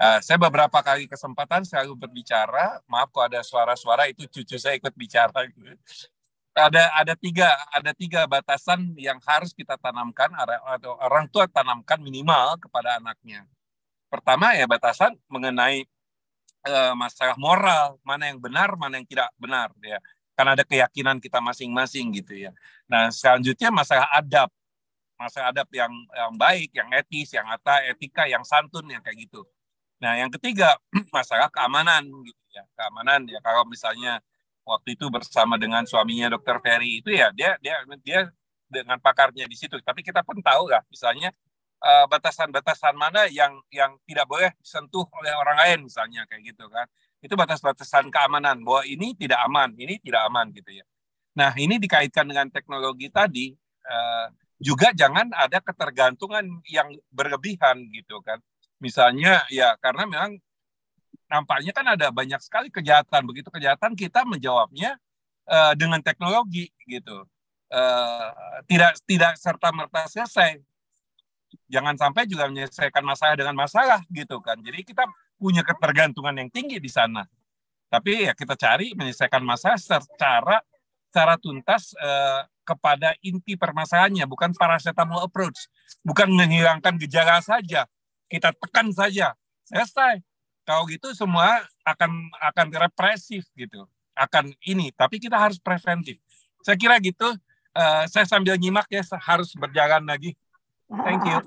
Uh, 0.00 0.18
saya 0.24 0.40
beberapa 0.40 0.78
kali 0.80 1.04
kesempatan 1.06 1.62
selalu 1.68 1.94
berbicara, 1.94 2.80
maaf 2.88 3.12
kalau 3.12 3.28
ada 3.28 3.44
suara-suara 3.44 4.08
itu 4.08 4.24
cucu 4.26 4.56
saya 4.56 4.80
ikut 4.80 4.92
bicara 4.96 5.46
ada 6.52 6.92
ada 6.92 7.14
tiga 7.16 7.48
ada 7.72 7.96
tiga 7.96 8.28
batasan 8.28 8.92
yang 9.00 9.16
harus 9.24 9.56
kita 9.56 9.80
tanamkan 9.80 10.28
atau 10.76 11.00
orang 11.00 11.24
tua 11.32 11.48
tanamkan 11.48 11.96
minimal 12.04 12.60
kepada 12.60 13.00
anaknya. 13.00 13.48
Pertama 14.12 14.52
ya 14.52 14.68
batasan 14.68 15.16
mengenai 15.32 15.88
uh, 16.68 16.92
masalah 16.92 17.36
moral, 17.40 17.96
mana 18.04 18.28
yang 18.28 18.36
benar, 18.36 18.76
mana 18.76 19.00
yang 19.00 19.08
tidak 19.08 19.32
benar 19.40 19.72
ya. 19.80 19.96
Karena 20.36 20.52
ada 20.56 20.64
keyakinan 20.64 21.16
kita 21.20 21.40
masing-masing 21.40 22.12
gitu 22.20 22.48
ya. 22.48 22.52
Nah, 22.88 23.08
selanjutnya 23.08 23.68
masalah 23.72 24.08
adab. 24.12 24.48
Masalah 25.16 25.52
adab 25.54 25.68
yang 25.72 25.92
yang 25.92 26.32
baik, 26.36 26.70
yang 26.76 26.88
etis, 26.92 27.32
yang 27.32 27.48
ata, 27.48 27.84
etika, 27.88 28.28
yang 28.28 28.44
santun 28.44 28.84
yang 28.92 29.00
kayak 29.00 29.28
gitu. 29.28 29.44
Nah, 30.02 30.18
yang 30.18 30.30
ketiga 30.34 30.74
masalah 31.16 31.46
keamanan 31.46 32.02
gitu 32.26 32.42
ya. 32.50 32.66
Keamanan 32.74 33.22
ya 33.30 33.38
kalau 33.38 33.62
misalnya 33.62 34.18
waktu 34.66 34.98
itu 34.98 35.06
bersama 35.06 35.54
dengan 35.54 35.86
suaminya 35.86 36.34
Dr. 36.34 36.58
Ferry 36.58 36.98
itu 37.02 37.14
ya 37.14 37.30
dia 37.30 37.54
dia 37.62 37.78
dia 38.02 38.20
dengan 38.66 38.98
pakarnya 38.98 39.46
di 39.46 39.54
situ. 39.54 39.78
Tapi 39.78 40.02
kita 40.02 40.26
pun 40.26 40.42
tahu 40.42 40.74
lah 40.74 40.82
misalnya 40.90 41.30
eh, 41.78 42.04
batasan-batasan 42.10 42.98
mana 42.98 43.30
yang 43.30 43.54
yang 43.70 43.94
tidak 44.02 44.26
boleh 44.26 44.50
disentuh 44.58 45.06
oleh 45.14 45.32
orang 45.38 45.56
lain 45.62 45.78
misalnya 45.86 46.26
kayak 46.26 46.50
gitu 46.50 46.66
kan. 46.66 46.90
Itu 47.22 47.38
batas-batasan 47.38 48.10
keamanan 48.10 48.66
bahwa 48.66 48.82
ini 48.82 49.14
tidak 49.14 49.38
aman, 49.46 49.70
ini 49.78 50.02
tidak 50.02 50.26
aman 50.26 50.50
gitu 50.50 50.82
ya. 50.82 50.84
Nah, 51.38 51.54
ini 51.54 51.78
dikaitkan 51.78 52.26
dengan 52.28 52.50
teknologi 52.50 53.08
tadi 53.08 53.54
uh, 53.86 54.26
juga 54.58 54.90
jangan 54.92 55.30
ada 55.32 55.62
ketergantungan 55.62 56.44
yang 56.66 56.90
berlebihan 57.14 57.86
gitu 57.94 58.18
kan. 58.20 58.42
Misalnya 58.82 59.46
ya 59.46 59.78
karena 59.78 60.04
memang 60.10 60.42
nampaknya 61.30 61.70
kan 61.70 61.86
ada 61.94 62.10
banyak 62.10 62.42
sekali 62.42 62.68
kejahatan. 62.68 63.22
Begitu 63.30 63.48
kejahatan 63.48 63.94
kita 63.94 64.26
menjawabnya 64.26 64.98
uh, 65.46 65.72
dengan 65.78 66.02
teknologi 66.02 66.74
gitu. 66.90 67.22
Uh, 67.72 68.28
tidak 68.68 68.98
tidak 69.06 69.32
serta 69.40 69.72
merta 69.72 70.04
selesai 70.10 70.60
jangan 71.68 71.96
sampai 71.96 72.28
juga 72.28 72.48
menyelesaikan 72.48 73.04
masalah 73.04 73.34
dengan 73.36 73.56
masalah 73.56 74.00
gitu 74.12 74.40
kan. 74.44 74.60
Jadi 74.60 74.84
kita 74.84 75.04
punya 75.36 75.64
ketergantungan 75.64 76.36
yang 76.36 76.50
tinggi 76.52 76.78
di 76.78 76.88
sana. 76.88 77.24
Tapi 77.92 78.28
ya 78.28 78.32
kita 78.32 78.56
cari 78.56 78.96
menyelesaikan 78.96 79.44
masalah 79.44 79.76
secara 79.76 80.64
secara 81.12 81.36
tuntas 81.36 81.92
eh, 82.00 82.40
kepada 82.64 83.12
inti 83.20 83.52
permasalahannya, 83.58 84.24
bukan 84.24 84.56
paracetamol 84.56 85.28
approach, 85.28 85.68
bukan 86.00 86.30
menghilangkan 86.32 86.96
gejala 87.04 87.44
saja. 87.44 87.84
Kita 88.32 88.48
tekan 88.56 88.88
saja, 88.96 89.36
selesai. 89.68 90.24
Kalau 90.64 90.88
gitu 90.88 91.12
semua 91.12 91.60
akan 91.84 92.32
akan 92.40 92.66
represif 92.88 93.44
gitu, 93.52 93.84
akan 94.16 94.56
ini. 94.64 94.88
Tapi 94.96 95.20
kita 95.20 95.36
harus 95.36 95.60
preventif. 95.60 96.16
Saya 96.64 96.80
kira 96.80 96.96
gitu. 97.04 97.28
Uh, 97.72 98.04
saya 98.08 98.24
sambil 98.24 98.56
nyimak 98.56 98.88
ya 98.88 99.04
harus 99.20 99.52
berjalan 99.52 100.00
lagi. 100.08 100.32
Thank 100.88 101.24
you. 101.28 101.40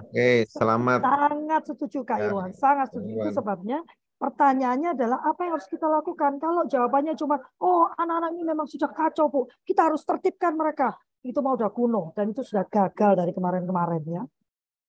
Oke, 0.00 0.44
selamat. 0.48 1.00
Sangat 1.04 1.62
setuju 1.68 1.98
Kak 2.04 2.18
ya. 2.20 2.28
Iwan, 2.32 2.52
sangat 2.56 2.88
setuju. 2.92 3.12
Itu 3.16 3.30
sebabnya 3.36 3.80
pertanyaannya 4.20 4.92
adalah 4.92 5.24
apa 5.24 5.40
yang 5.48 5.56
harus 5.56 5.68
kita 5.68 5.88
lakukan? 5.88 6.36
Kalau 6.36 6.68
jawabannya 6.68 7.16
cuma, 7.16 7.40
oh 7.64 7.88
anak-anak 7.96 8.36
ini 8.36 8.44
memang 8.44 8.68
sudah 8.68 8.92
kacau 8.92 9.32
Bu, 9.32 9.48
kita 9.64 9.88
harus 9.88 10.04
tertibkan 10.04 10.52
mereka. 10.52 10.96
Itu 11.24 11.40
mau 11.40 11.56
udah 11.56 11.72
kuno 11.72 12.12
dan 12.16 12.32
itu 12.32 12.44
sudah 12.44 12.68
gagal 12.68 13.16
dari 13.16 13.32
kemarin-kemarin 13.32 14.04
ya. 14.04 14.22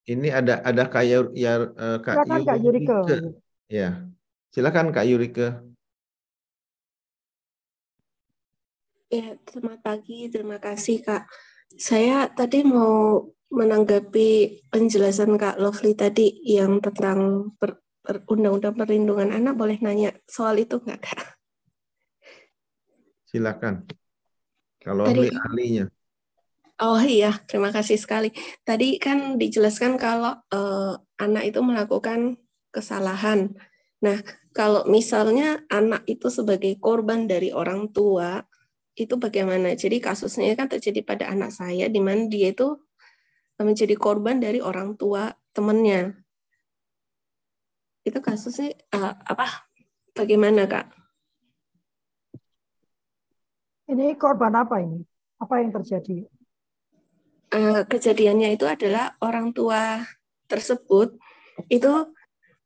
Ini 0.02 0.34
ada 0.34 0.66
ada 0.66 0.84
Kak 0.90 1.04
ya, 1.06 1.20
ya 1.38 1.54
Kak 2.02 2.26
Silakan 2.26 2.42
Kak 2.42 2.58
Yurike. 2.58 2.98
Ya, 3.70 3.90
silakan 4.50 4.88
Kak 4.90 5.06
Yurike. 5.06 5.48
Ya, 9.12 9.36
selamat 9.44 9.80
pagi. 9.84 10.32
Terima 10.32 10.58
kasih 10.58 11.04
Kak. 11.04 11.28
Saya 11.76 12.32
tadi 12.32 12.64
mau 12.64 13.28
menanggapi 13.52 14.64
penjelasan 14.72 15.36
Kak 15.36 15.60
Lovely 15.60 15.94
tadi 15.94 16.32
yang 16.48 16.80
tentang 16.80 17.52
per, 17.60 17.84
per, 18.00 18.24
undang-undang 18.32 18.72
perlindungan 18.72 19.36
anak, 19.36 19.60
boleh 19.60 19.78
nanya 19.84 20.16
soal 20.24 20.56
itu 20.64 20.80
nggak 20.80 21.00
Kak? 21.04 21.20
Silakan. 23.28 23.84
Kalau 24.80 25.06
tadi, 25.06 25.28
ahlinya. 25.28 25.92
Oh 26.82 26.98
iya, 26.98 27.38
terima 27.46 27.70
kasih 27.70 27.94
sekali. 27.94 28.34
Tadi 28.66 28.98
kan 28.98 29.38
dijelaskan 29.38 30.02
kalau 30.02 30.34
eh, 30.50 30.94
anak 31.22 31.54
itu 31.54 31.62
melakukan 31.62 32.42
kesalahan. 32.74 33.54
Nah, 34.02 34.18
kalau 34.50 34.90
misalnya 34.90 35.62
anak 35.70 36.02
itu 36.10 36.34
sebagai 36.34 36.74
korban 36.82 37.30
dari 37.30 37.54
orang 37.54 37.94
tua, 37.94 38.42
itu 38.98 39.14
bagaimana? 39.14 39.78
Jadi 39.78 40.02
kasusnya 40.02 40.58
kan 40.58 40.74
terjadi 40.74 41.06
pada 41.06 41.30
anak 41.30 41.54
saya, 41.54 41.86
di 41.86 42.02
mana 42.02 42.26
dia 42.26 42.50
itu 42.50 42.74
menjadi 43.62 43.94
korban 43.94 44.42
dari 44.42 44.58
orang 44.58 44.98
tua 44.98 45.30
temannya. 45.54 46.18
Itu 48.02 48.26
kasusnya 48.26 48.74
uh, 48.98 49.14
apa? 49.22 49.70
Bagaimana 50.18 50.66
kak? 50.66 50.90
Ini 53.86 54.18
korban 54.18 54.58
apa 54.58 54.82
ini? 54.82 55.06
Apa 55.38 55.62
yang 55.62 55.70
terjadi? 55.78 56.41
Uh, 57.52 57.84
kejadiannya 57.84 58.56
itu 58.56 58.64
adalah 58.64 59.20
orang 59.20 59.52
tua 59.52 60.08
tersebut 60.48 61.20
itu 61.68 61.92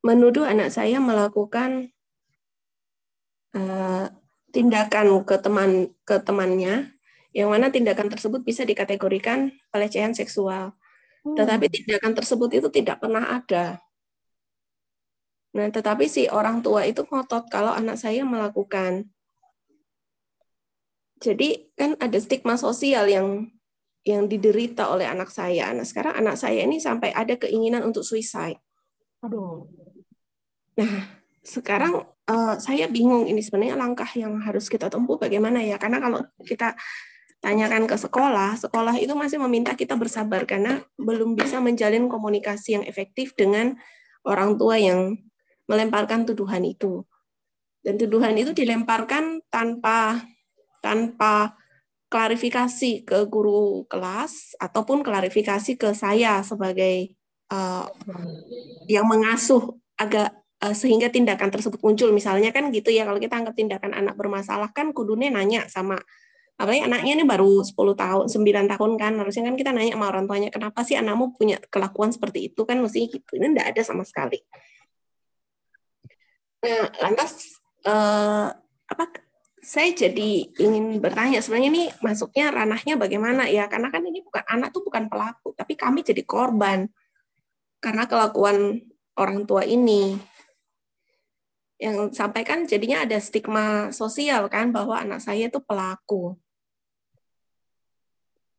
menuduh 0.05 0.45
anak 0.45 0.69
saya 0.69 1.01
melakukan 1.01 1.89
uh, 3.57 4.13
tindakan 4.53 5.25
ke 5.25 5.41
teman 5.41 5.89
ke 6.05 6.21
temannya 6.21 6.93
yang 7.33 7.49
mana 7.51 7.73
tindakan 7.73 8.07
tersebut 8.13 8.45
bisa 8.45 8.61
dikategorikan 8.63 9.51
pelecehan 9.73 10.13
seksual. 10.13 10.77
Tetapi 11.25 11.65
hmm. 11.67 11.73
tindakan 11.73 12.13
tersebut 12.13 12.49
itu 12.53 12.69
tidak 12.69 13.01
pernah 13.01 13.25
ada. 13.27 13.81
Nah, 15.55 15.67
tetapi 15.67 16.05
si 16.05 16.29
orang 16.29 16.61
tua 16.61 16.85
itu 16.85 17.03
ngotot 17.03 17.49
kalau 17.49 17.73
anak 17.73 17.99
saya 17.99 18.23
melakukan. 18.23 19.09
Jadi 21.19 21.73
kan 21.73 21.97
ada 21.97 22.15
stigma 22.21 22.55
sosial 22.55 23.09
yang 23.09 23.54
yang 24.05 24.29
diderita 24.29 24.93
oleh 24.93 25.09
anak 25.09 25.33
saya. 25.33 25.73
Nah, 25.73 25.81
sekarang 25.81 26.13
anak 26.21 26.37
saya 26.37 26.61
ini 26.61 26.77
sampai 26.77 27.09
ada 27.09 27.33
keinginan 27.41 27.81
untuk 27.81 28.05
suicide. 28.05 28.61
Aduh. 29.25 29.65
Nah, 30.77 31.09
sekarang 31.41 32.05
uh, 32.29 32.55
saya 32.61 32.85
bingung 32.85 33.25
ini 33.25 33.41
sebenarnya 33.41 33.73
langkah 33.73 34.07
yang 34.13 34.37
harus 34.45 34.69
kita 34.69 34.93
tempuh 34.93 35.17
bagaimana 35.17 35.57
ya? 35.65 35.81
Karena 35.81 35.97
kalau 35.97 36.21
kita 36.45 36.77
tanyakan 37.41 37.89
ke 37.89 37.97
sekolah, 37.97 38.61
sekolah 38.61 38.95
itu 39.01 39.17
masih 39.17 39.41
meminta 39.41 39.73
kita 39.73 39.97
bersabar 39.97 40.45
karena 40.45 40.85
belum 41.01 41.33
bisa 41.33 41.57
menjalin 41.57 42.05
komunikasi 42.05 42.77
yang 42.77 42.85
efektif 42.85 43.33
dengan 43.33 43.73
orang 44.21 44.53
tua 44.57 44.77
yang 44.77 45.17
melemparkan 45.65 46.29
tuduhan 46.29 46.61
itu. 46.61 47.01
Dan 47.81 47.97
tuduhan 47.97 48.37
itu 48.37 48.53
dilemparkan 48.53 49.45
tanpa 49.49 50.25
tanpa 50.81 51.57
klarifikasi 52.15 53.03
ke 53.03 53.27
guru 53.27 53.83
kelas 53.91 54.55
ataupun 54.55 55.03
klarifikasi 55.03 55.75
ke 55.75 55.91
saya 55.91 56.39
sebagai 56.47 57.11
uh, 57.51 57.91
yang 58.87 59.03
mengasuh 59.03 59.75
agak 59.99 60.31
uh, 60.63 60.71
sehingga 60.71 61.11
tindakan 61.11 61.51
tersebut 61.51 61.75
muncul. 61.83 62.15
Misalnya 62.15 62.55
kan 62.55 62.71
gitu 62.71 62.87
ya 62.87 63.03
kalau 63.03 63.19
kita 63.19 63.35
anggap 63.35 63.59
tindakan 63.59 63.91
anak 63.91 64.15
bermasalah 64.15 64.71
kan 64.71 64.95
kudunya 64.95 65.27
nanya 65.27 65.67
sama 65.67 65.99
apalagi 66.55 66.87
anaknya 66.87 67.19
ini 67.19 67.27
baru 67.27 67.59
10 67.67 67.75
tahun 67.75 68.25
9 68.31 68.71
tahun 68.71 68.91
kan 68.95 69.13
harusnya 69.19 69.43
kan 69.51 69.59
kita 69.59 69.75
nanya 69.75 69.99
sama 69.99 70.07
orang 70.07 70.23
tuanya 70.23 70.47
kenapa 70.55 70.87
sih 70.87 70.95
anakmu 70.95 71.35
punya 71.35 71.59
kelakuan 71.67 72.15
seperti 72.15 72.47
itu? 72.47 72.63
Kan 72.63 72.79
mesti 72.79 73.11
gitu. 73.11 73.35
Ini 73.35 73.51
enggak 73.51 73.75
ada 73.75 73.81
sama 73.83 74.07
sekali. 74.07 74.39
Nah 76.63 76.87
lantas 77.03 77.59
eh, 77.83 78.47
apa 78.87 79.03
saya 79.65 79.89
jadi 79.97 80.45
ingin 80.61 81.01
bertanya 81.01 81.41
sebenarnya 81.41 81.69
ini 81.73 81.83
masuknya 82.05 82.53
ranahnya 82.53 83.01
bagaimana 83.01 83.49
ya 83.49 83.65
karena 83.65 83.89
kan 83.89 84.05
ini 84.05 84.21
bukan 84.21 84.45
anak 84.45 84.69
tuh 84.69 84.85
bukan 84.85 85.09
pelaku 85.09 85.57
tapi 85.57 85.73
kami 85.73 86.05
jadi 86.05 86.21
korban 86.21 86.85
karena 87.81 88.05
kelakuan 88.05 88.85
orang 89.17 89.49
tua 89.49 89.65
ini 89.65 90.21
yang 91.75 92.13
sampaikan 92.13 92.63
jadinya 92.63 93.03
ada 93.03 93.19
stigma 93.19 93.91
sosial 93.91 94.47
kan 94.47 94.71
bahwa 94.71 94.95
anak 94.95 95.19
saya 95.19 95.51
itu 95.51 95.59
pelaku. 95.59 96.39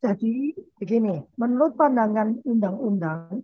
Jadi 0.05 0.53
begini, 0.77 1.25
menurut 1.41 1.75
pandangan 1.75 2.37
undang-undang, 2.45 3.41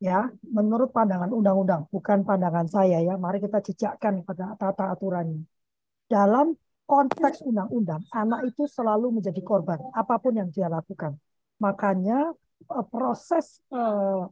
ya, 0.00 0.32
menurut 0.48 0.90
pandangan 0.90 1.28
undang-undang, 1.28 1.84
bukan 1.92 2.24
pandangan 2.24 2.66
saya 2.66 3.04
ya, 3.04 3.20
mari 3.20 3.38
kita 3.38 3.60
jejakkan 3.60 4.24
pada 4.24 4.56
tata 4.56 4.96
aturannya. 4.96 5.44
Dalam 6.08 6.56
konteks 6.86 7.42
undang-undang, 7.46 8.02
anak 8.12 8.46
itu 8.48 8.66
selalu 8.68 9.20
menjadi 9.20 9.40
korban, 9.40 9.80
apa 9.94 10.18
pun 10.18 10.36
yang 10.36 10.48
dia 10.52 10.68
lakukan. 10.68 11.16
Makanya 11.62 12.34
eh, 12.68 12.86
proses 12.90 13.62
eh, 13.72 14.22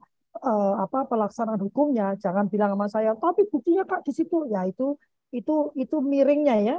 eh, 0.44 0.74
apa 0.84 1.07
pelaksanaan 1.09 1.61
hukumnya 1.62 2.14
jangan 2.20 2.46
bilang 2.53 2.74
sama 2.76 2.86
saya, 2.90 3.11
tapi 3.16 3.46
buktinya 3.48 3.86
kak 3.86 4.03
di 4.07 4.12
situ, 4.12 4.46
ya 4.51 4.66
itu 4.66 4.94
itu 5.30 5.70
itu 5.78 5.96
miringnya 6.03 6.57
ya. 6.59 6.76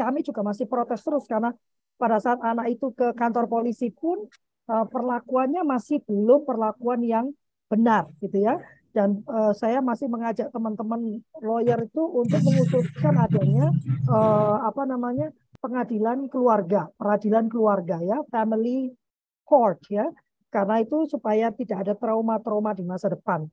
Kami 0.00 0.24
juga 0.24 0.40
masih 0.40 0.64
protes 0.64 1.04
terus 1.04 1.28
karena 1.28 1.52
pada 2.00 2.20
saat 2.20 2.40
anak 2.44 2.72
itu 2.72 2.92
ke 2.92 3.12
kantor 3.16 3.48
polisi 3.48 3.88
pun 3.88 4.24
uh, 4.68 4.86
perlakuannya 4.88 5.64
masih 5.64 6.00
belum 6.04 6.44
perlakuan 6.44 7.00
yang 7.02 7.26
benar 7.66 8.06
gitu 8.22 8.46
ya 8.46 8.60
dan 8.96 9.20
uh, 9.28 9.52
saya 9.52 9.84
masih 9.84 10.08
mengajak 10.08 10.48
teman-teman 10.48 11.20
lawyer 11.44 11.84
itu 11.84 12.00
untuk 12.00 12.40
mengusulkan 12.40 13.12
adanya 13.20 13.68
uh, 14.08 14.64
apa 14.64 14.88
namanya 14.88 15.28
pengadilan 15.60 16.32
keluarga 16.32 16.88
peradilan 16.96 17.52
keluarga 17.52 18.00
ya 18.00 18.24
family 18.32 18.96
court 19.44 19.84
ya 19.92 20.08
karena 20.48 20.80
itu 20.80 21.04
supaya 21.12 21.52
tidak 21.52 21.84
ada 21.84 21.92
trauma-trauma 21.92 22.72
di 22.72 22.80
masa 22.88 23.12
depan. 23.12 23.44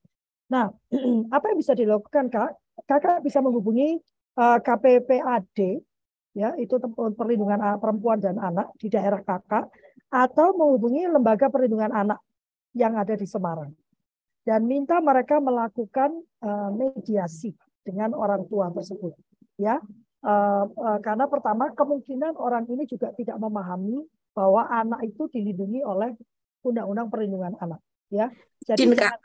Nah, 0.48 0.72
apa 1.36 1.52
yang 1.52 1.60
bisa 1.60 1.76
dilakukan 1.76 2.32
kak? 2.32 2.56
Kakak 2.88 3.20
bisa 3.20 3.44
menghubungi 3.44 4.00
uh, 4.40 4.64
KPPAD 4.64 5.84
ya 6.34 6.56
itu 6.56 6.80
perlindungan 7.20 7.60
perempuan 7.84 8.24
dan 8.24 8.40
anak 8.40 8.72
di 8.80 8.88
daerah 8.88 9.20
kakak 9.20 9.68
atau 10.08 10.56
menghubungi 10.56 11.06
lembaga 11.06 11.52
perlindungan 11.52 11.92
anak 11.92 12.24
yang 12.74 12.98
ada 12.98 13.14
di 13.14 13.28
Semarang 13.30 13.83
dan 14.44 14.68
minta 14.68 15.00
mereka 15.00 15.40
melakukan 15.40 16.12
uh, 16.44 16.70
mediasi 16.72 17.56
dengan 17.84 18.12
orang 18.16 18.44
tua 18.48 18.72
tersebut 18.72 19.16
ya. 19.60 19.80
Uh, 20.24 20.72
uh, 20.80 21.00
karena 21.04 21.28
pertama 21.28 21.68
kemungkinan 21.76 22.40
orang 22.40 22.64
ini 22.72 22.88
juga 22.88 23.12
tidak 23.12 23.36
memahami 23.36 24.00
bahwa 24.32 24.64
anak 24.72 25.04
itu 25.04 25.28
dilindungi 25.28 25.84
oleh 25.84 26.16
Undang-Undang 26.64 27.12
Perlindungan 27.12 27.54
Anak, 27.60 27.84
ya. 28.08 28.32
Jadi 28.64 28.88
izin 28.88 28.96
kak, 28.96 29.20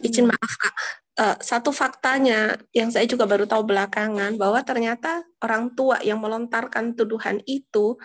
izin 0.00 0.24
maaf 0.24 0.54
kak. 0.56 0.74
Uh, 1.16 1.36
satu 1.40 1.68
faktanya 1.72 2.56
yang 2.72 2.88
saya 2.88 3.04
juga 3.04 3.28
baru 3.28 3.44
tahu 3.44 3.68
belakangan 3.68 4.36
bahwa 4.40 4.60
ternyata 4.64 5.24
orang 5.40 5.72
tua 5.76 6.00
yang 6.00 6.20
melontarkan 6.20 6.96
tuduhan 6.96 7.40
itu 7.48 7.96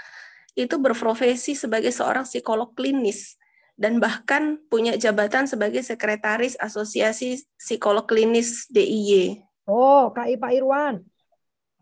itu 0.56 0.76
berprofesi 0.80 1.56
sebagai 1.56 1.92
seorang 1.96 2.28
psikolog 2.28 2.76
klinis 2.76 3.40
dan 3.82 3.98
bahkan 3.98 4.62
punya 4.70 4.94
jabatan 4.94 5.50
sebagai 5.50 5.82
sekretaris 5.82 6.54
Asosiasi 6.62 7.42
Psikolog 7.58 8.06
Klinis 8.06 8.70
DIY. 8.70 9.42
Oh, 9.66 10.14
Kak 10.14 10.30
Pak 10.38 10.54
Irwan. 10.54 11.02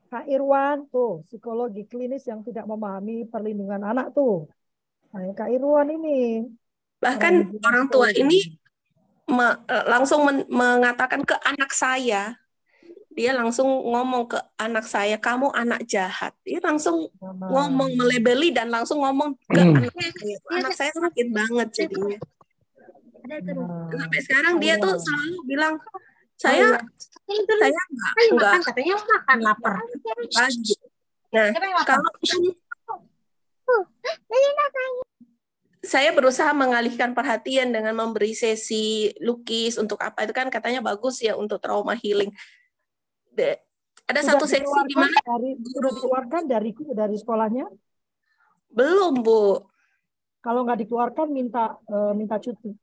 Kak 0.07 0.25
Irwan 0.31 0.87
tuh, 0.87 1.21
psikologi 1.27 1.85
klinis 1.85 2.25
yang 2.25 2.41
tidak 2.41 2.65
memahami 2.65 3.27
perlindungan 3.27 3.83
anak 3.83 4.15
tuh. 4.15 4.47
Nah, 5.11 5.27
Kak 5.35 5.51
Irwan 5.51 5.91
ini. 5.91 6.47
Bahkan 7.03 7.33
orang, 7.59 7.67
orang 7.67 7.85
tua 7.91 8.07
ini 8.15 8.57
me, 9.27 9.59
eh, 9.67 9.85
langsung 9.91 10.23
men, 10.23 10.47
mengatakan 10.47 11.21
ke 11.27 11.35
anak 11.43 11.69
saya, 11.75 12.33
dia 13.19 13.35
langsung 13.35 13.67
ngomong 13.67 14.31
ke 14.31 14.39
anak 14.55 14.87
saya, 14.87 15.19
kamu 15.19 15.51
anak 15.51 15.83
jahat. 15.83 16.31
Dia 16.47 16.63
langsung 16.63 17.11
Mama. 17.19 17.51
ngomong 17.51 17.99
melebeli 17.99 18.55
dan 18.55 18.71
langsung 18.71 19.03
ngomong 19.03 19.35
ke 19.43 19.59
hmm. 19.59 19.75
anak 19.75 19.91
saya. 19.91 20.35
Anak 20.55 20.71
saya 20.71 20.91
sakit 20.95 21.27
banget 21.35 21.67
jadinya. 21.75 22.15
Sampai 23.91 24.19
sekarang 24.23 24.55
dia 24.63 24.79
tuh 24.79 24.95
selalu 24.95 25.35
bilang, 25.51 25.75
saya 26.39 26.79
saya 27.27 27.75
enggak, 27.91 28.13
enggak 28.31 28.51
katanya 28.71 28.95
makan 29.03 29.39
lapar 29.43 29.75
pagi. 30.31 30.75
Nah, 31.35 31.51
kalau 31.83 32.09
saya 35.83 36.15
berusaha 36.15 36.55
mengalihkan 36.55 37.11
perhatian 37.11 37.75
dengan 37.75 37.99
memberi 37.99 38.31
sesi 38.31 39.11
lukis 39.19 39.75
untuk 39.75 39.99
apa 39.99 40.23
itu 40.23 40.31
kan 40.31 40.47
katanya 40.47 40.79
bagus 40.79 41.19
ya 41.19 41.35
untuk 41.35 41.59
trauma 41.59 41.99
healing 41.99 42.31
ada 44.09 44.21
satu 44.25 44.45
seksi 44.49 44.79
di 44.89 44.95
mana 44.97 45.17
dari 45.21 45.53
sudah 45.61 45.91
dikeluarkan 45.93 46.43
dari 46.49 46.69
dari 46.97 47.15
sekolahnya? 47.17 47.65
Belum, 48.73 49.21
Bu. 49.21 49.61
Kalau 50.39 50.63
nggak 50.65 50.87
dikeluarkan 50.87 51.27
minta 51.29 51.77
uh, 51.89 52.13
minta 52.17 52.41
cuti. 52.41 52.73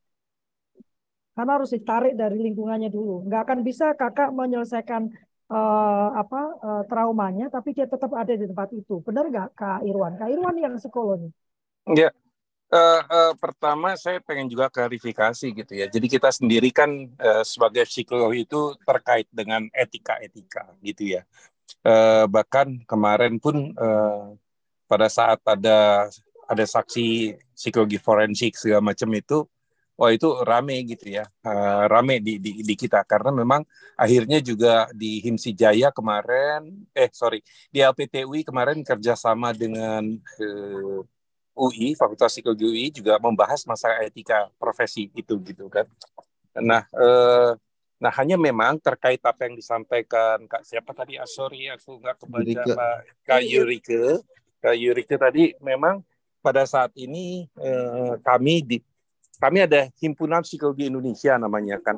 Karena 1.36 1.60
harus 1.60 1.74
ditarik 1.74 2.14
dari 2.16 2.38
lingkungannya 2.40 2.88
dulu. 2.88 3.26
Nggak 3.28 3.42
akan 3.48 3.58
bisa 3.60 3.92
kakak 3.92 4.32
menyelesaikan 4.32 5.10
uh, 5.50 6.08
apa 6.16 6.42
uh, 6.62 6.82
traumanya, 6.88 7.52
tapi 7.52 7.76
dia 7.76 7.90
tetap 7.90 8.12
ada 8.14 8.32
di 8.32 8.46
tempat 8.46 8.72
itu. 8.72 9.02
Benar 9.04 9.28
nggak, 9.28 9.48
Kak 9.56 9.80
Irwan? 9.84 10.16
Kak 10.16 10.28
Irwan 10.32 10.56
yang 10.56 10.74
psikolognya. 10.80 11.32
Iya. 11.90 12.10
Uh, 12.66 12.98
uh, 13.06 13.32
pertama 13.38 13.94
saya 13.94 14.18
pengen 14.18 14.50
juga 14.50 14.66
klarifikasi 14.66 15.46
gitu 15.54 15.72
ya. 15.72 15.86
Jadi 15.86 16.06
kita 16.10 16.34
sendiri 16.34 16.74
kan 16.74 16.90
uh, 17.14 17.46
sebagai 17.46 17.86
psikolog 17.86 18.34
itu 18.34 18.74
terkait 18.82 19.30
dengan 19.30 19.70
etika-etika 19.70 20.74
gitu 20.82 21.14
ya. 21.14 21.22
Uh, 21.86 22.26
bahkan 22.26 22.82
kemarin 22.90 23.38
pun 23.38 23.70
uh, 23.78 24.34
pada 24.90 25.06
saat 25.06 25.38
ada 25.46 26.10
ada 26.46 26.64
saksi 26.66 27.38
psikologi 27.54 27.98
forensik 28.02 28.58
segala 28.58 28.82
macam 28.82 29.10
itu, 29.14 29.46
wah 29.94 30.10
itu 30.10 30.26
rame 30.42 30.82
gitu 30.90 31.06
ya, 31.10 31.26
uh, 31.46 31.86
rame 31.86 32.18
di, 32.18 32.42
di 32.42 32.66
di 32.66 32.74
kita 32.74 33.02
karena 33.06 33.30
memang 33.30 33.62
akhirnya 33.94 34.42
juga 34.42 34.90
di 34.90 35.22
Himsi 35.22 35.54
Jaya 35.54 35.94
kemarin, 35.94 36.86
eh 36.94 37.10
sorry 37.14 37.42
di 37.70 37.78
LPTUI 37.82 38.42
kemarin 38.42 38.82
kerjasama 38.82 39.54
dengan 39.54 40.02
uh, 40.42 41.02
UI, 41.56 41.96
Fakultas 41.96 42.36
Psikologi 42.36 42.68
UI 42.68 42.86
juga 42.92 43.16
membahas 43.16 43.64
masalah 43.64 44.04
etika 44.04 44.52
profesi 44.60 45.08
itu 45.16 45.40
gitu 45.40 45.72
kan. 45.72 45.88
Nah, 46.60 46.84
eh, 46.92 47.50
nah 47.96 48.12
hanya 48.20 48.36
memang 48.36 48.76
terkait 48.76 49.18
apa 49.24 49.48
yang 49.48 49.56
disampaikan 49.56 50.44
Kak 50.44 50.68
siapa 50.68 50.92
tadi? 50.92 51.16
Ah, 51.16 51.24
sorry, 51.24 51.72
aku 51.72 51.96
nggak 51.96 52.16
kebaca 52.20 52.62
Pak 52.76 52.96
Kak 53.24 53.42
Yurike. 53.42 54.20
Kak 54.60 54.76
Yurike 54.76 55.16
tadi 55.16 55.56
memang 55.64 56.04
pada 56.44 56.68
saat 56.68 56.92
ini 56.94 57.48
eh, 57.56 58.14
kami 58.20 58.60
di 58.60 58.78
kami 59.40 59.64
ada 59.64 59.88
himpunan 60.00 60.44
psikologi 60.44 60.92
Indonesia 60.92 61.40
namanya 61.40 61.80
kan. 61.80 61.96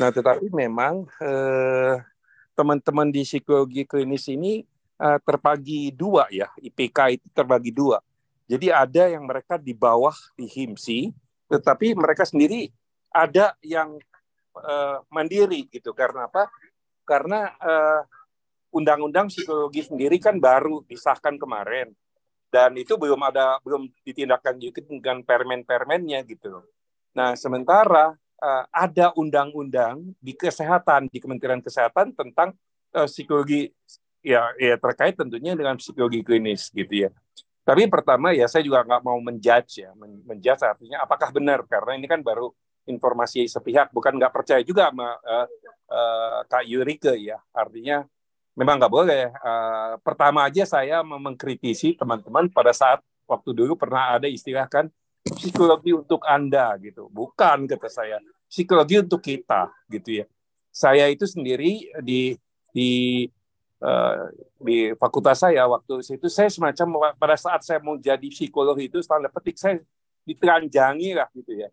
Nah, 0.00 0.08
tetapi 0.08 0.48
memang 0.48 1.04
eh, 1.20 2.00
teman-teman 2.56 3.12
di 3.12 3.24
psikologi 3.24 3.84
klinis 3.84 4.24
ini 4.32 4.64
eh, 4.96 5.18
terbagi 5.24 5.92
dua 5.92 6.24
ya, 6.32 6.48
IPK 6.56 7.20
itu 7.20 7.26
terbagi 7.36 7.72
dua 7.72 8.00
jadi 8.48 8.72
ada 8.72 9.12
yang 9.12 9.28
mereka 9.28 9.60
di 9.60 9.76
bawah 9.76 10.16
di 10.32 10.48
HIMSI, 10.48 11.12
tetapi 11.52 11.92
mereka 11.92 12.24
sendiri 12.24 12.72
ada 13.12 13.52
yang 13.60 14.00
uh, 14.56 15.04
mandiri 15.12 15.68
gitu. 15.68 15.92
Karena 15.92 16.32
apa? 16.32 16.48
Karena 17.04 17.52
uh, 17.60 18.02
undang-undang 18.72 19.28
psikologi 19.28 19.84
sendiri 19.84 20.16
kan 20.16 20.40
baru 20.40 20.80
disahkan 20.88 21.36
kemarin 21.36 21.92
dan 22.48 22.72
itu 22.80 22.96
belum 22.96 23.20
ada 23.28 23.60
belum 23.60 23.92
ditindaklanjuti 24.04 24.80
dengan 24.88 25.20
permen-permennya 25.20 26.24
gitu. 26.24 26.64
Nah, 27.12 27.36
sementara 27.36 28.16
uh, 28.40 28.64
ada 28.72 29.12
undang-undang 29.16 30.16
di 30.20 30.32
kesehatan 30.32 31.12
di 31.12 31.20
Kementerian 31.20 31.60
Kesehatan 31.60 32.16
tentang 32.16 32.56
uh, 32.96 33.04
psikologi 33.04 33.68
ya 34.24 34.52
ya 34.56 34.80
terkait 34.80 35.14
tentunya 35.16 35.52
dengan 35.52 35.76
psikologi 35.76 36.24
klinis 36.24 36.72
gitu 36.72 37.08
ya. 37.08 37.10
Tapi 37.68 37.84
pertama 37.92 38.32
ya 38.32 38.48
saya 38.48 38.64
juga 38.64 38.80
nggak 38.80 39.04
mau 39.04 39.20
menjudge 39.20 39.84
ya, 39.84 39.92
menjudge 40.24 40.64
artinya 40.64 41.04
apakah 41.04 41.28
benar 41.36 41.68
karena 41.68 42.00
ini 42.00 42.08
kan 42.08 42.24
baru 42.24 42.48
informasi 42.88 43.44
sepihak, 43.44 43.92
bukan 43.92 44.16
nggak 44.16 44.32
percaya 44.32 44.64
juga 44.64 44.88
sama 44.88 45.20
uh, 45.20 45.46
uh, 45.92 46.40
Kak 46.48 46.64
Yurike 46.64 47.12
ya. 47.20 47.36
Artinya 47.52 48.08
memang 48.56 48.80
nggak 48.80 48.88
boleh. 48.88 49.28
Uh, 49.44 50.00
pertama 50.00 50.48
aja 50.48 50.64
saya 50.64 51.04
mengkritisi 51.04 51.92
teman-teman 52.00 52.48
pada 52.48 52.72
saat 52.72 53.04
waktu 53.28 53.52
dulu 53.52 53.76
pernah 53.76 54.16
ada 54.16 54.24
istilah 54.24 54.64
kan 54.64 54.88
psikologi 55.28 55.92
untuk 55.92 56.24
Anda 56.24 56.72
gitu. 56.80 57.12
Bukan 57.12 57.68
kata 57.68 57.92
saya, 57.92 58.16
psikologi 58.48 59.04
untuk 59.04 59.20
kita 59.20 59.68
gitu 59.92 60.24
ya. 60.24 60.26
Saya 60.72 61.04
itu 61.12 61.28
sendiri 61.28 61.84
di 62.00 62.32
di 62.72 63.24
uh, 63.82 64.30
di 64.62 64.92
fakultas 64.98 65.42
saya 65.42 65.66
waktu 65.66 66.02
itu 66.02 66.28
saya 66.30 66.50
semacam 66.50 67.14
pada 67.18 67.36
saat 67.38 67.62
saya 67.62 67.78
mau 67.82 67.98
jadi 67.98 68.28
psikolog 68.30 68.78
itu 68.78 68.98
tanda 69.06 69.30
petik 69.30 69.58
saya 69.58 69.82
diteranjangi 70.26 71.16
lah 71.16 71.28
gitu 71.32 71.56
ya. 71.56 71.68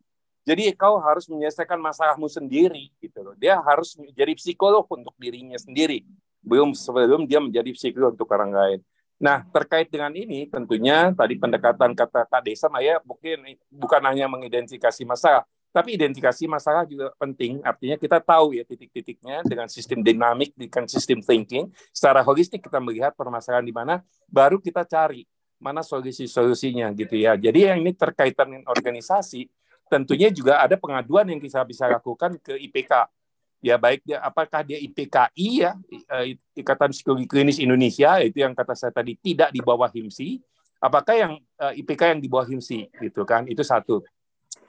Jadi 0.46 0.70
kau 0.78 1.02
harus 1.02 1.26
menyelesaikan 1.26 1.82
masalahmu 1.82 2.30
sendiri 2.30 2.94
gitu 3.02 3.26
loh. 3.26 3.34
Dia 3.34 3.58
harus 3.66 3.98
menjadi 3.98 4.38
psikolog 4.38 4.86
untuk 4.86 5.18
dirinya 5.18 5.58
sendiri. 5.58 6.06
Belum 6.46 6.78
sebelum 6.78 7.26
dia 7.26 7.42
menjadi 7.42 7.74
psikolog 7.74 8.14
untuk 8.14 8.30
orang 8.30 8.54
lain. 8.54 8.80
Nah, 9.18 9.42
terkait 9.50 9.90
dengan 9.90 10.14
ini 10.14 10.46
tentunya 10.46 11.10
tadi 11.18 11.40
pendekatan 11.40 11.98
kata 11.98 12.30
Kak 12.30 12.46
Desa 12.46 12.68
Maya 12.70 13.02
mungkin 13.02 13.58
bukan 13.74 14.02
hanya 14.06 14.30
mengidentifikasi 14.30 15.02
masalah, 15.08 15.48
tapi 15.76 16.00
identifikasi 16.00 16.48
masalah 16.48 16.88
juga 16.88 17.12
penting, 17.20 17.60
artinya 17.60 18.00
kita 18.00 18.24
tahu 18.24 18.56
ya 18.56 18.64
titik-titiknya 18.64 19.44
dengan 19.44 19.68
sistem 19.68 20.00
dinamik, 20.00 20.56
dengan 20.56 20.88
sistem 20.88 21.20
thinking. 21.20 21.68
Secara 21.92 22.24
holistik 22.24 22.64
kita 22.64 22.80
melihat 22.80 23.12
permasalahan 23.12 23.68
di 23.68 23.76
mana, 23.76 24.00
baru 24.32 24.56
kita 24.64 24.88
cari 24.88 25.28
mana 25.60 25.84
solusi-solusinya 25.84 26.96
gitu 26.96 27.20
ya. 27.20 27.36
Jadi 27.36 27.68
yang 27.68 27.84
ini 27.84 27.92
terkaitan 27.92 28.56
dengan 28.56 28.72
organisasi, 28.72 29.52
tentunya 29.92 30.32
juga 30.32 30.64
ada 30.64 30.80
pengaduan 30.80 31.28
yang 31.28 31.44
kita 31.44 31.68
bisa 31.68 31.92
lakukan 31.92 32.40
ke 32.40 32.56
IPK. 32.56 33.12
Ya 33.60 33.76
baik 33.76 34.00
dia 34.08 34.24
apakah 34.24 34.64
dia 34.64 34.80
IPKI 34.80 35.50
ya 35.60 35.76
eh, 35.90 36.38
Ikatan 36.56 36.96
Psikologi 36.96 37.28
Klinis 37.28 37.60
Indonesia 37.60 38.22
itu 38.24 38.46
yang 38.46 38.56
kata 38.56 38.78
saya 38.78 38.94
tadi 38.96 39.18
tidak 39.20 39.52
di 39.52 39.60
bawah 39.60 39.90
HIMSI, 39.92 40.40
apakah 40.80 41.16
yang 41.18 41.34
eh, 41.60 41.82
IPK 41.84 42.16
yang 42.16 42.22
di 42.22 42.30
bawah 42.30 42.46
HIMSI 42.46 42.94
gitu 43.10 43.28
kan 43.28 43.44
itu 43.50 43.66
satu 43.66 44.06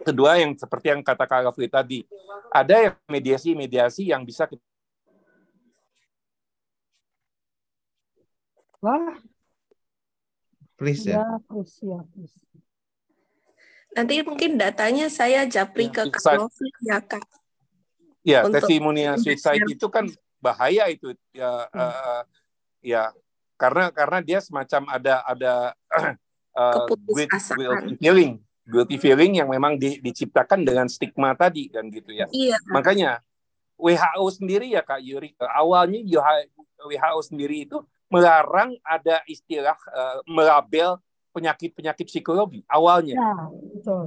kedua 0.05 0.39
yang 0.39 0.55
seperti 0.55 0.93
yang 0.93 1.01
kata 1.03 1.25
Kak 1.27 1.51
Gafri 1.51 1.69
tadi, 1.71 1.99
ada 2.51 2.91
yang 2.91 2.95
mediasi-mediasi 3.11 4.11
yang 4.11 4.23
bisa 4.23 4.47
kita 4.47 4.63
Wah. 8.85 9.19
Please 10.77 11.09
ya. 11.09 11.25
ya. 11.25 11.27
please, 11.49 11.77
ya, 11.81 11.99
please. 12.13 12.37
Nanti 13.97 14.21
mungkin 14.21 14.61
datanya 14.61 15.09
saya 15.09 15.49
japri 15.49 15.89
ya, 15.89 16.05
ke 16.05 16.13
Kak 16.13 16.53
ya, 16.85 16.99
Kak. 17.01 17.25
Ya, 18.21 18.41
testimoni 18.47 19.09
suicide 19.17 19.65
itu 19.71 19.87
kan 19.89 20.07
bahaya 20.43 20.87
itu 20.93 21.17
ya 21.35 21.67
hmm. 21.67 21.81
uh, 21.81 22.23
ya 22.85 23.03
karena 23.57 23.91
karena 23.91 24.19
dia 24.23 24.39
semacam 24.39 24.83
ada 24.93 25.15
ada 25.27 25.55
uh, 26.61 26.87
healing 27.99 28.39
guilty 28.67 28.99
feeling 28.99 29.39
yang 29.39 29.49
memang 29.49 29.79
di, 29.79 30.03
diciptakan 30.03 30.67
dengan 30.67 30.91
stigma 30.91 31.33
tadi 31.39 31.71
kan 31.71 31.87
gitu 31.87 32.11
ya. 32.11 32.27
Iya. 32.35 32.59
Makanya 32.69 33.23
WHO 33.79 34.27
sendiri 34.35 34.67
ya 34.75 34.83
Kak 34.83 35.01
Yuri, 35.01 35.39
awalnya 35.39 36.03
WHO 36.83 37.21
sendiri 37.23 37.69
itu 37.69 37.79
melarang 38.11 38.75
ada 38.83 39.23
istilah 39.31 39.79
uh, 39.95 40.19
melabel 40.27 40.99
penyakit-penyakit 41.37 42.09
psikologi 42.09 42.65
awalnya. 42.67 43.15
Ya, 43.21 43.35
betul. 43.77 44.03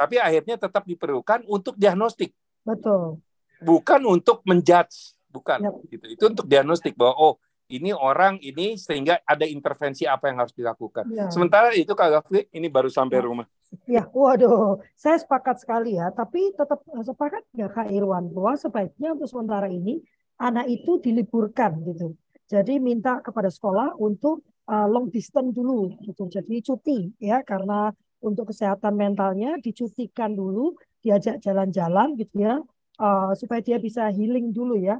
Tapi 0.00 0.16
akhirnya 0.16 0.56
tetap 0.56 0.82
diperlukan 0.88 1.44
untuk 1.44 1.76
diagnostik. 1.76 2.32
Betul. 2.64 3.20
Bukan 3.60 4.00
untuk 4.08 4.40
menjudge, 4.48 5.12
bukan. 5.28 5.60
Ya. 5.60 5.70
Gitu. 5.92 6.04
Itu 6.16 6.24
untuk 6.32 6.48
diagnostik 6.48 6.96
bahwa 6.96 7.14
oh 7.20 7.34
ini 7.68 7.92
orang 7.92 8.40
ini 8.40 8.80
sehingga 8.80 9.20
ada 9.22 9.44
intervensi 9.44 10.08
apa 10.08 10.32
yang 10.32 10.40
harus 10.40 10.56
dilakukan. 10.56 11.04
Ya. 11.12 11.28
Sementara 11.28 11.70
itu 11.76 11.92
Kak 11.92 12.08
Gafri 12.08 12.48
ini 12.56 12.72
baru 12.72 12.88
sampai 12.88 13.20
ya. 13.20 13.24
rumah. 13.28 13.46
Ya, 13.86 14.02
waduh, 14.10 14.82
saya 14.98 15.18
sepakat 15.18 15.62
sekali 15.62 15.94
ya. 15.94 16.10
Tapi 16.10 16.54
tetap 16.54 16.82
eh, 16.90 17.04
sepakat 17.06 17.42
nggak 17.54 17.70
Kak 17.70 17.88
Irwan 17.94 18.30
bahwa 18.34 18.58
sebaiknya 18.58 19.14
untuk 19.14 19.30
sementara 19.30 19.70
ini 19.70 20.02
anak 20.42 20.66
itu 20.66 20.98
diliburkan 20.98 21.78
gitu. 21.86 22.18
Jadi 22.50 22.82
minta 22.82 23.22
kepada 23.22 23.46
sekolah 23.46 23.94
untuk 23.94 24.42
uh, 24.66 24.90
long 24.90 25.06
distance 25.06 25.54
dulu 25.54 25.94
gitu. 26.02 26.26
Jadi 26.26 26.58
cuti 26.66 26.98
ya 27.22 27.46
karena 27.46 27.94
untuk 28.18 28.50
kesehatan 28.50 28.98
mentalnya 28.98 29.54
dicutikan 29.62 30.34
dulu, 30.34 30.74
diajak 30.98 31.38
jalan-jalan 31.38 32.18
gitu 32.18 32.42
ya 32.42 32.58
uh, 32.98 33.32
supaya 33.38 33.62
dia 33.64 33.78
bisa 33.78 34.10
healing 34.12 34.52
dulu 34.52 34.76
ya 34.76 34.98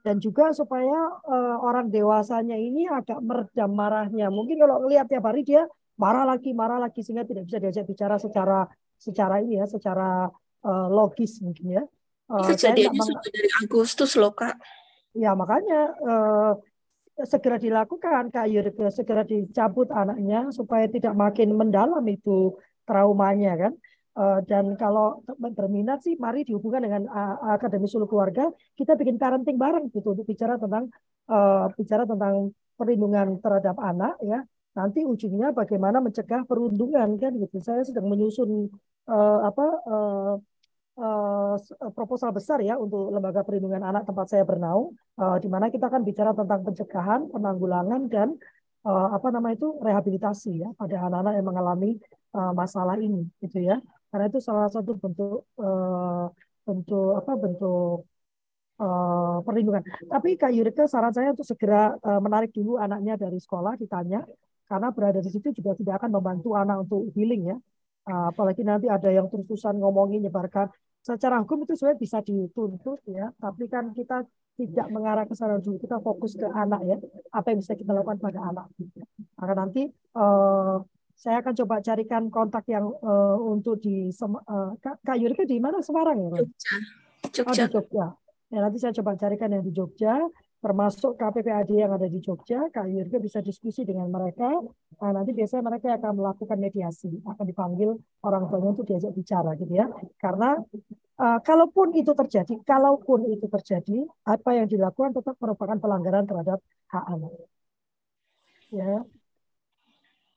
dan 0.00 0.16
juga 0.16 0.52
supaya 0.56 1.20
uh, 1.28 1.56
orang 1.60 1.92
dewasanya 1.92 2.56
ini 2.56 2.88
agak 2.88 3.20
meredam 3.20 3.72
marahnya. 3.76 4.32
Mungkin 4.32 4.56
kalau 4.56 4.84
melihat 4.84 5.08
tiap 5.08 5.28
hari 5.28 5.44
dia 5.44 5.68
marah 6.00 6.24
lagi, 6.24 6.56
marah 6.56 6.80
lagi 6.80 7.04
sehingga 7.04 7.28
tidak 7.28 7.44
bisa 7.44 7.60
diajak 7.60 7.84
bicara 7.84 8.16
secara 8.16 8.64
secara 8.96 9.44
ini 9.44 9.60
ya, 9.60 9.68
secara 9.68 10.32
uh, 10.64 10.88
logis 10.88 11.44
mungkin 11.44 11.76
ya. 11.76 11.84
Uh, 12.32 12.48
Kejadiannya 12.48 13.00
sudah 13.04 13.28
dari 13.28 13.50
Agustus 13.60 14.16
loh 14.16 14.32
kak. 14.32 14.56
Ya 15.12 15.36
makanya 15.36 15.92
uh, 16.00 16.52
segera 17.26 17.60
dilakukan 17.60 18.32
Kak 18.32 18.46
Yurga, 18.48 18.88
segera 18.88 19.22
dicabut 19.26 19.92
anaknya 19.92 20.48
supaya 20.54 20.88
tidak 20.88 21.12
makin 21.12 21.52
mendalam 21.52 22.00
itu 22.08 22.56
traumanya 22.88 23.58
kan. 23.58 23.72
Uh, 24.10 24.42
dan 24.42 24.74
kalau 24.74 25.22
berminat 25.38 26.02
sih 26.02 26.18
mari 26.18 26.42
dihubungkan 26.42 26.82
dengan 26.82 27.02
uh, 27.06 27.54
Akademi 27.54 27.86
Sulu 27.86 28.10
Keluarga 28.10 28.50
kita 28.74 28.98
bikin 28.98 29.22
parenting 29.22 29.54
bareng 29.54 29.86
gitu 29.94 30.18
untuk 30.18 30.26
bicara 30.26 30.58
tentang 30.58 30.90
uh, 31.30 31.70
bicara 31.78 32.02
tentang 32.02 32.50
perlindungan 32.74 33.38
terhadap 33.38 33.78
anak 33.78 34.18
ya 34.26 34.42
nanti 34.78 35.02
ujungnya 35.02 35.50
bagaimana 35.50 35.98
mencegah 35.98 36.46
perundungan 36.46 37.18
kan 37.18 37.32
gitu. 37.34 37.56
Saya 37.58 37.82
sedang 37.82 38.06
menyusun 38.06 38.70
uh, 39.10 39.38
apa 39.50 39.66
uh, 39.86 40.34
uh, 41.00 41.54
proposal 41.94 42.30
besar 42.30 42.62
ya 42.62 42.78
untuk 42.78 43.10
lembaga 43.10 43.42
perlindungan 43.42 43.82
anak 43.82 44.06
tempat 44.06 44.26
saya 44.30 44.44
bernaung 44.46 44.94
uh, 45.18 45.36
di 45.42 45.48
mana 45.50 45.72
kita 45.72 45.90
akan 45.90 46.02
bicara 46.06 46.30
tentang 46.36 46.60
pencegahan 46.62 47.20
penanggulangan 47.34 48.02
dan 48.06 48.28
uh, 48.86 49.08
apa 49.16 49.28
nama 49.34 49.50
itu 49.50 49.74
rehabilitasi 49.82 50.62
ya 50.62 50.68
pada 50.78 50.96
anak-anak 51.10 51.32
yang 51.34 51.46
mengalami 51.46 51.90
uh, 52.36 52.52
masalah 52.54 52.96
ini 53.00 53.26
gitu 53.42 53.58
ya. 53.64 53.82
Karena 54.10 54.26
itu 54.26 54.38
salah 54.42 54.66
satu 54.70 54.98
bentuk 54.98 55.46
uh, 55.58 56.26
bentuk 56.66 57.10
apa 57.18 57.32
bentuk 57.38 58.06
uh, 58.78 59.38
perlindungan. 59.42 59.82
Tapi 60.06 60.34
Kak 60.34 60.50
Yurika 60.54 60.84
saran 60.86 61.14
saya 61.14 61.34
untuk 61.34 61.46
segera 61.46 61.94
uh, 62.02 62.20
menarik 62.22 62.50
dulu 62.54 62.78
anaknya 62.78 63.14
dari 63.18 63.38
sekolah 63.38 63.78
ditanya 63.78 64.22
karena 64.70 64.94
berada 64.94 65.18
di 65.18 65.30
situ 65.34 65.50
juga 65.50 65.74
tidak 65.74 65.98
akan 65.98 66.10
membantu 66.14 66.54
anak 66.54 66.86
untuk 66.86 67.10
healing 67.18 67.50
ya. 67.50 67.56
Uh, 68.06 68.30
apalagi 68.30 68.62
nanti 68.62 68.86
ada 68.86 69.10
yang 69.10 69.26
terus-terusan 69.26 69.76
ngomongin 69.76 70.24
nyebarkan 70.24 70.70
secara 71.02 71.42
hukum 71.42 71.66
itu 71.66 71.74
sebenarnya 71.74 72.00
bisa 72.00 72.18
dituntut 72.22 73.00
ya, 73.10 73.34
tapi 73.42 73.66
kan 73.66 73.90
kita 73.90 74.24
tidak 74.60 74.86
mengarah 74.92 75.24
ke 75.24 75.34
sana 75.34 75.56
dulu. 75.58 75.80
Kita 75.80 75.98
fokus 75.98 76.36
ke 76.36 76.46
anak 76.46 76.80
ya, 76.84 76.96
apa 77.32 77.46
yang 77.50 77.58
bisa 77.64 77.72
kita 77.74 77.90
lakukan 77.96 78.20
pada 78.20 78.40
anak. 78.46 78.66
Karena 79.36 79.54
nanti 79.66 79.88
uh, 80.16 80.80
saya 81.16 81.44
akan 81.44 81.52
coba 81.64 81.84
carikan 81.84 82.28
kontak 82.28 82.64
yang 82.68 82.88
uh, 83.00 83.36
untuk 83.40 83.80
di 83.80 84.08
uh, 84.08 84.72
Kak 84.80 85.16
Yurika 85.16 85.44
di 85.44 85.60
mana 85.60 85.80
Semarang 85.84 86.16
ya? 86.16 86.44
Jogja. 86.44 86.74
Jogja. 87.32 87.48
Oh, 87.48 87.54
di 87.56 87.64
Jogja. 87.72 88.06
Ya, 88.50 88.58
nanti 88.66 88.78
saya 88.82 88.92
coba 88.96 89.14
carikan 89.14 89.52
yang 89.52 89.64
di 89.64 89.72
Jogja, 89.72 90.16
termasuk 90.60 91.16
KPPAD 91.16 91.70
yang 91.72 91.92
ada 91.96 92.04
di 92.04 92.20
Jogja. 92.20 92.68
Kak 92.68 92.84
Yurika 92.84 93.16
bisa 93.16 93.40
diskusi 93.40 93.82
dengan 93.88 94.12
mereka. 94.12 94.60
Nah, 95.00 95.10
nanti 95.16 95.32
biasanya 95.32 95.64
mereka 95.64 95.96
akan 95.96 96.12
melakukan 96.20 96.58
mediasi, 96.60 97.10
akan 97.24 97.44
dipanggil 97.48 97.96
orang 98.20 98.44
tuanya 98.52 98.68
untuk 98.76 98.84
diajak 98.84 99.12
bicara, 99.16 99.56
gitu 99.56 99.72
ya. 99.72 99.88
Karena 100.20 100.60
uh, 101.16 101.38
kalaupun 101.40 101.96
itu 101.96 102.12
terjadi, 102.12 102.54
kalaupun 102.62 103.24
itu 103.32 103.48
terjadi, 103.48 104.04
apa 104.28 104.50
yang 104.52 104.68
dilakukan 104.68 105.16
tetap 105.16 105.34
merupakan 105.40 105.80
pelanggaran 105.80 106.28
terhadap 106.28 106.60
hak 106.92 107.04
anak. 107.08 107.32
Ya, 108.70 109.02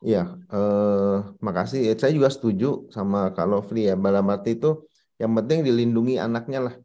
Iya, 0.03 0.35
eh, 0.51 1.15
makasih. 1.39 1.95
Saya 1.95 2.11
juga 2.11 2.27
setuju 2.27 2.91
sama 2.91 3.31
Kak 3.31 3.47
Lovely 3.47 3.87
ya. 3.87 3.95
Dalam 3.95 4.27
arti 4.35 4.59
itu 4.59 4.83
yang 5.15 5.31
penting 5.31 5.63
dilindungi 5.63 6.19
anaknya 6.19 6.59
lah. 6.67 6.75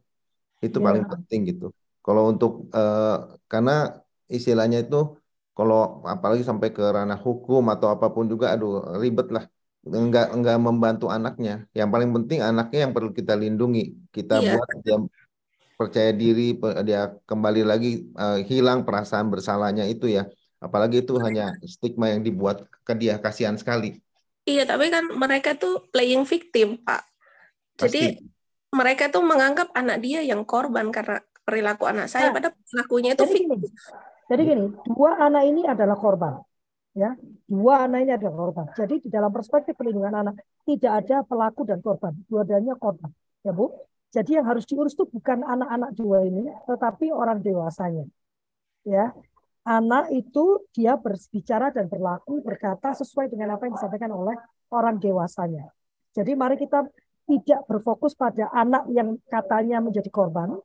Itu 0.63 0.79
ya. 0.79 0.85
paling 0.87 1.03
penting 1.11 1.39
gitu. 1.51 1.75
Kalau 2.09 2.23
untuk 2.33 2.73
eh, 2.73 3.15
karena 3.45 4.01
istilahnya 4.25 4.89
itu 4.89 5.13
kalau 5.53 6.01
apalagi 6.09 6.41
sampai 6.41 6.73
ke 6.73 6.81
ranah 6.81 7.19
hukum 7.21 7.61
atau 7.69 7.93
apa 7.93 8.09
pun 8.09 8.25
juga, 8.25 8.49
aduh 8.57 8.97
ribet 8.97 9.29
lah. 9.29 9.45
Enggak 9.85 10.33
enggak 10.33 10.57
membantu 10.57 11.05
anaknya. 11.13 11.69
Yang 11.77 11.89
paling 11.93 12.09
penting 12.17 12.39
anaknya 12.41 12.79
yang 12.89 12.93
perlu 12.97 13.13
kita 13.13 13.37
lindungi. 13.37 14.09
Kita 14.09 14.41
ya. 14.41 14.57
buat 14.57 14.69
dia 14.81 14.97
percaya 15.77 16.11
diri, 16.11 16.57
dia 16.87 17.13
kembali 17.29 17.61
lagi 17.63 18.09
uh, 18.17 18.41
hilang 18.49 18.83
perasaan 18.83 19.31
bersalahnya 19.31 19.85
itu 19.87 20.11
ya 20.11 20.27
Apalagi 20.59 21.07
itu 21.07 21.15
hanya 21.23 21.55
stigma 21.63 22.11
yang 22.11 22.19
dibuat 22.19 22.67
ke 22.83 22.93
dia, 22.99 23.15
kasihan 23.15 23.55
sekali. 23.55 24.03
Iya, 24.43 24.67
tapi 24.67 24.91
kan 24.91 25.07
mereka 25.15 25.55
tuh 25.55 25.87
playing 25.95 26.27
victim, 26.27 26.75
Pak. 26.83 27.07
Jadi 27.79 28.19
Pasti. 28.19 28.75
mereka 28.75 29.07
tuh 29.07 29.23
menganggap 29.23 29.71
anak 29.71 30.03
dia 30.03 30.19
yang 30.19 30.43
korban 30.43 30.91
karena 30.91 31.23
perilaku 31.49 31.83
anak 31.89 32.05
saya, 32.05 32.29
nah, 32.29 32.37
padahal 32.37 32.53
perilakunya 32.53 33.11
itu 33.17 33.25
victim. 33.25 33.57
Gini, 33.57 33.67
jadi 34.29 34.41
gini, 34.45 34.65
dua 34.85 35.17
anak 35.17 35.43
ini 35.49 35.61
adalah 35.65 35.97
korban. 35.97 36.37
Ya, 36.93 37.17
dua 37.49 37.89
anak 37.89 37.99
ini 38.05 38.11
adalah 38.13 38.35
korban. 38.37 38.65
Jadi 38.77 39.01
di 39.01 39.09
dalam 39.09 39.33
perspektif 39.33 39.73
perlindungan 39.73 40.13
anak 40.21 40.35
tidak 40.69 40.91
ada 41.05 41.25
pelaku 41.25 41.65
dan 41.65 41.81
korban, 41.81 42.13
dua-duanya 42.29 42.77
korban, 42.77 43.09
ya 43.41 43.49
Bu. 43.49 43.73
Jadi 44.09 44.37
yang 44.37 44.45
harus 44.45 44.65
diurus 44.65 44.93
itu 44.97 45.05
bukan 45.05 45.45
anak-anak 45.45 45.93
dua 45.97 46.25
ini, 46.25 46.49
tetapi 46.65 47.09
orang 47.09 47.41
dewasanya. 47.41 48.05
Ya, 48.85 49.13
anak 49.65 50.09
itu 50.13 50.65
dia 50.73 50.97
berbicara 50.97 51.69
dan 51.69 51.85
berlaku 51.85 52.41
berkata 52.41 52.93
sesuai 52.97 53.29
dengan 53.29 53.53
apa 53.57 53.69
yang 53.69 53.77
disampaikan 53.77 54.09
oleh 54.13 54.33
orang 54.73 54.97
dewasanya. 54.97 55.69
Jadi 56.13 56.33
mari 56.33 56.57
kita 56.57 56.89
tidak 57.29 57.61
berfokus 57.69 58.17
pada 58.17 58.49
anak 58.49 58.89
yang 58.89 59.21
katanya 59.29 59.77
menjadi 59.77 60.09
korban 60.09 60.57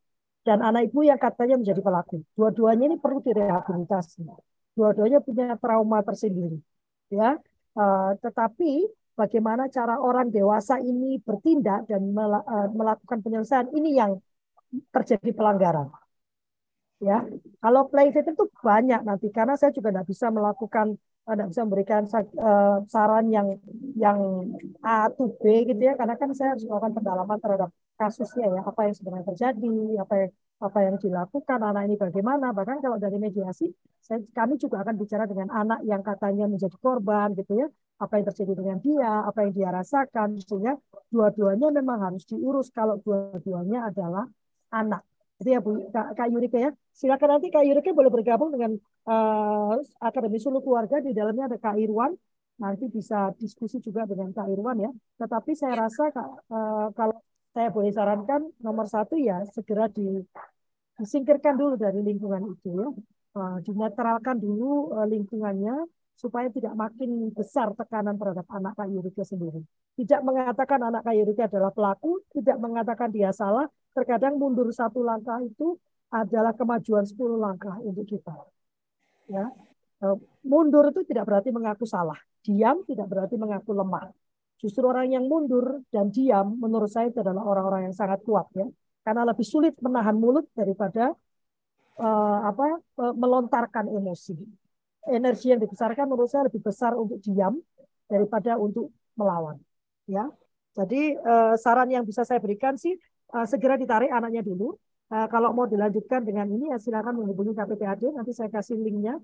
dan 0.45 0.61
anak 0.61 0.93
ibu 0.93 1.01
yang 1.03 1.17
katanya 1.17 1.57
menjadi 1.57 1.81
pelaku. 1.81 2.21
Dua-duanya 2.37 2.85
ini 2.93 2.97
perlu 3.01 3.19
direhabilitasi. 3.25 4.29
Dua-duanya 4.77 5.19
punya 5.25 5.57
trauma 5.57 6.05
tersendiri. 6.05 6.61
Ya, 7.09 7.41
uh, 7.81 8.11
tetapi 8.21 8.87
bagaimana 9.15 9.71
cara 9.73 9.97
orang 9.99 10.29
dewasa 10.29 10.83
ini 10.83 11.23
bertindak 11.23 11.87
dan 11.87 12.03
eh, 12.11 12.69
melakukan 12.75 13.19
penyelesaian 13.23 13.71
ini 13.71 13.95
yang 13.95 14.19
terjadi 14.91 15.31
pelanggaran 15.31 15.87
ya 16.99 17.23
kalau 17.63 17.87
play 17.91 18.11
itu 18.11 18.45
banyak 18.63 19.01
nanti 19.07 19.31
karena 19.31 19.55
saya 19.55 19.71
juga 19.71 19.95
tidak 19.95 20.07
bisa 20.11 20.27
melakukan 20.31 20.99
tidak 21.25 21.49
bisa 21.49 21.61
memberikan 21.65 22.03
uh, 22.37 22.85
saran 22.85 23.33
yang 23.33 23.57
yang 23.97 24.19
A 24.85 25.09
to 25.09 25.33
B 25.41 25.65
gitu 25.65 25.81
ya. 25.81 25.97
Karena 25.97 26.15
kan 26.21 26.31
saya 26.37 26.53
harus 26.53 26.69
melakukan 26.69 27.01
pendalaman 27.01 27.39
terhadap 27.41 27.71
kasusnya 27.97 28.53
ya. 28.53 28.61
Apa 28.61 28.87
yang 28.89 28.95
sebenarnya 28.95 29.27
terjadi 29.33 29.75
apa 30.05 30.15
yang 30.21 30.31
apa 30.61 30.79
yang 30.85 30.97
dilakukan 31.01 31.59
anak 31.65 31.83
ini 31.89 31.97
bagaimana. 31.97 32.53
Bahkan 32.53 32.79
kalau 32.85 33.01
dari 33.01 33.17
mediasi 33.17 33.73
saya, 34.05 34.21
kami 34.37 34.61
juga 34.61 34.85
akan 34.85 34.95
bicara 35.01 35.25
dengan 35.25 35.49
anak 35.49 35.81
yang 35.89 36.05
katanya 36.05 36.45
menjadi 36.45 36.77
korban 36.77 37.33
gitu 37.41 37.57
ya. 37.57 37.69
Apa 38.05 38.21
yang 38.21 38.27
terjadi 38.29 38.53
dengan 38.53 38.77
dia 38.85 39.25
apa 39.25 39.49
yang 39.49 39.53
dia 39.57 39.69
rasakan. 39.73 40.37
Sehingga 40.45 40.77
dua-duanya 41.09 41.73
memang 41.73 42.05
harus 42.05 42.29
diurus 42.29 42.69
kalau 42.69 43.01
dua-duanya 43.01 43.89
adalah 43.89 44.29
anak 44.75 45.01
itu 45.45 45.53
ya 45.53 45.61
Bu 45.61 45.93
Kak, 45.93 46.17
Kak 46.17 46.29
Yurika 46.33 46.57
ya. 46.57 46.71
Silakan 46.97 47.37
nanti 47.37 47.53
Kak 47.53 47.69
Yurika 47.69 47.93
boleh 47.93 48.09
bergabung 48.09 48.49
dengan 48.57 48.81
uh, 49.05 49.77
Akademi 50.01 50.41
Sulu 50.41 50.65
Keluarga 50.65 51.05
di 51.05 51.13
dalamnya 51.13 51.53
ada 51.53 51.61
Kak 51.61 51.77
Irwan. 51.77 52.17
Nanti 52.57 52.89
bisa 52.89 53.29
diskusi 53.37 53.77
juga 53.85 54.09
dengan 54.09 54.33
Kak 54.33 54.49
Irwan 54.49 54.81
ya. 54.81 54.91
Tetapi 55.21 55.53
saya 55.53 55.85
rasa 55.85 56.09
Kak, 56.09 56.29
uh, 56.49 56.89
kalau 56.97 57.21
saya 57.53 57.69
boleh 57.69 57.93
sarankan 57.93 58.49
nomor 58.65 58.89
satu 58.89 59.21
ya 59.21 59.45
segera 59.53 59.85
di, 59.93 60.25
disingkirkan 60.97 61.61
dulu 61.61 61.77
dari 61.77 62.01
lingkungan 62.01 62.49
itu 62.49 62.73
ya. 62.81 62.89
Uh, 63.35 63.59
dinetralkan 63.67 64.41
dulu 64.41 64.97
uh, 64.97 65.05
lingkungannya 65.05 65.85
supaya 66.15 66.47
tidak 66.49 66.73
makin 66.79 67.35
besar 67.35 67.75
tekanan 67.77 68.17
terhadap 68.17 68.49
anak 68.49 68.73
Kak 68.81 68.89
Yurika 68.89 69.29
sendiri. 69.29 69.61
Tidak 69.99 70.25
mengatakan 70.25 70.81
anak 70.89 71.05
Kak 71.05 71.15
Yurika 71.19 71.53
adalah 71.53 71.75
pelaku, 71.75 72.25
tidak 72.33 72.57
mengatakan 72.63 73.11
dia 73.13 73.35
salah, 73.35 73.69
terkadang 73.95 74.35
mundur 74.37 74.69
satu 74.75 75.07
langkah 75.07 75.39
itu 75.41 75.79
adalah 76.11 76.53
kemajuan 76.55 77.07
10 77.07 77.39
langkah 77.39 77.79
untuk 77.81 78.07
kita. 78.07 78.35
Ya, 79.31 79.49
eh, 80.05 80.17
mundur 80.45 80.91
itu 80.91 81.07
tidak 81.07 81.25
berarti 81.31 81.55
mengaku 81.55 81.87
salah, 81.89 82.19
diam 82.45 82.83
tidak 82.85 83.07
berarti 83.09 83.35
mengaku 83.39 83.73
lemah. 83.73 84.11
Justru 84.61 84.85
orang 84.87 85.11
yang 85.11 85.25
mundur 85.27 85.83
dan 85.91 86.11
diam 86.15 86.55
menurut 86.59 86.91
saya 86.91 87.11
itu 87.11 87.23
adalah 87.23 87.43
orang-orang 87.43 87.91
yang 87.91 87.97
sangat 87.97 88.21
kuat 88.23 88.47
ya, 88.55 88.67
karena 89.03 89.23
lebih 89.27 89.47
sulit 89.47 89.75
menahan 89.81 90.15
mulut 90.15 90.47
daripada 90.55 91.15
uh, 91.99 92.39
apa 92.51 92.79
uh, 93.01 93.15
melontarkan 93.15 93.91
emosi. 93.91 94.37
Energi 95.05 95.53
yang 95.53 95.61
dibesarkan 95.61 96.09
menurut 96.09 96.33
saya 96.33 96.49
lebih 96.49 96.65
besar 96.65 96.97
untuk 96.97 97.21
diam 97.21 97.61
daripada 98.09 98.57
untuk 98.57 98.89
melawan. 99.21 99.61
Ya, 100.09 100.29
jadi 100.77 101.17
uh, 101.21 101.55
saran 101.61 101.89
yang 101.93 102.05
bisa 102.05 102.25
saya 102.25 102.41
berikan 102.41 102.77
sih 102.77 102.97
uh, 103.33 103.47
segera 103.49 103.81
ditarik 103.81 104.13
anaknya 104.13 104.45
dulu. 104.45 104.77
Uh, 105.13 105.29
kalau 105.29 105.53
mau 105.53 105.69
dilanjutkan 105.69 106.25
dengan 106.25 106.49
ini 106.49 106.73
ya 106.73 106.81
silakan 106.81 107.21
menghubungi 107.21 107.53
KPPAD 107.53 108.17
nanti 108.17 108.33
saya 108.33 108.49
kasih 108.49 108.81
linknya 108.81 109.21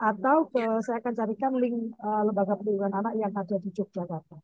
atau 0.00 0.48
ke, 0.48 0.64
saya 0.80 1.04
akan 1.04 1.12
carikan 1.12 1.52
link 1.60 1.92
uh, 2.00 2.24
lembaga 2.24 2.56
perlindungan 2.56 2.96
anak 3.04 3.12
yang 3.20 3.32
ada 3.36 3.56
di 3.60 3.68
Yogyakarta. 3.68 4.36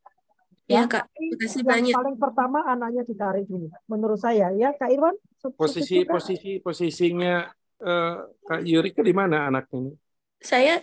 Ya, 0.64 0.88
Kak. 0.88 1.12
Terima 1.12 1.36
kasih 1.40 1.60
yang 1.60 1.68
banyak. 1.68 1.94
paling 1.96 2.16
pertama 2.16 2.58
anaknya 2.64 3.02
ditarik 3.04 3.44
dulu 3.44 3.68
menurut 3.84 4.16
saya 4.16 4.48
ya 4.56 4.72
Kak 4.76 4.92
Irwan. 4.92 5.16
Posisi 5.56 6.04
posisi 6.08 6.60
posisinya 6.60 7.48
uh, 7.84 8.16
Kak 8.44 8.60
Yurika 8.64 9.04
di 9.04 9.12
mana 9.12 9.48
anaknya 9.48 9.88
ini? 9.88 9.92
Saya 10.40 10.80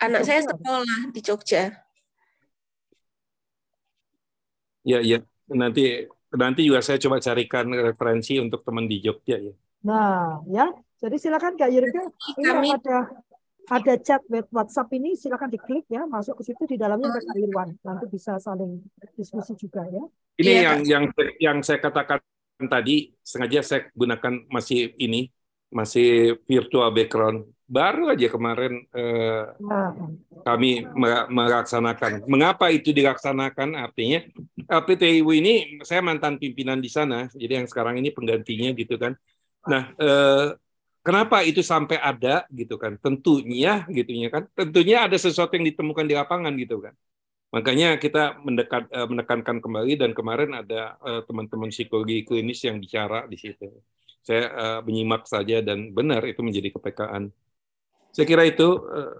anak 0.00 0.28
saya 0.28 0.44
sekolah 0.44 1.12
di 1.12 1.20
Jogja. 1.24 1.72
Ya, 4.86 5.00
ya. 5.02 5.18
Nanti 5.50 6.06
nanti 6.36 6.64
juga 6.68 6.80
saya 6.84 7.00
coba 7.00 7.18
carikan 7.18 7.66
referensi 7.72 8.38
untuk 8.40 8.62
teman 8.62 8.86
di 8.86 9.00
Jogja 9.02 9.36
ya. 9.40 9.52
Nah, 9.86 10.40
ya. 10.48 10.66
Jadi 10.96 11.16
silakan 11.20 11.60
Kak 11.60 11.68
Yurika. 11.68 12.08
Ini 12.40 12.44
Kami 12.44 12.68
ada 12.72 12.98
ada 13.66 13.94
chat 13.98 14.22
WhatsApp 14.54 14.94
ini 14.94 15.18
silakan 15.18 15.50
diklik 15.50 15.84
ya, 15.90 16.06
masuk 16.06 16.40
ke 16.40 16.52
situ 16.52 16.62
di 16.64 16.76
dalamnya 16.78 17.12
ada 17.12 17.20
Kak 17.20 17.36
Irwan. 17.36 17.68
Nanti 17.82 18.04
bisa 18.08 18.38
saling 18.40 18.80
diskusi 19.18 19.52
juga 19.58 19.84
ya. 19.90 20.04
Ini 20.40 20.44
Iya, 20.46 20.60
yang 20.62 20.80
yang 20.86 21.04
yang 21.36 21.58
saya 21.60 21.82
katakan 21.82 22.22
tadi 22.64 23.12
sengaja 23.20 23.60
saya 23.60 23.80
gunakan 23.92 24.48
masih 24.48 24.96
ini 24.96 25.28
masih 25.76 26.40
virtual 26.48 26.88
background. 26.96 27.38
Baru 27.68 28.08
aja 28.08 28.26
kemarin 28.32 28.72
eh, 28.96 29.44
Nah, 29.60 29.90
kami 30.46 30.86
me- 30.94 31.26
melaksanakan. 31.28 32.24
Mengapa 32.30 32.70
itu 32.70 32.94
dilaksanakan? 32.94 33.74
Artinya 33.74 34.22
LPTIU 34.70 35.26
ini 35.34 35.82
saya 35.82 36.00
mantan 36.00 36.38
pimpinan 36.38 36.78
di 36.78 36.86
sana, 36.86 37.26
jadi 37.34 37.60
yang 37.60 37.66
sekarang 37.66 37.98
ini 38.00 38.14
penggantinya 38.14 38.70
gitu 38.72 38.94
kan. 38.96 39.12
Nah, 39.66 39.90
eh, 39.98 40.46
kenapa 41.02 41.42
itu 41.42 41.60
sampai 41.66 41.98
ada 41.98 42.46
gitu 42.54 42.78
kan? 42.78 42.94
Tentunya 43.02 43.82
gitunya 43.90 44.28
kan. 44.30 44.46
Tentunya 44.54 45.04
ada 45.04 45.18
sesuatu 45.18 45.52
yang 45.58 45.66
ditemukan 45.66 46.06
di 46.06 46.14
lapangan 46.14 46.54
gitu 46.54 46.78
kan. 46.78 46.94
Makanya 47.50 47.98
kita 47.98 48.38
mendekat, 48.46 48.86
eh, 48.90 49.08
menekankan 49.10 49.58
kembali 49.58 49.92
dan 49.98 50.10
kemarin 50.14 50.50
ada 50.62 50.94
eh, 51.02 51.22
teman-teman 51.26 51.74
psikologi 51.74 52.22
klinis 52.22 52.62
yang 52.62 52.78
bicara 52.78 53.26
di 53.26 53.34
situ. 53.34 53.66
Saya 54.26 54.44
eh, 54.50 54.80
menyimak 54.86 55.22
saja 55.30 55.62
dan 55.62 55.94
benar 55.94 56.26
itu 56.26 56.42
menjadi 56.42 56.68
kepekaan. 56.74 57.30
Saya 58.10 58.26
kira 58.26 58.42
itu 58.42 58.66
eh, 58.90 59.16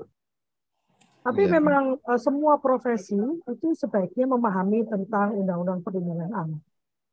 Tapi 1.27 1.43
Iya. 1.43 1.59
memang 1.59 1.99
uh, 2.07 2.21
semua 2.23 2.55
profesi 2.63 3.19
itu 3.51 3.69
sebaiknya 3.75 4.31
memahami 4.31 4.87
tentang 4.87 5.35
undang-undang 5.35 5.83
perlindungan 5.83 6.31
anak. 6.31 6.63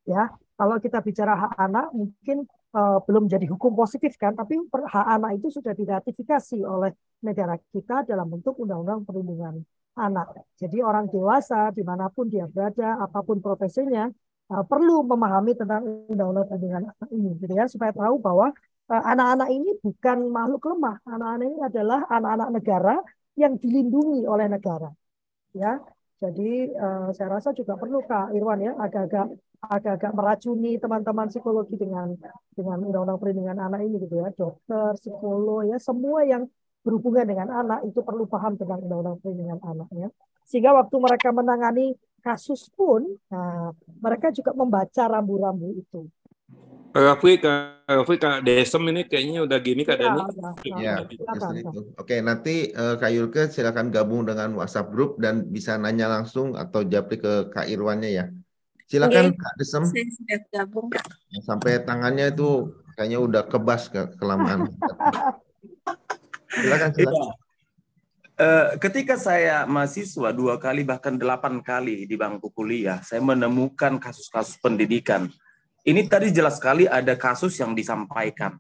Ya, 0.06 0.30
kalau 0.54 0.78
kita 0.78 1.02
bicara 1.02 1.34
hak 1.34 1.58
anak 1.58 1.90
mungkin 1.98 2.46
uh, 2.78 3.02
belum 3.10 3.26
jadi 3.26 3.50
hukum 3.50 3.74
positif 3.74 4.14
kan, 4.22 4.38
tapi 4.38 4.62
hak 4.70 5.08
anak 5.18 5.42
itu 5.42 5.50
sudah 5.50 5.74
diratifikasi 5.74 6.62
oleh 6.62 6.94
negara 7.26 7.58
kita 7.74 8.06
dalam 8.06 8.30
bentuk 8.30 8.54
undang-undang 8.62 9.02
perlindungan 9.02 9.66
anak. 9.98 10.46
Jadi 10.62 10.78
orang 10.86 11.10
dewasa 11.10 11.74
di 11.74 11.82
mana 11.82 12.06
pun 12.14 12.30
dia 12.30 12.46
berada, 12.46 13.02
apa 13.02 13.18
pun 13.26 13.42
profesinya, 13.42 14.14
uh, 14.54 14.62
perlu 14.62 15.02
memahami 15.02 15.58
tentang 15.58 15.82
undang-undang 16.06 16.46
perlindungan 16.46 16.84
anak 16.94 17.10
ini, 17.10 17.30
gitu 17.42 17.54
ya, 17.58 17.66
supaya 17.66 17.90
tahu 17.90 18.22
bahwa 18.22 18.54
uh, 18.94 19.04
anak-anak 19.10 19.50
ini 19.50 19.74
bukan 19.82 20.30
makhluk 20.30 20.62
lemah. 20.70 21.02
Anak-anak 21.10 21.46
ini 21.50 21.60
adalah 21.66 22.00
anak-anak 22.06 22.50
negara 22.54 22.96
yang 23.34 23.58
dilindungi 23.58 24.30
oleh 24.30 24.46
negara. 24.46 24.94
Ya, 25.54 25.78
jadi 26.18 26.50
eh, 26.74 27.08
saya 27.14 27.30
rasa 27.38 27.54
juga 27.54 27.78
perlu 27.78 28.02
Kak 28.10 28.34
Irwan 28.34 28.58
ya 28.58 28.74
agak-agak 28.74 29.38
agak-agak 29.64 30.12
meracuni 30.18 30.82
teman-teman 30.82 31.30
psikologi 31.30 31.78
dengan 31.78 32.18
dengan 32.58 32.82
undang-undang 32.82 33.22
perlindungan 33.22 33.58
anak 33.62 33.86
ini 33.86 34.02
gitu 34.02 34.18
ya, 34.18 34.34
dokter, 34.34 34.98
psikolog 34.98 35.70
ya 35.70 35.78
semua 35.78 36.26
yang 36.26 36.50
berhubungan 36.82 37.30
dengan 37.30 37.48
anak 37.54 37.80
itu 37.86 38.02
perlu 38.02 38.26
paham 38.26 38.58
tentang 38.58 38.82
undang-undang 38.82 39.18
perlindungan 39.22 39.60
anak 39.62 39.90
ya. 39.94 40.10
Sehingga 40.50 40.74
waktu 40.74 40.96
mereka 41.00 41.30
menangani 41.30 41.96
kasus 42.24 42.72
pun, 42.72 43.04
nah, 43.28 43.76
mereka 44.00 44.32
juga 44.32 44.56
membaca 44.56 45.04
rambu-rambu 45.12 45.76
itu. 45.76 46.08
Kak 46.94 47.02
Raffi, 47.04 47.32
Kak 47.42 47.90
Raffi, 47.90 48.16
Kak 48.22 48.46
Desem 48.46 48.84
ini 48.94 49.02
kayaknya 49.10 49.44
udah 49.44 49.60
gini 49.60 49.82
Kak 49.82 49.98
Ya, 49.98 50.14
Dani. 50.14 50.22
ya, 50.64 50.74
Ya, 50.78 50.96
ya. 51.04 51.72
Oke, 51.98 52.22
nanti 52.22 52.70
eh, 52.70 52.96
Kak 53.02 53.12
Yulke 53.12 53.50
silakan 53.50 53.90
gabung 53.90 54.24
dengan 54.30 54.54
WhatsApp 54.56 54.94
grup 54.94 55.18
dan 55.18 55.50
bisa 55.50 55.76
nanya 55.76 56.06
langsung 56.08 56.54
atau 56.54 56.86
japri 56.86 57.18
ke 57.18 57.50
Kak 57.50 57.66
Irwannya 57.66 58.14
ya. 58.14 58.26
Silakan 58.86 59.34
Oke. 59.34 59.42
Kak 59.42 59.54
Desem. 59.58 59.84
Saya 59.90 60.06
sudah 60.14 60.40
gabung. 60.54 60.88
Sampai 61.42 61.82
tangannya 61.82 62.30
itu 62.30 62.70
kayaknya 62.94 63.20
udah 63.26 63.44
kebas 63.50 63.90
ke 63.90 64.14
kelamaan. 64.22 64.70
silakan, 66.62 66.90
silakan. 66.94 67.43
Eh, 68.34 68.82
ketika 68.82 69.14
saya 69.14 69.70
mahasiswa 69.70 70.34
dua 70.34 70.58
kali 70.58 70.82
bahkan 70.82 71.14
delapan 71.14 71.62
kali 71.62 72.10
di 72.10 72.18
bangku 72.18 72.50
kuliah, 72.50 72.98
saya 73.06 73.22
menemukan 73.22 74.02
kasus-kasus 74.02 74.58
pendidikan. 74.58 75.30
Ini 75.86 76.10
tadi 76.10 76.34
jelas 76.34 76.58
sekali 76.58 76.90
ada 76.90 77.14
kasus 77.14 77.54
yang 77.62 77.78
disampaikan. 77.78 78.58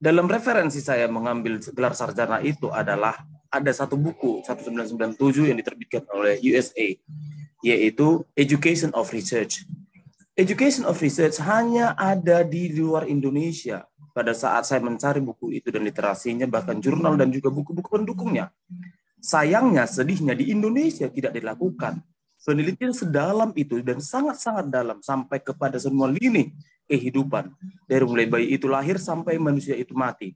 Dalam 0.00 0.24
referensi 0.32 0.80
saya 0.80 1.12
mengambil 1.12 1.60
gelar 1.60 1.92
sarjana 1.92 2.40
itu 2.40 2.72
adalah 2.72 3.20
ada 3.52 3.68
satu 3.68 4.00
buku 4.00 4.40
1997 4.48 5.52
yang 5.52 5.60
diterbitkan 5.60 6.08
oleh 6.08 6.40
USA 6.48 6.88
yaitu 7.60 8.24
Education 8.32 8.96
of 8.96 9.12
Research. 9.12 9.68
Education 10.40 10.88
of 10.88 10.96
Research 11.04 11.36
hanya 11.44 11.92
ada 12.00 12.40
di 12.48 12.72
luar 12.72 13.04
Indonesia. 13.04 13.84
Pada 14.16 14.32
saat 14.32 14.64
saya 14.64 14.80
mencari 14.80 15.20
buku 15.20 15.52
itu 15.52 15.68
dan 15.68 15.84
literasinya, 15.84 16.48
bahkan 16.48 16.80
jurnal 16.80 17.16
dan 17.20 17.28
juga 17.28 17.52
buku-buku 17.52 18.00
pendukungnya. 18.00 18.48
Sayangnya, 19.22 19.86
sedihnya 19.86 20.34
di 20.34 20.50
Indonesia 20.50 21.06
tidak 21.06 21.38
dilakukan. 21.38 22.02
Penelitian 22.42 22.90
sedalam 22.90 23.54
itu 23.54 23.78
dan 23.86 24.02
sangat-sangat 24.02 24.66
dalam 24.66 24.98
sampai 24.98 25.38
kepada 25.38 25.78
semua 25.78 26.10
lini 26.10 26.50
kehidupan. 26.90 27.54
Dari 27.86 28.02
mulai 28.02 28.26
bayi 28.26 28.58
itu 28.58 28.66
lahir 28.66 28.98
sampai 28.98 29.38
manusia 29.38 29.78
itu 29.78 29.94
mati. 29.94 30.34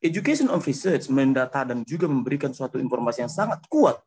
Education 0.00 0.48
of 0.48 0.64
Research 0.64 1.12
mendata 1.12 1.68
dan 1.68 1.84
juga 1.84 2.08
memberikan 2.08 2.48
suatu 2.56 2.80
informasi 2.80 3.28
yang 3.28 3.32
sangat 3.32 3.60
kuat 3.68 4.00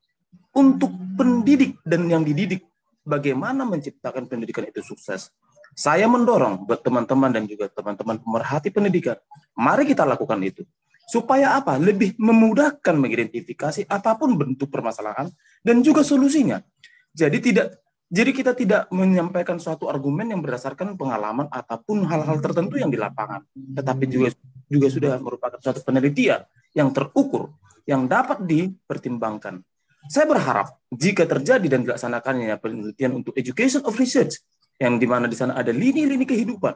untuk 0.49 0.89
pendidik 1.13 1.77
dan 1.85 2.09
yang 2.09 2.25
dididik 2.25 2.65
bagaimana 3.05 3.69
menciptakan 3.69 4.25
pendidikan 4.25 4.65
itu 4.65 4.81
sukses. 4.81 5.29
Saya 5.77 6.09
mendorong 6.09 6.67
buat 6.67 6.81
teman-teman 6.83 7.31
dan 7.31 7.43
juga 7.47 7.71
teman-teman 7.71 8.19
pemerhati 8.19 8.73
pendidikan, 8.73 9.15
mari 9.55 9.87
kita 9.87 10.03
lakukan 10.03 10.41
itu. 10.43 10.67
Supaya 11.11 11.59
apa? 11.59 11.75
Lebih 11.75 12.15
memudahkan 12.15 12.95
mengidentifikasi 12.95 13.83
apa 13.91 14.15
pun 14.15 14.39
bentuk 14.39 14.71
permasalahan 14.71 15.27
dan 15.59 15.83
juga 15.83 16.07
solusinya. 16.07 16.63
Jadi 17.11 17.43
tidak 17.43 17.83
jadi 18.11 18.31
kita 18.31 18.51
tidak 18.55 18.87
menyampaikan 18.91 19.59
suatu 19.59 19.91
argumen 19.91 20.31
yang 20.31 20.39
berdasarkan 20.39 20.95
pengalaman 20.95 21.51
ataupun 21.51 22.07
hal-hal 22.07 22.39
tertentu 22.43 22.79
yang 22.79 22.87
di 22.91 22.99
lapangan, 22.99 23.43
tetapi 23.51 24.07
juga 24.07 24.31
juga 24.71 24.87
sudah 24.87 25.19
merupakan 25.19 25.59
suatu 25.59 25.83
penelitian 25.83 26.47
yang 26.71 26.95
terukur 26.95 27.55
yang 27.83 28.07
dapat 28.07 28.43
dipertimbangkan. 28.47 29.59
Saya 30.07 30.27
berharap 30.27 30.79
jika 30.91 31.27
terjadi 31.27 31.67
dan 31.67 31.83
dilaksanakannya 31.83 32.55
penelitian 32.59 33.19
untuk 33.19 33.35
education 33.35 33.83
of 33.83 33.95
research 33.99 34.39
yang 34.79 34.95
di 34.95 35.07
mana 35.07 35.27
di 35.27 35.35
sana 35.35 35.59
ada 35.59 35.75
lini-lini 35.75 36.23
kehidupan, 36.23 36.75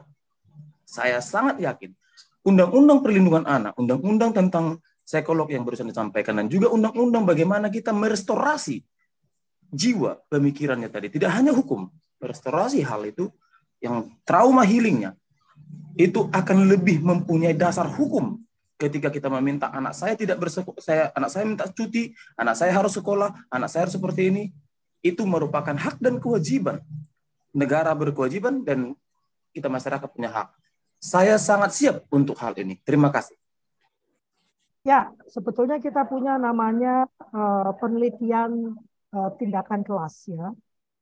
saya 0.84 1.24
sangat 1.24 1.60
yakin 1.60 1.92
undang-undang 2.46 3.02
perlindungan 3.02 3.44
anak, 3.44 3.74
undang-undang 3.74 4.30
tentang 4.30 4.78
psikolog 5.02 5.50
yang 5.50 5.66
barusan 5.66 5.90
disampaikan 5.90 6.38
dan 6.38 6.46
juga 6.46 6.70
undang-undang 6.70 7.26
bagaimana 7.26 7.70
kita 7.70 7.90
merestorasi 7.90 8.82
jiwa 9.70 10.22
pemikirannya 10.30 10.86
tadi 10.86 11.10
tidak 11.10 11.34
hanya 11.34 11.50
hukum, 11.50 11.90
restorasi 12.22 12.86
hal 12.86 13.02
itu 13.02 13.30
yang 13.82 14.06
trauma 14.22 14.62
healingnya 14.62 15.18
itu 15.98 16.30
akan 16.30 16.70
lebih 16.70 17.02
mempunyai 17.02 17.56
dasar 17.56 17.90
hukum 17.90 18.38
ketika 18.76 19.08
kita 19.08 19.32
meminta 19.32 19.72
anak 19.72 19.96
saya 19.96 20.14
tidak 20.14 20.36
bersekolah, 20.36 20.80
saya 20.80 21.02
anak 21.16 21.30
saya 21.32 21.44
minta 21.48 21.64
cuti, 21.66 22.12
anak 22.36 22.54
saya 22.60 22.72
harus 22.76 22.92
sekolah, 22.92 23.32
anak 23.48 23.68
saya 23.72 23.88
harus 23.88 23.96
seperti 23.96 24.28
ini, 24.28 24.44
itu 25.00 25.24
merupakan 25.24 25.72
hak 25.72 25.96
dan 26.00 26.20
kewajiban. 26.20 26.84
Negara 27.56 27.96
berkewajiban 27.96 28.60
dan 28.68 28.92
kita 29.56 29.72
masyarakat 29.72 30.08
punya 30.12 30.28
hak. 30.28 30.48
Saya 31.00 31.36
sangat 31.36 31.70
siap 31.76 31.96
untuk 32.10 32.36
hal 32.40 32.56
ini. 32.58 32.80
Terima 32.82 33.12
kasih. 33.12 33.36
Ya, 34.86 35.10
sebetulnya 35.26 35.82
kita 35.82 36.06
punya 36.06 36.38
namanya 36.38 37.10
uh, 37.34 37.74
penelitian 37.82 38.78
uh, 39.10 39.30
tindakan 39.34 39.82
kelas 39.82 40.30
ya. 40.30 40.54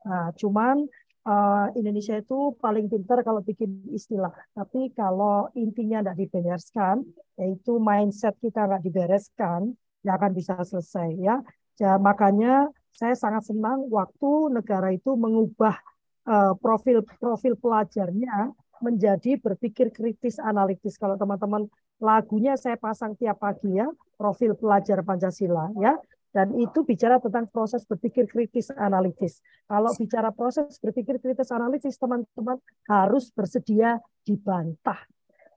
Nah, 0.04 0.32
cuman 0.40 0.88
uh, 1.28 1.66
Indonesia 1.76 2.16
itu 2.16 2.56
paling 2.64 2.88
pintar 2.88 3.20
kalau 3.20 3.44
bikin 3.44 3.84
istilah. 3.92 4.32
Tapi 4.56 4.88
kalau 4.96 5.52
intinya 5.52 6.00
tidak 6.00 6.16
dibereskan, 6.16 7.04
yaitu 7.36 7.76
mindset 7.76 8.32
kita 8.40 8.64
nggak 8.64 8.84
dibereskan, 8.84 9.76
ya 10.00 10.16
akan 10.16 10.32
bisa 10.32 10.56
selesai 10.64 11.08
ya. 11.20 11.44
ya. 11.76 12.00
Makanya 12.00 12.72
saya 12.94 13.12
sangat 13.18 13.48
senang 13.48 13.84
waktu 13.92 14.54
negara 14.54 14.96
itu 14.96 15.12
mengubah 15.12 15.76
uh, 16.24 16.56
profil 16.56 17.02
profil 17.20 17.52
pelajarnya 17.60 18.48
menjadi 18.82 19.38
berpikir 19.38 19.90
kritis 19.94 20.40
analitis. 20.40 20.98
Kalau 20.98 21.14
teman-teman 21.14 21.68
lagunya 22.02 22.58
saya 22.58 22.74
pasang 22.74 23.14
tiap 23.14 23.42
pagi 23.42 23.78
ya, 23.78 23.86
profil 24.18 24.56
pelajar 24.58 25.02
Pancasila 25.04 25.70
ya. 25.78 25.94
Dan 26.34 26.50
itu 26.58 26.82
bicara 26.82 27.22
tentang 27.22 27.46
proses 27.46 27.86
berpikir 27.86 28.26
kritis 28.26 28.66
analitis. 28.74 29.38
Kalau 29.70 29.94
bicara 29.94 30.34
proses 30.34 30.82
berpikir 30.82 31.22
kritis 31.22 31.54
analitis, 31.54 31.94
teman-teman 31.94 32.58
harus 32.90 33.30
bersedia 33.30 34.02
dibantah. 34.26 34.98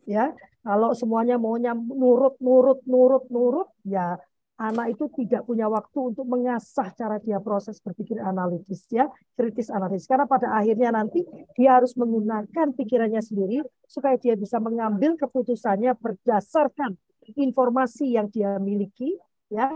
Ya, 0.05 0.38
kalau 0.61 0.93
semuanya 0.93 1.41
maunya 1.41 1.74
nurut, 1.74 2.38
nurut, 2.38 2.86
nurut, 2.86 3.26
nurut, 3.34 3.70
ya 3.84 4.22
anak 4.58 4.97
itu 4.97 5.05
tidak 5.14 5.45
punya 5.45 5.70
waktu 5.70 6.14
untuk 6.14 6.26
mengasah 6.26 6.89
cara 6.97 7.22
dia 7.22 7.38
proses 7.38 7.78
berpikir 7.78 8.18
analitis 8.18 8.89
ya 8.89 9.05
kritis 9.38 9.70
analitis. 9.70 10.10
Karena 10.10 10.26
pada 10.26 10.49
akhirnya 10.58 10.89
nanti 10.89 11.22
dia 11.53 11.78
harus 11.78 11.93
menggunakan 11.93 12.74
pikirannya 12.74 13.22
sendiri 13.22 13.62
supaya 13.86 14.18
dia 14.18 14.34
bisa 14.34 14.58
mengambil 14.58 15.14
keputusannya 15.16 15.93
berdasarkan 16.01 16.97
informasi 17.38 18.18
yang 18.18 18.28
dia 18.34 18.58
miliki 18.58 19.14
ya 19.47 19.70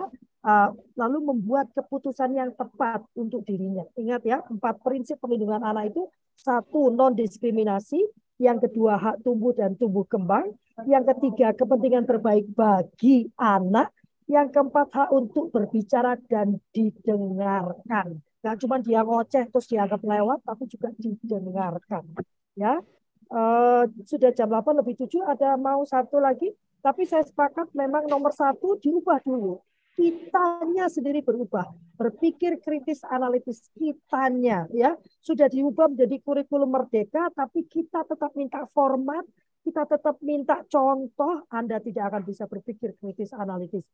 uh, 0.44 0.70
lalu 0.98 1.18
membuat 1.32 1.70
keputusan 1.78 2.34
yang 2.34 2.50
tepat 2.58 3.06
untuk 3.14 3.46
dirinya. 3.46 3.86
Ingat 3.94 4.22
ya 4.26 4.38
empat 4.50 4.82
prinsip 4.82 5.22
perlindungan 5.22 5.62
anak 5.62 5.94
itu. 5.94 6.10
Satu 6.34 6.90
non 6.90 7.14
diskriminasi 7.14 8.02
yang 8.42 8.58
kedua 8.58 8.98
hak 8.98 9.22
tumbuh 9.22 9.54
dan 9.54 9.78
tumbuh 9.78 10.02
kembang. 10.10 10.50
Yang 10.90 11.14
ketiga 11.14 11.54
kepentingan 11.54 12.10
terbaik 12.10 12.50
bagi 12.58 13.30
anak 13.38 13.94
yang 14.32 14.48
keempat, 14.48 14.88
hak 14.96 15.10
untuk 15.12 15.52
berbicara 15.52 16.16
dan 16.32 16.64
didengarkan. 16.72 18.24
Gak 18.40 18.56
cuma 18.64 18.80
dia 18.80 19.04
ngoceh 19.04 19.52
terus 19.52 19.68
dianggap 19.68 20.00
lewat, 20.00 20.40
tapi 20.48 20.64
juga 20.72 20.90
didengarkan. 20.96 22.08
Ya, 22.56 22.80
uh, 23.28 23.84
sudah 24.08 24.32
jam 24.32 24.48
8 24.48 24.80
lebih 24.80 25.04
7, 25.04 25.28
ada 25.28 25.60
mau 25.60 25.84
satu 25.84 26.24
lagi. 26.24 26.50
Tapi 26.82 27.06
saya 27.06 27.22
sepakat 27.22 27.70
memang 27.78 28.10
nomor 28.10 28.34
satu 28.34 28.80
diubah 28.82 29.22
dulu. 29.22 29.62
Kitanya 29.94 30.90
sendiri 30.90 31.22
berubah. 31.22 31.70
Berpikir 31.94 32.58
kritis 32.58 33.06
analitis 33.06 33.70
kitanya. 33.78 34.66
ya 34.74 34.98
Sudah 35.22 35.46
diubah 35.46 35.94
menjadi 35.94 36.18
kurikulum 36.26 36.74
merdeka, 36.74 37.30
tapi 37.38 37.70
kita 37.70 38.02
tetap 38.10 38.34
minta 38.34 38.66
format, 38.74 39.22
kita 39.62 39.86
tetap 39.86 40.18
minta 40.26 40.66
contoh, 40.66 41.46
Anda 41.54 41.78
tidak 41.78 42.10
akan 42.10 42.22
bisa 42.26 42.50
berpikir 42.50 42.98
kritis 42.98 43.30
analitis. 43.32 43.86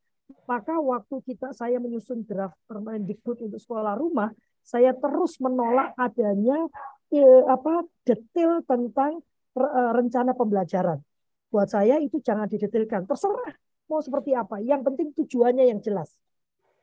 Maka 0.48 0.80
waktu 0.80 1.24
kita 1.24 1.52
saya 1.56 1.80
menyusun 1.80 2.24
draft 2.24 2.56
Permendikbud 2.68 3.48
untuk 3.48 3.60
sekolah 3.60 3.96
rumah, 3.96 4.32
saya 4.64 4.92
terus 4.96 5.40
menolak 5.40 5.96
adanya 5.96 6.68
eh, 7.12 7.44
apa 7.48 7.88
detail 8.04 8.64
tentang 8.68 9.24
eh, 9.56 9.92
rencana 9.96 10.36
pembelajaran. 10.36 11.00
Buat 11.48 11.72
saya 11.72 12.00
itu 12.04 12.20
jangan 12.20 12.48
didetilkan. 12.52 13.08
Terserah 13.08 13.56
mau 13.88 14.04
seperti 14.04 14.36
apa. 14.36 14.60
Yang 14.60 14.82
penting 14.92 15.08
tujuannya 15.16 15.72
yang 15.72 15.80
jelas. 15.80 16.12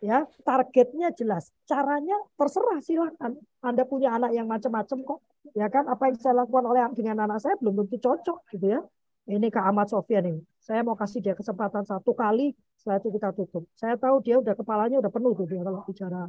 Ya, 0.01 0.28
targetnya 0.45 1.12
jelas. 1.16 1.49
Caranya 1.64 2.16
terserah 2.37 2.80
silakan. 2.80 3.41
Anda 3.64 3.89
punya 3.89 4.16
anak 4.16 4.37
yang 4.37 4.49
macam-macam 4.49 5.01
kok 5.05 5.20
ya 5.53 5.66
kan? 5.68 5.84
Apa 5.92 6.09
yang 6.09 6.16
saya 6.16 6.34
lakukan 6.40 6.64
oleh 6.64 6.80
dengan 6.97 7.28
anak 7.28 7.38
saya 7.45 7.55
belum 7.61 7.84
tentu 7.84 7.97
cocok 8.01 8.38
gitu 8.57 8.66
ya. 8.74 8.80
Ini 9.24 9.47
Kak 9.49 9.64
Ahmad 9.68 9.88
Sofian 9.92 10.24
ini. 10.28 10.40
Saya 10.61 10.80
mau 10.84 10.97
kasih 10.97 11.20
dia 11.24 11.32
kesempatan 11.36 11.84
satu 11.84 12.12
kali 12.12 12.53
setelah 12.76 12.97
itu 13.01 13.09
kita 13.16 13.28
tutup. 13.36 13.64
Saya 13.76 13.97
tahu 13.97 14.20
dia 14.24 14.36
udah 14.40 14.55
kepalanya 14.57 14.97
udah 15.01 15.12
penuh 15.12 15.32
tuh 15.36 15.47
dia 15.49 15.61
kalau 15.64 15.80
bicara 15.88 16.28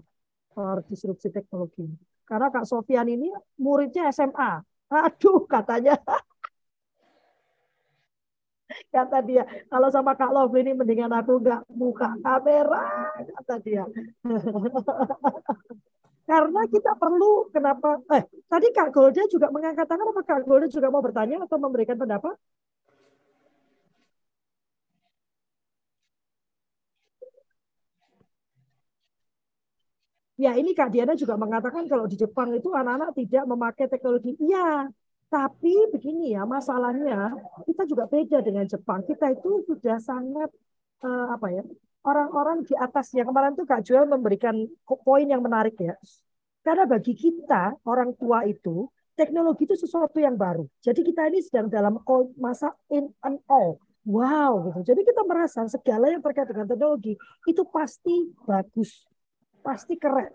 uh, 0.56 0.78
disrupsi 0.88 1.28
teknologi 1.32 1.88
karena 2.26 2.50
Kak 2.50 2.66
Sofian 2.66 3.06
ini 3.06 3.30
muridnya 3.62 4.10
SMA 4.10 4.62
aduh 4.90 5.46
katanya. 5.46 5.96
Kata 8.94 9.22
dia 9.22 9.46
kalau 9.70 9.94
sama 9.94 10.18
Kak 10.18 10.34
Love 10.34 10.58
ini 10.58 10.74
mendingan 10.74 11.14
aku 11.14 11.38
nggak 11.38 11.70
buka 11.70 12.18
kamera 12.20 13.14
kata 13.38 13.56
dia 13.62 13.86
Karena 16.30 16.62
kita 16.74 16.92
perlu 17.02 17.26
kenapa 17.54 17.88
eh 18.18 18.24
tadi 18.52 18.68
Kak 18.76 18.90
Golda 18.96 19.22
juga 19.34 19.48
mengangkat 19.56 19.86
tangan 19.90 20.08
apa 20.12 20.22
Kak 20.30 20.40
Golda 20.48 20.68
juga 20.76 20.88
mau 20.94 21.04
bertanya 21.06 21.36
atau 21.46 21.58
memberikan 21.62 21.98
pendapat? 22.02 22.34
Ya 30.44 30.52
ini 30.60 30.70
Kak 30.78 30.90
Diana 30.92 31.14
juga 31.16 31.36
mengatakan 31.44 31.84
kalau 31.92 32.06
di 32.12 32.16
Jepang 32.24 32.50
itu 32.58 32.68
anak-anak 32.80 33.10
tidak 33.20 33.44
memakai 33.52 33.86
teknologi. 33.88 34.30
Iya, 34.44 34.92
tapi 35.32 35.72
begini 35.96 36.36
ya 36.36 36.44
masalahnya 36.56 37.16
kita 37.68 37.82
juga 37.92 38.04
beda 38.14 38.38
dengan 38.48 38.66
Jepang. 38.68 39.00
Kita 39.08 39.26
itu 39.32 39.50
sudah 39.70 39.96
sangat 40.10 40.50
uh, 41.08 41.26
apa 41.36 41.48
ya 41.56 41.64
orang-orang 42.06 42.62
di 42.64 42.78
atasnya. 42.78 43.26
Kemarin 43.26 43.58
tuh 43.58 43.66
Kak 43.66 43.82
Joel 43.82 44.06
memberikan 44.06 44.54
poin 44.86 45.26
yang 45.26 45.42
menarik 45.42 45.76
ya. 45.82 45.98
Karena 46.62 46.86
bagi 46.86 47.14
kita, 47.18 47.78
orang 47.86 48.14
tua 48.18 48.46
itu, 48.46 48.90
teknologi 49.18 49.66
itu 49.66 49.76
sesuatu 49.78 50.18
yang 50.22 50.38
baru. 50.38 50.66
Jadi 50.82 51.02
kita 51.02 51.30
ini 51.30 51.42
sedang 51.42 51.68
dalam 51.70 51.98
masa 52.38 52.74
in 52.94 53.10
and 53.26 53.42
all. 53.50 53.82
Wow, 54.06 54.70
gitu. 54.70 54.94
Jadi 54.94 55.02
kita 55.02 55.26
merasa 55.26 55.66
segala 55.66 56.14
yang 56.14 56.22
terkait 56.22 56.46
dengan 56.46 56.70
teknologi 56.70 57.18
itu 57.50 57.62
pasti 57.66 58.30
bagus, 58.46 59.02
pasti 59.66 59.98
keren. 59.98 60.30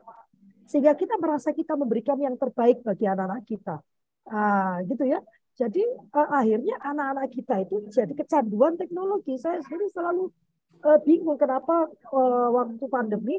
Sehingga 0.66 0.94
kita 0.98 1.18
merasa 1.22 1.54
kita 1.54 1.78
memberikan 1.78 2.18
yang 2.18 2.34
terbaik 2.34 2.82
bagi 2.82 3.06
anak-anak 3.06 3.46
kita. 3.46 3.78
Ah, 4.26 4.82
gitu 4.86 5.06
ya. 5.06 5.22
Jadi 5.54 5.82
uh, 6.14 6.28
akhirnya 6.30 6.78
anak-anak 6.80 7.26
kita 7.36 7.54
itu 7.62 7.76
jadi 7.92 8.12
kecanduan 8.16 8.80
teknologi. 8.80 9.36
Saya 9.36 9.60
sendiri 9.60 9.92
selalu 9.92 10.32
uh, 10.84 10.98
bingung 11.04 11.36
kenapa 11.36 11.88
uh, 12.12 12.48
waktu 12.52 12.84
pandemi 12.88 13.36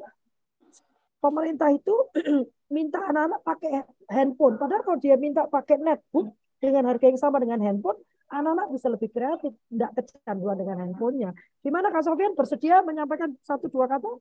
pemerintah 1.21 1.69
itu 1.69 1.95
minta 2.75 2.99
anak-anak 3.03 3.41
pakai 3.45 3.71
handphone. 4.09 4.57
Padahal 4.57 4.81
kalau 4.81 4.99
dia 4.99 5.15
minta 5.19 5.45
pakai 5.45 5.77
netbook 5.77 6.33
dengan 6.57 6.89
harga 6.89 7.05
yang 7.05 7.19
sama 7.19 7.37
dengan 7.37 7.61
handphone, 7.61 7.99
anak-anak 8.31 8.67
bisa 8.73 8.87
lebih 8.89 9.09
kreatif, 9.11 9.53
tidak 9.67 9.91
kecanduan 9.97 10.57
dengan 10.57 10.77
handphonenya. 10.87 11.29
Gimana 11.61 11.91
Kak 11.91 12.07
Sofian 12.07 12.33
bersedia 12.33 12.81
menyampaikan 12.81 13.35
satu 13.43 13.67
dua 13.67 13.85
kata? 13.85 14.11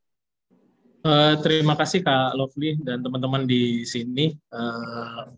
Uh, 1.01 1.33
terima 1.41 1.73
kasih 1.81 2.05
Kak 2.05 2.37
Lovely 2.37 2.77
dan 2.85 3.01
teman-teman 3.01 3.49
di 3.49 3.89
sini 3.89 4.37
uh, 4.53 5.33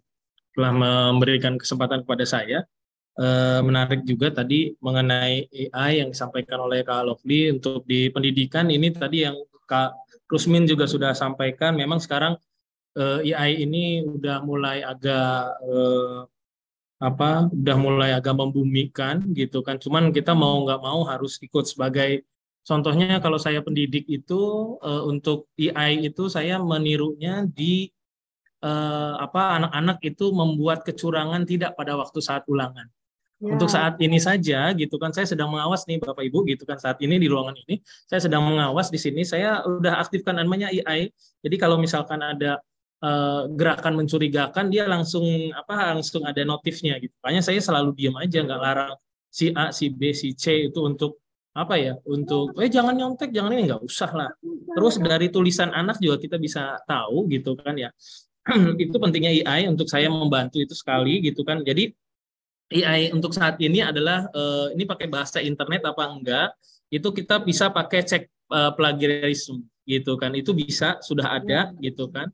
telah 0.59 0.73
memberikan 0.75 1.55
kesempatan 1.55 2.03
kepada 2.03 2.27
saya 2.27 2.67
Eh, 3.13 3.61
menarik 3.61 4.09
juga 4.09 4.33
tadi 4.33 4.73
mengenai 4.81 5.45
AI 5.53 6.01
yang 6.01 6.09
disampaikan 6.17 6.65
oleh 6.65 6.81
Kak 6.81 7.05
Lovely 7.05 7.53
untuk 7.53 7.85
di 7.85 8.09
pendidikan. 8.09 8.73
Ini 8.73 8.89
tadi 8.97 9.29
yang 9.29 9.37
Kak 9.69 9.93
Rusmin 10.33 10.65
juga 10.65 10.89
sudah 10.89 11.13
sampaikan. 11.13 11.77
Memang 11.77 12.01
sekarang 12.01 12.41
eh, 12.97 13.37
AI 13.37 13.69
ini 13.69 14.01
udah 14.01 14.41
mulai 14.49 14.81
agak 14.81 15.61
eh, 15.61 16.21
apa 17.05 17.53
udah 17.53 17.77
mulai 17.77 18.11
agak 18.17 18.33
membumikan 18.33 19.21
gitu 19.37 19.61
kan. 19.61 19.77
Cuman 19.77 20.09
kita 20.09 20.33
mau 20.33 20.65
nggak 20.65 20.81
mau 20.81 21.05
harus 21.05 21.37
ikut 21.45 21.69
sebagai 21.69 22.25
contohnya 22.65 23.21
kalau 23.21 23.37
saya 23.37 23.61
pendidik 23.61 24.09
itu 24.09 24.41
untuk 25.05 25.51
AI 25.59 26.07
itu 26.07 26.31
saya 26.31 26.63
menirunya 26.63 27.43
di 27.43 27.91
apa 29.19 29.59
anak-anak 29.59 29.99
itu 30.07 30.31
membuat 30.31 30.87
kecurangan 30.87 31.43
tidak 31.43 31.75
pada 31.75 31.99
waktu 31.99 32.23
saat 32.23 32.47
ulangan 32.47 32.87
Ya. 33.43 33.59
Untuk 33.59 33.67
saat 33.67 33.99
ini 33.99 34.23
saja 34.23 34.71
gitu 34.71 35.03
kan 35.03 35.11
saya 35.11 35.27
sedang 35.27 35.51
mengawas 35.51 35.83
nih 35.91 35.99
Bapak 35.99 36.23
Ibu 36.23 36.47
gitu 36.47 36.63
kan 36.63 36.79
saat 36.79 37.03
ini 37.03 37.19
di 37.19 37.27
ruangan 37.27 37.59
ini 37.67 37.83
saya 38.07 38.23
sedang 38.23 38.47
mengawas 38.47 38.87
di 38.87 39.03
sini 39.03 39.27
saya 39.27 39.67
udah 39.67 39.99
aktifkan 39.99 40.39
namanya 40.39 40.71
AI. 40.71 41.11
Jadi 41.43 41.57
kalau 41.59 41.75
misalkan 41.75 42.23
ada 42.23 42.63
uh, 43.03 43.51
gerakan 43.51 43.99
mencurigakan 43.99 44.71
dia 44.71 44.87
langsung 44.87 45.27
apa 45.59 45.91
langsung 45.91 46.23
ada 46.23 46.39
notifnya 46.47 47.03
gitu. 47.03 47.11
Makanya 47.19 47.43
saya 47.43 47.59
selalu 47.59 47.99
diam 47.99 48.15
aja 48.15 48.47
nggak 48.47 48.61
larang 48.63 48.95
si 49.27 49.51
A, 49.59 49.75
si 49.75 49.91
B, 49.91 50.15
si 50.15 50.39
C 50.39 50.71
itu 50.71 50.79
untuk 50.79 51.19
apa 51.53 51.77
ya 51.77 51.99
untuk 52.09 52.57
eh 52.57 52.71
jangan 52.73 52.97
nyontek 52.97 53.29
jangan 53.29 53.53
ini 53.53 53.69
nggak 53.69 53.85
usah 53.85 54.09
lah 54.17 54.31
terus 54.73 54.97
dari 54.97 55.29
tulisan 55.29 55.69
anak 55.69 56.01
juga 56.01 56.17
kita 56.17 56.41
bisa 56.41 56.81
tahu 56.89 57.29
gitu 57.29 57.53
kan 57.61 57.77
ya 57.77 57.93
itu 58.81 58.97
pentingnya 58.97 59.45
AI 59.45 59.69
untuk 59.69 59.85
saya 59.85 60.09
membantu 60.09 60.65
itu 60.65 60.73
sekali 60.73 61.21
gitu 61.21 61.45
kan 61.45 61.61
jadi 61.61 61.93
AI 62.73 63.13
untuk 63.13 63.37
saat 63.37 63.61
ini 63.61 63.85
adalah 63.85 64.25
uh, 64.33 64.73
ini 64.73 64.89
pakai 64.89 65.07
bahasa 65.13 65.39
internet 65.45 65.85
apa 65.85 66.09
enggak 66.09 66.49
itu 66.93 67.09
kita 67.13 67.41
bisa 67.45 67.69
pakai 67.69 68.01
cek 68.05 68.25
uh, 68.53 68.73
plagiarism 68.73 69.65
gitu 69.85 70.17
kan. 70.17 70.33
Itu 70.33 70.57
bisa 70.57 71.01
sudah 71.01 71.41
ada 71.41 71.73
gitu 71.81 72.09
kan. 72.09 72.33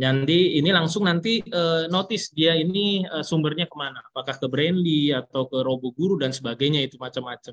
Jadi 0.00 0.56
ini 0.56 0.72
langsung 0.72 1.04
nanti 1.04 1.44
uh, 1.52 1.84
notice 1.92 2.32
dia 2.32 2.56
ini 2.56 3.04
uh, 3.04 3.20
sumbernya 3.20 3.68
ke 3.68 3.76
mana. 3.76 4.00
Apakah 4.00 4.40
ke 4.40 4.46
Brainly 4.48 5.12
atau 5.12 5.44
ke 5.44 5.60
RoboGuru 5.60 6.16
dan 6.16 6.32
sebagainya 6.32 6.80
itu 6.88 6.96
macam-macam. 6.96 7.52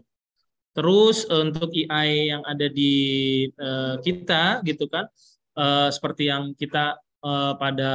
Terus 0.72 1.28
uh, 1.28 1.44
untuk 1.44 1.76
AI 1.76 2.32
yang 2.32 2.46
ada 2.48 2.72
di 2.72 2.94
uh, 3.60 4.00
kita 4.00 4.64
gitu 4.64 4.88
kan 4.88 5.12
uh, 5.60 5.90
seperti 5.92 6.32
yang 6.32 6.56
kita 6.56 6.96
uh, 7.26 7.58
pada 7.60 7.92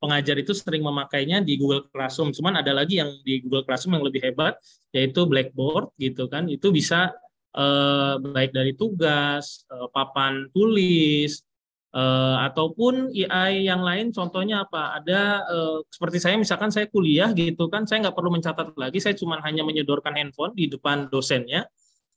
pengajar 0.00 0.40
itu 0.40 0.56
sering 0.56 0.80
memakainya 0.80 1.44
di 1.44 1.60
Google 1.60 1.86
Classroom. 1.92 2.32
Cuman 2.32 2.58
ada 2.58 2.72
lagi 2.72 2.98
yang 2.98 3.20
di 3.20 3.44
Google 3.44 3.68
Classroom 3.68 4.00
yang 4.00 4.04
lebih 4.08 4.24
hebat, 4.24 4.56
yaitu 4.96 5.28
Blackboard 5.28 5.92
gitu 6.00 6.26
kan. 6.26 6.48
Itu 6.48 6.72
bisa 6.72 7.12
eh, 7.52 8.14
baik 8.16 8.56
dari 8.56 8.72
tugas, 8.74 9.68
eh, 9.68 9.88
papan 9.92 10.48
tulis, 10.56 11.44
eh, 11.92 12.36
ataupun 12.48 13.12
AI 13.12 13.68
yang 13.68 13.84
lain. 13.84 14.10
Contohnya 14.10 14.64
apa? 14.64 14.96
Ada 14.98 15.20
eh, 15.52 15.78
seperti 15.92 16.18
saya 16.22 16.36
misalkan 16.40 16.72
saya 16.72 16.88
kuliah 16.88 17.30
gitu 17.36 17.68
kan, 17.68 17.84
saya 17.84 18.08
nggak 18.08 18.16
perlu 18.16 18.32
mencatat 18.32 18.74
lagi, 18.80 18.98
saya 19.04 19.14
cuma 19.18 19.38
hanya 19.44 19.62
menyodorkan 19.68 20.16
handphone 20.16 20.56
di 20.56 20.66
depan 20.72 21.12
dosennya. 21.12 21.68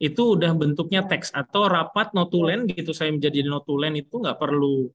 Itu 0.02 0.36
udah 0.40 0.52
bentuknya 0.58 1.06
teks 1.06 1.32
atau 1.36 1.68
rapat 1.70 2.16
notulen 2.18 2.66
gitu. 2.70 2.92
Saya 2.96 3.12
menjadi 3.14 3.46
notulen 3.46 3.94
itu 4.00 4.24
nggak 4.24 4.40
perlu 4.40 4.88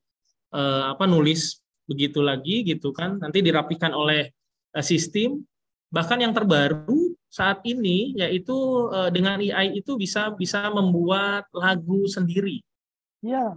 eh, 0.56 0.84
apa 0.92 1.04
nulis 1.04 1.60
begitu 1.88 2.20
lagi 2.20 2.62
gitu 2.68 2.92
kan 2.92 3.16
nanti 3.18 3.40
dirapikan 3.40 3.96
oleh 3.96 4.28
uh, 4.76 4.84
sistem. 4.84 5.40
Bahkan 5.88 6.20
yang 6.20 6.36
terbaru 6.36 7.16
saat 7.32 7.64
ini 7.64 8.12
yaitu 8.20 8.52
uh, 8.92 9.08
dengan 9.08 9.40
AI 9.40 9.80
itu 9.80 9.96
bisa 9.96 10.36
bisa 10.36 10.68
membuat 10.68 11.48
lagu 11.56 12.04
sendiri. 12.04 12.60
Ya 13.24 13.56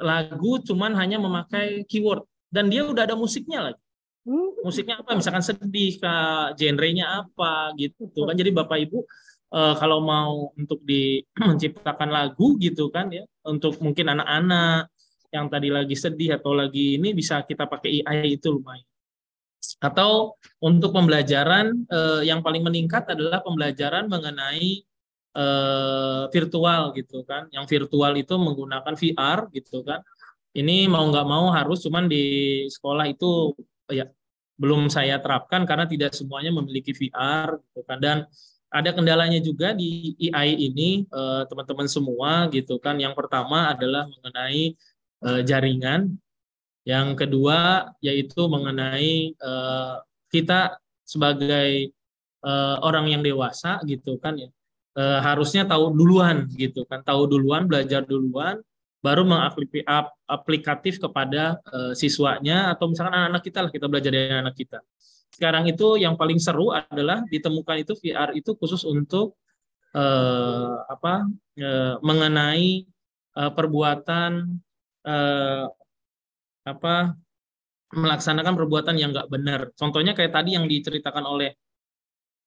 lagu 0.00 0.58
cuman 0.64 0.96
hanya 0.96 1.20
memakai 1.20 1.84
keyword. 1.86 2.24
Dan 2.50 2.66
dia 2.66 2.82
udah 2.82 3.06
ada 3.06 3.14
musiknya 3.14 3.70
lagi. 3.70 3.82
Hmm. 4.20 4.52
musiknya 4.60 5.00
apa? 5.00 5.16
Misalkan 5.16 5.40
sedih 5.40 5.96
kak. 5.96 6.58
Genrenya 6.58 7.24
apa? 7.24 7.72
Gitu 7.78 8.10
kan. 8.10 8.34
Jadi 8.34 8.50
bapak 8.50 8.78
ibu 8.84 9.06
uh, 9.54 9.74
kalau 9.78 10.02
mau 10.02 10.50
untuk 10.58 10.82
di 10.82 11.22
menciptakan 11.48 12.10
lagu 12.10 12.58
gitu 12.58 12.90
kan 12.90 13.08
ya 13.14 13.24
untuk 13.46 13.78
mungkin 13.78 14.10
anak-anak 14.18 14.90
yang 15.30 15.46
tadi 15.46 15.70
lagi 15.70 15.94
sedih 15.94 16.38
atau 16.38 16.52
lagi 16.54 16.98
ini 16.98 17.14
bisa 17.14 17.42
kita 17.46 17.70
pakai 17.70 18.02
AI 18.02 18.36
itu 18.38 18.50
lumayan. 18.50 18.86
Atau 19.78 20.34
untuk 20.58 20.90
pembelajaran 20.90 21.86
eh, 21.86 22.22
yang 22.26 22.42
paling 22.42 22.66
meningkat 22.66 23.06
adalah 23.14 23.40
pembelajaran 23.40 24.10
mengenai 24.10 24.82
eh, 25.36 26.22
virtual 26.34 26.90
gitu 26.98 27.22
kan. 27.22 27.46
Yang 27.54 27.78
virtual 27.78 28.12
itu 28.18 28.34
menggunakan 28.34 28.94
VR 28.98 29.38
gitu 29.54 29.86
kan. 29.86 30.02
Ini 30.50 30.90
mau 30.90 31.06
nggak 31.06 31.26
mau 31.30 31.54
harus 31.54 31.78
cuman 31.86 32.10
di 32.10 32.66
sekolah 32.66 33.06
itu 33.06 33.54
ya 33.86 34.10
belum 34.58 34.90
saya 34.90 35.22
terapkan 35.22 35.62
karena 35.64 35.86
tidak 35.86 36.12
semuanya 36.12 36.50
memiliki 36.52 36.92
VR 36.92 37.56
gitu 37.64 37.80
kan 37.86 37.96
dan 38.02 38.18
ada 38.70 38.94
kendalanya 38.94 39.42
juga 39.42 39.74
di 39.74 40.14
AI 40.30 40.54
ini 40.70 41.02
eh, 41.10 41.42
teman-teman 41.50 41.90
semua 41.90 42.46
gitu 42.54 42.78
kan. 42.78 42.96
Yang 43.02 43.18
pertama 43.18 43.74
adalah 43.74 44.06
mengenai 44.06 44.78
uh, 45.24 45.40
jaringan. 45.44 46.16
Yang 46.84 47.08
kedua 47.26 47.92
yaitu 48.00 48.48
mengenai 48.48 49.36
uh, 49.36 50.00
kita 50.32 50.80
sebagai 51.04 51.92
uh, 52.46 52.76
orang 52.86 53.10
yang 53.10 53.22
dewasa 53.22 53.82
gitu 53.84 54.16
kan 54.22 54.38
ya 54.38 54.48
uh, 54.96 55.20
harusnya 55.20 55.66
tahu 55.66 55.92
duluan 55.92 56.48
gitu 56.54 56.86
kan 56.88 57.02
tahu 57.04 57.28
duluan 57.28 57.66
belajar 57.66 58.06
duluan 58.06 58.62
baru 59.00 59.24
mengaplikatif 59.24 61.00
kepada 61.00 61.56
uh, 61.72 61.96
siswanya 61.96 62.68
atau 62.76 62.92
misalkan 62.92 63.16
anak-anak 63.16 63.42
kita 63.42 63.58
lah 63.64 63.70
kita 63.72 63.86
belajar 63.88 64.12
dari 64.12 64.28
anak 64.28 64.52
kita. 64.52 64.78
Sekarang 65.32 65.64
itu 65.64 65.96
yang 65.96 66.20
paling 66.20 66.36
seru 66.36 66.68
adalah 66.68 67.24
ditemukan 67.32 67.80
itu 67.80 67.96
VR 67.96 68.36
itu 68.36 68.52
khusus 68.60 68.84
untuk 68.84 69.40
apa 70.86 71.26
mengenai 71.98 72.86
perbuatan 73.34 74.62
eh, 75.06 75.64
apa 76.66 76.94
melaksanakan 77.90 78.54
perbuatan 78.54 78.94
yang 78.94 79.10
nggak 79.10 79.30
benar. 79.30 79.60
Contohnya 79.74 80.14
kayak 80.14 80.30
tadi 80.30 80.54
yang 80.54 80.70
diceritakan 80.70 81.26
oleh 81.26 81.50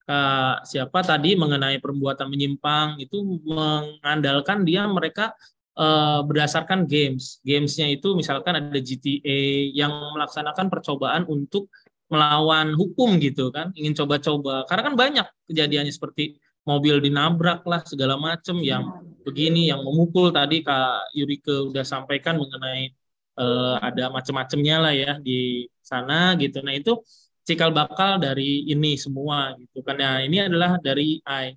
uh, 0.07 0.55
siapa 0.63 1.03
tadi 1.03 1.35
mengenai 1.35 1.83
perbuatan 1.83 2.31
menyimpang 2.31 2.99
itu 3.03 3.19
mengandalkan 3.43 4.63
dia 4.63 4.87
mereka 4.87 5.35
uh, 5.75 6.23
berdasarkan 6.23 6.87
games. 6.87 7.43
Gamesnya 7.43 7.91
itu 7.91 8.15
misalkan 8.15 8.55
ada 8.55 8.79
GTA 8.79 9.71
yang 9.75 9.91
melaksanakan 10.15 10.71
percobaan 10.71 11.27
untuk 11.27 11.67
melawan 12.07 12.77
hukum 12.77 13.17
gitu 13.19 13.49
kan, 13.49 13.73
ingin 13.75 13.97
coba-coba. 13.97 14.63
Karena 14.69 14.83
kan 14.85 14.95
banyak 14.95 15.27
kejadiannya 15.49 15.91
seperti 15.91 16.37
mobil 16.63 17.03
dinabrak 17.03 17.65
lah 17.67 17.83
segala 17.83 18.15
macam 18.15 18.63
yang 18.63 18.87
begini 19.27 19.71
yang 19.71 19.81
memukul 19.87 20.29
tadi 20.29 20.61
Kak 20.67 21.15
Yurike 21.17 21.71
udah 21.71 21.83
sampaikan 21.87 22.35
mengenai 22.41 22.91
uh, 23.39 23.75
ada 23.81 24.11
macam-macamnya 24.13 24.75
lah 24.83 24.93
ya 24.93 25.11
di 25.19 25.65
sana 25.81 26.35
gitu. 26.37 26.59
Nah 26.65 26.75
itu 26.75 26.99
cikal 27.47 27.71
bakal 27.75 28.21
dari 28.21 28.67
ini 28.71 28.95
semua 28.95 29.55
gitu 29.59 29.83
kan. 29.83 29.95
Nah 29.99 30.23
ini 30.23 30.37
adalah 30.47 30.79
dari 30.79 31.19
AI. 31.27 31.55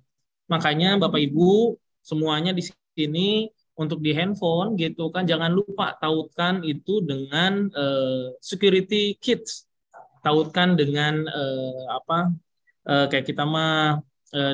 Makanya 0.51 0.99
Bapak 0.99 1.19
Ibu 1.19 1.75
semuanya 2.03 2.51
di 2.55 2.63
sini 2.95 3.51
untuk 3.77 4.01
di 4.01 4.11
handphone 4.15 4.73
gitu 4.79 5.13
kan 5.13 5.29
jangan 5.29 5.53
lupa 5.53 5.93
tautkan 6.01 6.65
itu 6.65 7.03
dengan 7.03 7.69
uh, 7.75 8.33
security 8.41 9.15
kits. 9.19 9.67
Tautkan 10.25 10.75
dengan 10.75 11.23
uh, 11.29 11.83
apa 11.93 12.33
uh, 12.89 13.05
kayak 13.07 13.25
kita 13.31 13.43
mah 13.47 14.01
eh, 14.35 14.53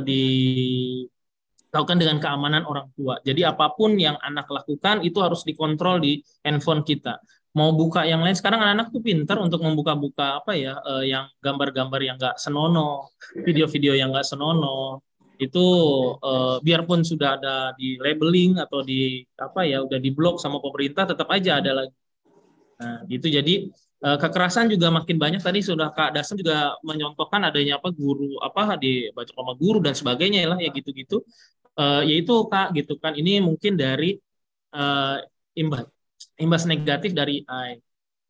dilakukan 1.74 1.98
dengan 1.98 2.22
keamanan 2.22 2.70
orang 2.70 2.94
tua. 2.94 3.18
Jadi 3.26 3.42
apa 3.42 3.74
pun 3.74 3.98
yang 3.98 4.14
anak 4.22 4.46
lakukan 4.46 5.02
itu 5.02 5.18
harus 5.26 5.42
dikontrol 5.42 5.98
di 6.06 6.22
handphone 6.46 6.86
kita. 6.86 7.18
Mau 7.58 7.74
buka 7.74 8.06
yang 8.06 8.22
lain 8.22 8.38
sekarang 8.38 8.62
anak-anak 8.62 8.94
tuh 8.94 9.02
pintar 9.02 9.42
untuk 9.42 9.66
membuka-buka 9.66 10.46
apa 10.46 10.54
ya 10.54 10.78
eh, 10.78 11.10
yang 11.10 11.26
gambar-gambar 11.42 12.02
yang 12.06 12.22
enggak 12.22 12.38
senono, 12.38 13.10
video-video 13.42 13.98
yang 13.98 14.14
enggak 14.14 14.30
senono 14.30 15.02
itu 15.42 15.66
eh, 16.22 16.56
biarpun 16.62 17.02
sudah 17.02 17.42
ada 17.42 17.74
di 17.74 17.98
labeling 17.98 18.62
atau 18.62 18.86
di 18.86 19.26
apa 19.42 19.66
ya 19.66 19.82
udah 19.82 19.98
diblok 19.98 20.38
sama 20.38 20.62
pemerintah 20.62 21.10
tetap 21.10 21.26
aja 21.34 21.58
ada 21.58 21.74
lagi. 21.74 21.98
Nah, 22.78 23.02
gitu 23.10 23.34
jadi 23.34 23.74
kekerasan 24.04 24.68
juga 24.68 24.92
makin 24.92 25.16
banyak 25.16 25.40
tadi 25.40 25.64
sudah 25.64 25.96
Kak 25.96 26.12
Dasen 26.12 26.36
juga 26.36 26.76
menyontohkan 26.84 27.40
adanya 27.48 27.80
apa 27.80 27.88
guru 27.96 28.36
apa 28.44 28.76
di 28.76 29.08
baca 29.16 29.32
sama 29.32 29.56
guru 29.56 29.80
dan 29.80 29.96
sebagainya 29.96 30.44
lah 30.52 30.60
ya 30.60 30.70
gitu-gitu 30.76 31.24
uh, 31.80 32.04
yaitu 32.04 32.36
Kak 32.52 32.76
gitu 32.76 33.00
kan 33.00 33.16
ini 33.16 33.40
mungkin 33.40 33.80
dari 33.80 34.20
uh, 34.76 35.18
imbas 35.56 35.88
imbas 36.40 36.64
negatif 36.66 37.12
dari 37.14 37.44
AI. 37.46 37.80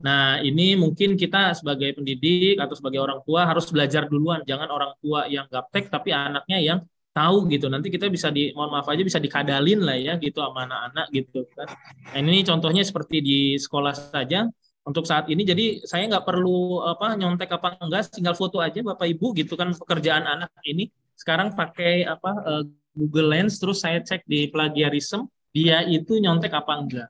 Nah, 0.04 0.44
ini 0.44 0.76
mungkin 0.76 1.16
kita 1.16 1.56
sebagai 1.56 1.96
pendidik 1.96 2.60
atau 2.60 2.76
sebagai 2.76 3.00
orang 3.00 3.24
tua 3.24 3.48
harus 3.48 3.72
belajar 3.72 4.04
duluan, 4.12 4.44
jangan 4.44 4.68
orang 4.68 4.92
tua 5.00 5.32
yang 5.32 5.48
gaptek 5.48 5.88
tapi 5.88 6.12
anaknya 6.12 6.60
yang 6.60 6.80
tahu 7.16 7.48
gitu. 7.48 7.72
Nanti 7.72 7.88
kita 7.88 8.12
bisa 8.12 8.28
di 8.28 8.52
mohon 8.52 8.74
maaf 8.74 8.90
aja 8.92 9.00
bisa 9.00 9.22
dikadalin 9.22 9.80
lah 9.80 9.96
ya 9.96 10.14
gitu 10.20 10.44
sama 10.44 10.68
anak-anak 10.68 11.08
gitu 11.16 11.48
kan. 11.56 11.68
Nah, 12.12 12.20
ini 12.20 12.44
contohnya 12.44 12.84
seperti 12.84 13.18
di 13.24 13.40
sekolah 13.56 13.96
saja 13.96 14.44
untuk 14.84 15.08
saat 15.08 15.32
ini 15.32 15.48
jadi 15.48 15.80
saya 15.88 16.12
nggak 16.12 16.28
perlu 16.28 16.84
apa 16.84 17.16
nyontek 17.16 17.56
apa 17.56 17.80
enggak 17.80 18.12
tinggal 18.12 18.36
foto 18.36 18.60
aja 18.60 18.84
bapak 18.84 19.16
ibu 19.16 19.32
gitu 19.32 19.56
kan 19.56 19.72
pekerjaan 19.72 20.28
anak 20.28 20.52
ini. 20.68 20.92
Sekarang 21.16 21.56
pakai 21.56 22.04
apa 22.04 22.32
uh, 22.44 22.64
Google 22.92 23.32
Lens 23.32 23.64
terus 23.64 23.80
saya 23.80 24.04
cek 24.04 24.28
di 24.28 24.52
plagiarism 24.52 25.32
dia 25.56 25.88
itu 25.88 26.20
nyontek 26.20 26.52
apa 26.52 26.74
enggak? 26.76 27.10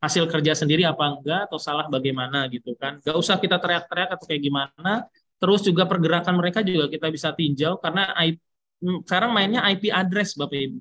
Hasil 0.00 0.24
kerja 0.32 0.56
sendiri 0.56 0.88
apa 0.88 1.12
enggak 1.12 1.52
atau 1.52 1.60
salah 1.60 1.84
bagaimana 1.92 2.48
gitu 2.48 2.72
kan. 2.80 3.04
Nggak 3.04 3.16
usah 3.20 3.36
kita 3.36 3.60
teriak-teriak 3.60 4.16
atau 4.16 4.24
kayak 4.24 4.40
gimana. 4.40 5.04
Terus 5.40 5.60
juga 5.64 5.84
pergerakan 5.84 6.40
mereka 6.40 6.64
juga 6.64 6.88
kita 6.88 7.08
bisa 7.12 7.32
tinjau 7.32 7.80
karena 7.80 8.12
IP, 8.16 8.36
hmm, 8.80 8.98
sekarang 9.08 9.30
mainnya 9.32 9.60
IP 9.68 9.92
address 9.92 10.36
bapak 10.40 10.56
ibu. 10.56 10.80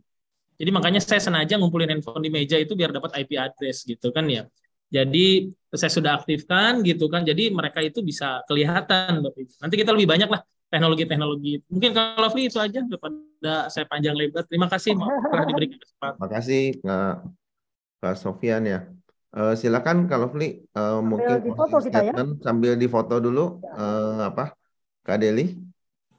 Jadi 0.60 0.70
makanya 0.72 1.00
saya 1.04 1.20
sengaja 1.24 1.56
ngumpulin 1.60 1.88
handphone 1.88 2.24
di 2.24 2.32
meja 2.32 2.60
itu 2.60 2.76
biar 2.76 2.92
dapat 2.92 3.12
IP 3.24 3.40
address 3.40 3.88
gitu 3.88 4.12
kan 4.12 4.28
ya 4.28 4.44
jadi 4.90 5.54
saya 5.70 5.92
sudah 5.94 6.12
aktifkan 6.18 6.82
gitu 6.82 7.06
kan. 7.14 7.22
Jadi 7.22 7.54
mereka 7.54 7.80
itu 7.86 8.02
bisa 8.02 8.42
kelihatan. 8.50 9.22
Nanti 9.62 9.76
kita 9.78 9.94
lebih 9.94 10.10
banyak 10.10 10.30
lah 10.30 10.42
teknologi-teknologi. 10.74 11.62
Mungkin 11.70 11.94
kalau 11.94 12.30
Lovely 12.30 12.50
itu 12.50 12.58
aja 12.58 12.82
daripada 12.82 13.70
saya 13.70 13.86
panjang 13.86 14.18
lebar. 14.18 14.46
Terima 14.50 14.66
kasih 14.66 14.98
telah 14.98 15.46
diberikan 15.46 15.78
kesempatan. 15.78 16.18
Terima 16.18 16.30
kasih 16.34 16.62
Kak 18.02 18.16
Sofian 18.18 18.66
ya. 18.66 18.90
Uh, 19.30 19.54
silakan 19.54 20.10
kalau 20.10 20.26
Lovely 20.26 20.66
uh, 20.74 21.06
mungkin 21.06 21.46
di 21.46 21.54
foto 21.54 21.78
kita 21.86 22.02
ya. 22.02 22.14
sambil 22.42 22.74
difoto 22.74 23.22
dulu 23.22 23.62
uh, 23.62 24.26
apa 24.26 24.58
Kak 25.06 25.22
Deli. 25.22 25.54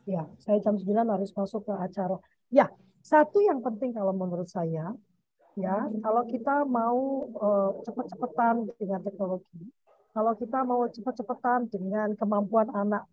Ya, 0.06 0.26
saya 0.38 0.62
jam 0.62 0.78
9 0.78 0.86
harus 1.10 1.30
masuk 1.34 1.66
ke 1.66 1.74
acara. 1.74 2.18
Ya, 2.50 2.70
satu 3.02 3.38
yang 3.42 3.62
penting 3.62 3.94
kalau 3.94 4.10
menurut 4.10 4.46
saya, 4.46 4.90
ya, 5.56 5.88
kalau 6.02 6.22
kita 6.26 6.66
mau 6.66 7.26
uh, 7.38 7.70
cepat-cepatan 7.86 8.70
dengan 8.78 9.00
teknologi, 9.02 9.70
kalau 10.10 10.32
kita 10.34 10.58
mau 10.66 10.86
cepat-cepatan 10.90 11.70
dengan 11.70 12.14
kemampuan 12.18 12.70
anak 12.74 13.06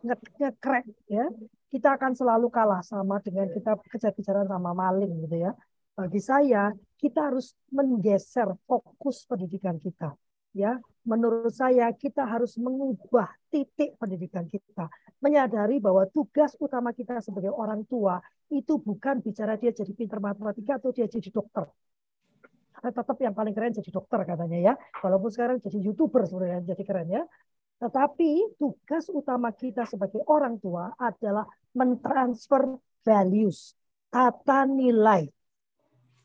ngekrek 0.00 0.88
ya, 1.08 1.28
kita 1.68 1.94
akan 1.94 2.16
selalu 2.16 2.48
kalah 2.48 2.80
sama 2.80 3.20
dengan 3.20 3.46
kita 3.52 3.76
kejar-kejaran 3.92 4.48
sama 4.48 4.72
maling 4.72 5.28
gitu 5.28 5.36
ya. 5.48 5.52
Bagi 5.94 6.20
saya, 6.20 6.72
kita 6.96 7.28
harus 7.28 7.52
menggeser 7.68 8.56
fokus 8.64 9.28
pendidikan 9.28 9.76
kita. 9.76 10.16
Ya, 10.56 10.80
menurut 11.06 11.52
saya 11.52 11.88
kita 11.96 12.28
harus 12.28 12.60
mengubah 12.60 13.28
titik 13.48 13.96
pendidikan 13.96 14.44
kita 14.46 14.88
menyadari 15.20 15.78
bahwa 15.78 16.08
tugas 16.08 16.56
utama 16.58 16.96
kita 16.96 17.20
sebagai 17.20 17.52
orang 17.52 17.84
tua 17.84 18.18
itu 18.50 18.80
bukan 18.80 19.20
bicara 19.20 19.54
dia 19.60 19.70
jadi 19.70 19.92
pinter 19.92 20.18
matematika 20.18 20.80
atau 20.80 20.90
dia 20.90 21.06
jadi 21.06 21.28
dokter. 21.28 21.68
Karena 22.72 22.90
tetap 22.96 23.16
yang 23.20 23.36
paling 23.36 23.52
keren 23.52 23.76
jadi 23.76 23.90
dokter 23.92 24.24
katanya 24.24 24.58
ya. 24.72 24.74
Walaupun 25.04 25.28
sekarang 25.28 25.56
jadi 25.60 25.78
youtuber 25.78 26.24
sebenarnya 26.24 26.64
jadi 26.72 26.82
keren 26.82 27.08
ya. 27.12 27.22
Tetapi 27.80 28.56
tugas 28.56 29.08
utama 29.12 29.52
kita 29.52 29.84
sebagai 29.84 30.24
orang 30.28 30.56
tua 30.56 30.92
adalah 30.96 31.44
mentransfer 31.76 32.80
values, 33.04 33.76
tata 34.08 34.64
nilai, 34.68 35.28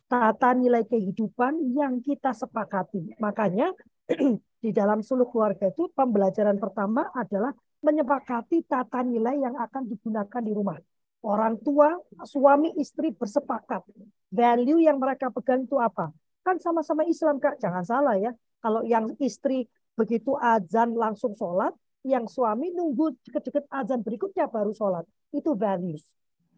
tata 0.07 0.51
nilai 0.55 0.83
kehidupan 0.87 1.75
yang 1.75 1.99
kita 1.99 2.31
sepakati. 2.31 3.19
Makanya 3.19 3.71
di 4.65 4.73
dalam 4.73 5.05
suluk 5.05 5.29
keluarga 5.29 5.69
itu 5.69 5.93
pembelajaran 5.93 6.57
pertama 6.57 7.13
adalah 7.13 7.53
menyepakati 7.85 8.65
tata 8.65 9.05
nilai 9.05 9.37
yang 9.37 9.53
akan 9.61 9.85
digunakan 9.85 10.41
di 10.41 10.49
rumah. 10.57 10.81
Orang 11.21 11.61
tua, 11.61 11.93
suami, 12.25 12.73
istri 12.81 13.13
bersepakat. 13.13 13.85
Value 14.33 14.81
yang 14.81 14.97
mereka 14.97 15.29
pegang 15.29 15.69
itu 15.69 15.77
apa? 15.77 16.09
Kan 16.41 16.57
sama-sama 16.57 17.05
Islam, 17.05 17.37
Kak. 17.37 17.61
Jangan 17.61 17.85
salah 17.85 18.17
ya. 18.17 18.33
Kalau 18.57 18.81
yang 18.81 19.13
istri 19.21 19.69
begitu 19.93 20.33
azan 20.33 20.97
langsung 20.97 21.37
sholat, 21.37 21.77
yang 22.01 22.25
suami 22.25 22.73
nunggu 22.73 23.21
deket-deket 23.21 23.69
azan 23.69 24.01
berikutnya 24.01 24.49
baru 24.49 24.73
sholat. 24.73 25.05
Itu 25.29 25.53
values. 25.53 26.05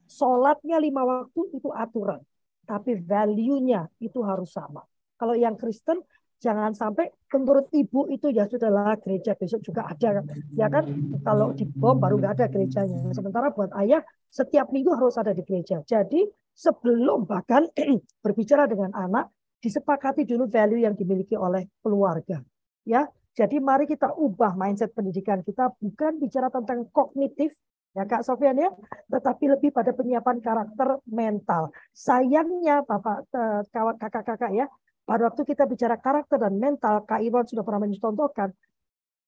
Sholatnya 0.08 0.80
lima 0.80 1.04
waktu 1.04 1.60
itu 1.60 1.72
aturan. 1.76 2.24
Tapi 2.64 3.04
value-nya 3.04 3.92
itu 4.00 4.20
harus 4.24 4.56
sama. 4.56 4.84
Kalau 5.20 5.36
yang 5.36 5.60
Kristen 5.60 6.00
jangan 6.38 6.72
sampai 6.74 7.10
menurut 7.34 7.68
ibu 7.74 8.06
itu 8.14 8.30
ya 8.30 8.46
sudahlah 8.46 8.98
gereja 9.02 9.34
besok 9.34 9.62
juga 9.66 9.90
ada. 9.90 10.22
Ya 10.54 10.68
kan? 10.70 10.86
Kalau 11.26 11.54
dibom 11.54 11.98
baru 11.98 12.22
nggak 12.22 12.34
ada 12.38 12.46
gerejanya. 12.48 13.12
Sementara 13.14 13.50
buat 13.52 13.74
ayah 13.82 14.02
setiap 14.30 14.70
minggu 14.70 14.94
harus 14.94 15.18
ada 15.18 15.34
di 15.34 15.42
gereja. 15.42 15.82
Jadi 15.84 16.26
sebelum 16.54 17.26
bahkan 17.26 17.66
berbicara 18.24 18.66
dengan 18.66 18.94
anak 18.94 19.30
disepakati 19.62 20.24
dulu 20.24 20.46
value 20.46 20.86
yang 20.86 20.94
dimiliki 20.94 21.34
oleh 21.34 21.66
keluarga 21.82 22.42
ya. 22.88 23.06
Jadi 23.38 23.62
mari 23.62 23.86
kita 23.86 24.18
ubah 24.18 24.58
mindset 24.58 24.98
pendidikan 24.98 25.46
kita 25.46 25.70
bukan 25.78 26.18
bicara 26.18 26.50
tentang 26.50 26.90
kognitif 26.90 27.54
ya 27.94 28.06
Kak 28.06 28.26
Sofian 28.26 28.58
ya, 28.58 28.70
tetapi 29.14 29.46
lebih 29.58 29.70
pada 29.70 29.94
penyiapan 29.94 30.42
karakter 30.42 31.02
mental. 31.06 31.70
Sayangnya 31.94 32.82
Bapak 32.86 33.30
eh, 33.30 33.62
kakak-kakak 34.02 34.52
ya, 34.54 34.66
pada 35.08 35.32
waktu 35.32 35.48
kita 35.48 35.64
bicara 35.64 35.96
karakter 35.96 36.36
dan 36.36 36.60
mental, 36.60 37.08
Kak 37.08 37.24
Iwan 37.24 37.48
sudah 37.48 37.64
pernah 37.64 37.88
mencontohkan, 37.88 38.52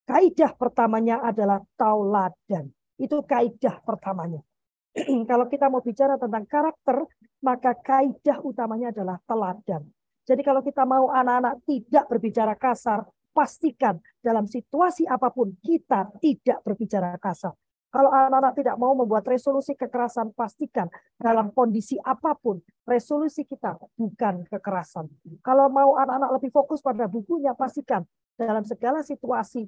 kaidah 0.04 0.52
pertamanya 0.52 1.24
adalah 1.24 1.64
tauladan. 1.80 2.68
Itu 3.00 3.24
kaidah 3.24 3.80
pertamanya. 3.80 4.44
Kalau 5.30 5.48
kita 5.48 5.72
mau 5.72 5.80
bicara 5.80 6.20
tentang 6.20 6.44
karakter, 6.44 7.08
maka 7.40 7.72
kaidah 7.80 8.44
utamanya 8.44 8.92
adalah 8.92 9.16
teladan. 9.24 9.88
Jadi 10.28 10.46
kalau 10.46 10.62
kita 10.62 10.86
mau 10.86 11.10
anak-anak 11.10 11.64
tidak 11.64 12.04
berbicara 12.06 12.54
kasar, 12.54 13.02
pastikan 13.32 13.98
dalam 14.20 14.46
situasi 14.46 15.08
apa 15.08 15.32
pun 15.32 15.56
kita 15.58 16.12
tidak 16.20 16.60
berbicara 16.62 17.16
kasar. 17.16 17.56
Kalau 17.90 18.10
anak-anak 18.14 18.54
tidak 18.54 18.76
mau 18.78 18.94
membuat 18.94 19.26
resolusi 19.26 19.74
kekerasan, 19.74 20.30
pastikan 20.30 20.86
dalam 21.18 21.50
kondisi 21.50 21.98
apa 21.98 22.38
pun, 22.38 22.62
resolusi 22.86 23.42
kita 23.42 23.74
bukan 23.98 24.46
kekerasan. 24.46 25.10
Kalau 25.42 25.66
mau 25.66 25.98
anak-anak 25.98 26.38
lebih 26.38 26.54
fokus 26.54 26.78
pada 26.78 27.10
bukunya, 27.10 27.50
pastikan 27.58 28.06
dalam 28.38 28.62
segala 28.62 29.02
situasi 29.02 29.66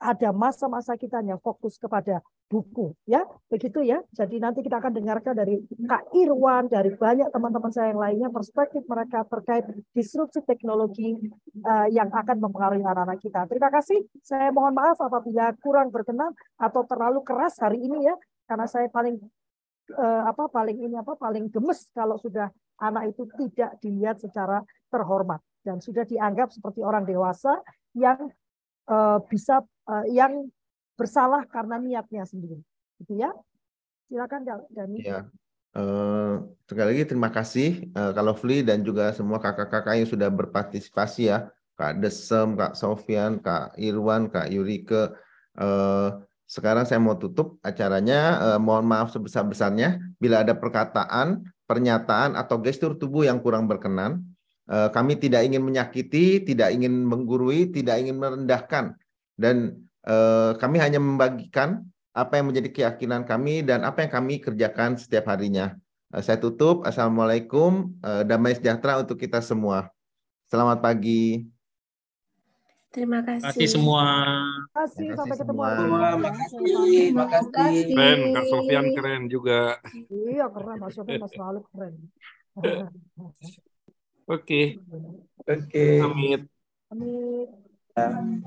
ada 0.00 0.32
masa-masa 0.32 0.96
kita 0.96 1.20
yang 1.20 1.36
fokus 1.44 1.76
kepada 1.76 2.24
buku 2.48 2.96
ya. 3.04 3.20
Begitu 3.52 3.84
ya. 3.84 4.00
Jadi 4.16 4.40
nanti 4.40 4.64
kita 4.64 4.80
akan 4.80 4.96
dengarkan 4.96 5.36
dari 5.36 5.60
Kak 5.84 6.08
Irwan 6.16 6.72
dari 6.72 6.96
banyak 6.96 7.28
teman-teman 7.28 7.68
saya 7.68 7.92
yang 7.92 8.00
lainnya 8.00 8.28
perspektif 8.32 8.80
mereka 8.88 9.28
terkait 9.28 9.68
disrupsi 9.92 10.40
teknologi 10.48 11.20
uh, 11.62 11.86
yang 11.92 12.08
akan 12.08 12.40
mempengaruhi 12.40 12.80
anak-anak 12.80 13.20
kita. 13.20 13.44
Terima 13.44 13.68
kasih. 13.68 14.00
Saya 14.24 14.48
mohon 14.50 14.72
maaf 14.72 14.96
apabila 14.98 15.52
kurang 15.60 15.92
berkenan 15.92 16.32
atau 16.56 16.82
terlalu 16.88 17.20
keras 17.20 17.60
hari 17.60 17.84
ini 17.84 18.08
ya. 18.08 18.16
Karena 18.48 18.66
saya 18.66 18.88
paling 18.88 19.20
uh, 20.00 20.22
apa 20.26 20.48
paling 20.48 20.80
ini 20.80 20.96
apa 20.96 21.14
paling 21.14 21.52
gemes 21.52 21.92
kalau 21.92 22.16
sudah 22.16 22.48
anak 22.80 23.12
itu 23.12 23.28
tidak 23.36 23.76
dilihat 23.84 24.16
secara 24.16 24.64
terhormat 24.88 25.44
dan 25.60 25.78
sudah 25.78 26.08
dianggap 26.08 26.48
seperti 26.50 26.80
orang 26.80 27.04
dewasa 27.04 27.60
yang 27.92 28.32
uh, 28.90 29.18
bisa 29.30 29.62
uh, 29.86 30.04
yang 30.10 30.50
bersalah 30.98 31.46
karena 31.46 31.78
niatnya 31.78 32.26
sendiri. 32.26 32.58
Gitu 33.00 33.22
ya. 33.22 33.30
Silakan 34.10 34.42
Dani. 34.74 35.00
Ya. 35.06 35.30
Uh, 35.70 36.50
sekali 36.66 36.98
lagi 36.98 37.14
terima 37.14 37.30
kasih 37.30 37.94
uh, 37.94 38.10
Kak 38.10 38.26
Lovely 38.26 38.66
dan 38.66 38.82
juga 38.82 39.14
semua 39.14 39.38
kakak-kakak 39.38 40.02
yang 40.02 40.08
sudah 40.10 40.26
berpartisipasi 40.26 41.30
ya. 41.30 41.46
Kak 41.78 42.02
Desem, 42.02 42.58
Kak 42.60 42.76
Sofian, 42.76 43.40
Kak 43.40 43.72
Irwan, 43.80 44.28
Kak 44.28 44.52
Yurike. 44.52 45.16
Uh, 45.56 46.20
sekarang 46.44 46.84
saya 46.84 47.00
mau 47.00 47.16
tutup 47.16 47.56
acaranya. 47.64 48.36
Uh, 48.36 48.58
mohon 48.60 48.84
maaf 48.84 49.14
sebesar-besarnya 49.14 49.96
bila 50.20 50.44
ada 50.44 50.52
perkataan, 50.52 51.46
pernyataan 51.64 52.36
atau 52.36 52.60
gestur 52.60 52.98
tubuh 53.00 53.24
yang 53.24 53.40
kurang 53.40 53.64
berkenan. 53.64 54.26
Eh, 54.70 54.88
kami 54.94 55.18
tidak 55.18 55.42
ingin 55.42 55.66
menyakiti, 55.66 56.46
tidak 56.46 56.70
ingin 56.70 57.02
menggurui, 57.02 57.74
tidak 57.74 58.06
ingin 58.06 58.14
merendahkan. 58.22 58.94
Dan 59.34 59.82
eh, 60.06 60.54
kami 60.54 60.78
hanya 60.78 61.02
membagikan 61.02 61.82
apa 62.14 62.38
yang 62.38 62.54
menjadi 62.54 62.70
keyakinan 62.70 63.26
kami 63.26 63.66
dan 63.66 63.82
apa 63.82 64.06
yang 64.06 64.12
kami 64.14 64.38
kerjakan 64.38 64.94
setiap 64.94 65.26
harinya. 65.26 65.74
Eh, 66.14 66.22
saya 66.22 66.38
tutup. 66.38 66.86
Assalamualaikum. 66.86 67.98
Damai 68.22 68.54
sejahtera 68.54 69.02
untuk 69.02 69.18
kita 69.18 69.42
semua. 69.42 69.90
Selamat 70.46 70.78
pagi. 70.78 71.50
Terima 72.94 73.26
kasih. 73.26 73.42
Terima 73.42 73.50
kasih 73.50 73.66
semua. 73.74 74.06
Terima 74.06 74.70
kasih. 74.86 75.08
Sampai 75.18 75.36
ketemu 75.38 75.60
lagi. 75.66 75.82
Terima 75.82 76.30
kasih. 76.30 76.58
Terima 77.10 77.26
kasih. 77.26 77.82
Keren, 77.90 78.20
Kak 78.34 78.44
Sofian 78.46 78.86
keren 78.94 79.22
juga. 79.26 79.82
Iya, 80.10 80.46
keren. 80.46 80.78
Mas 80.78 80.94
Sofian 80.94 81.18
mas 81.18 81.30
selalu 81.34 81.60
keren. 81.74 81.94
Oke. 84.30 84.78
Oke. 85.48 85.98
Amit. 85.98 86.46
Amit. 86.88 87.48
Um, 87.96 88.44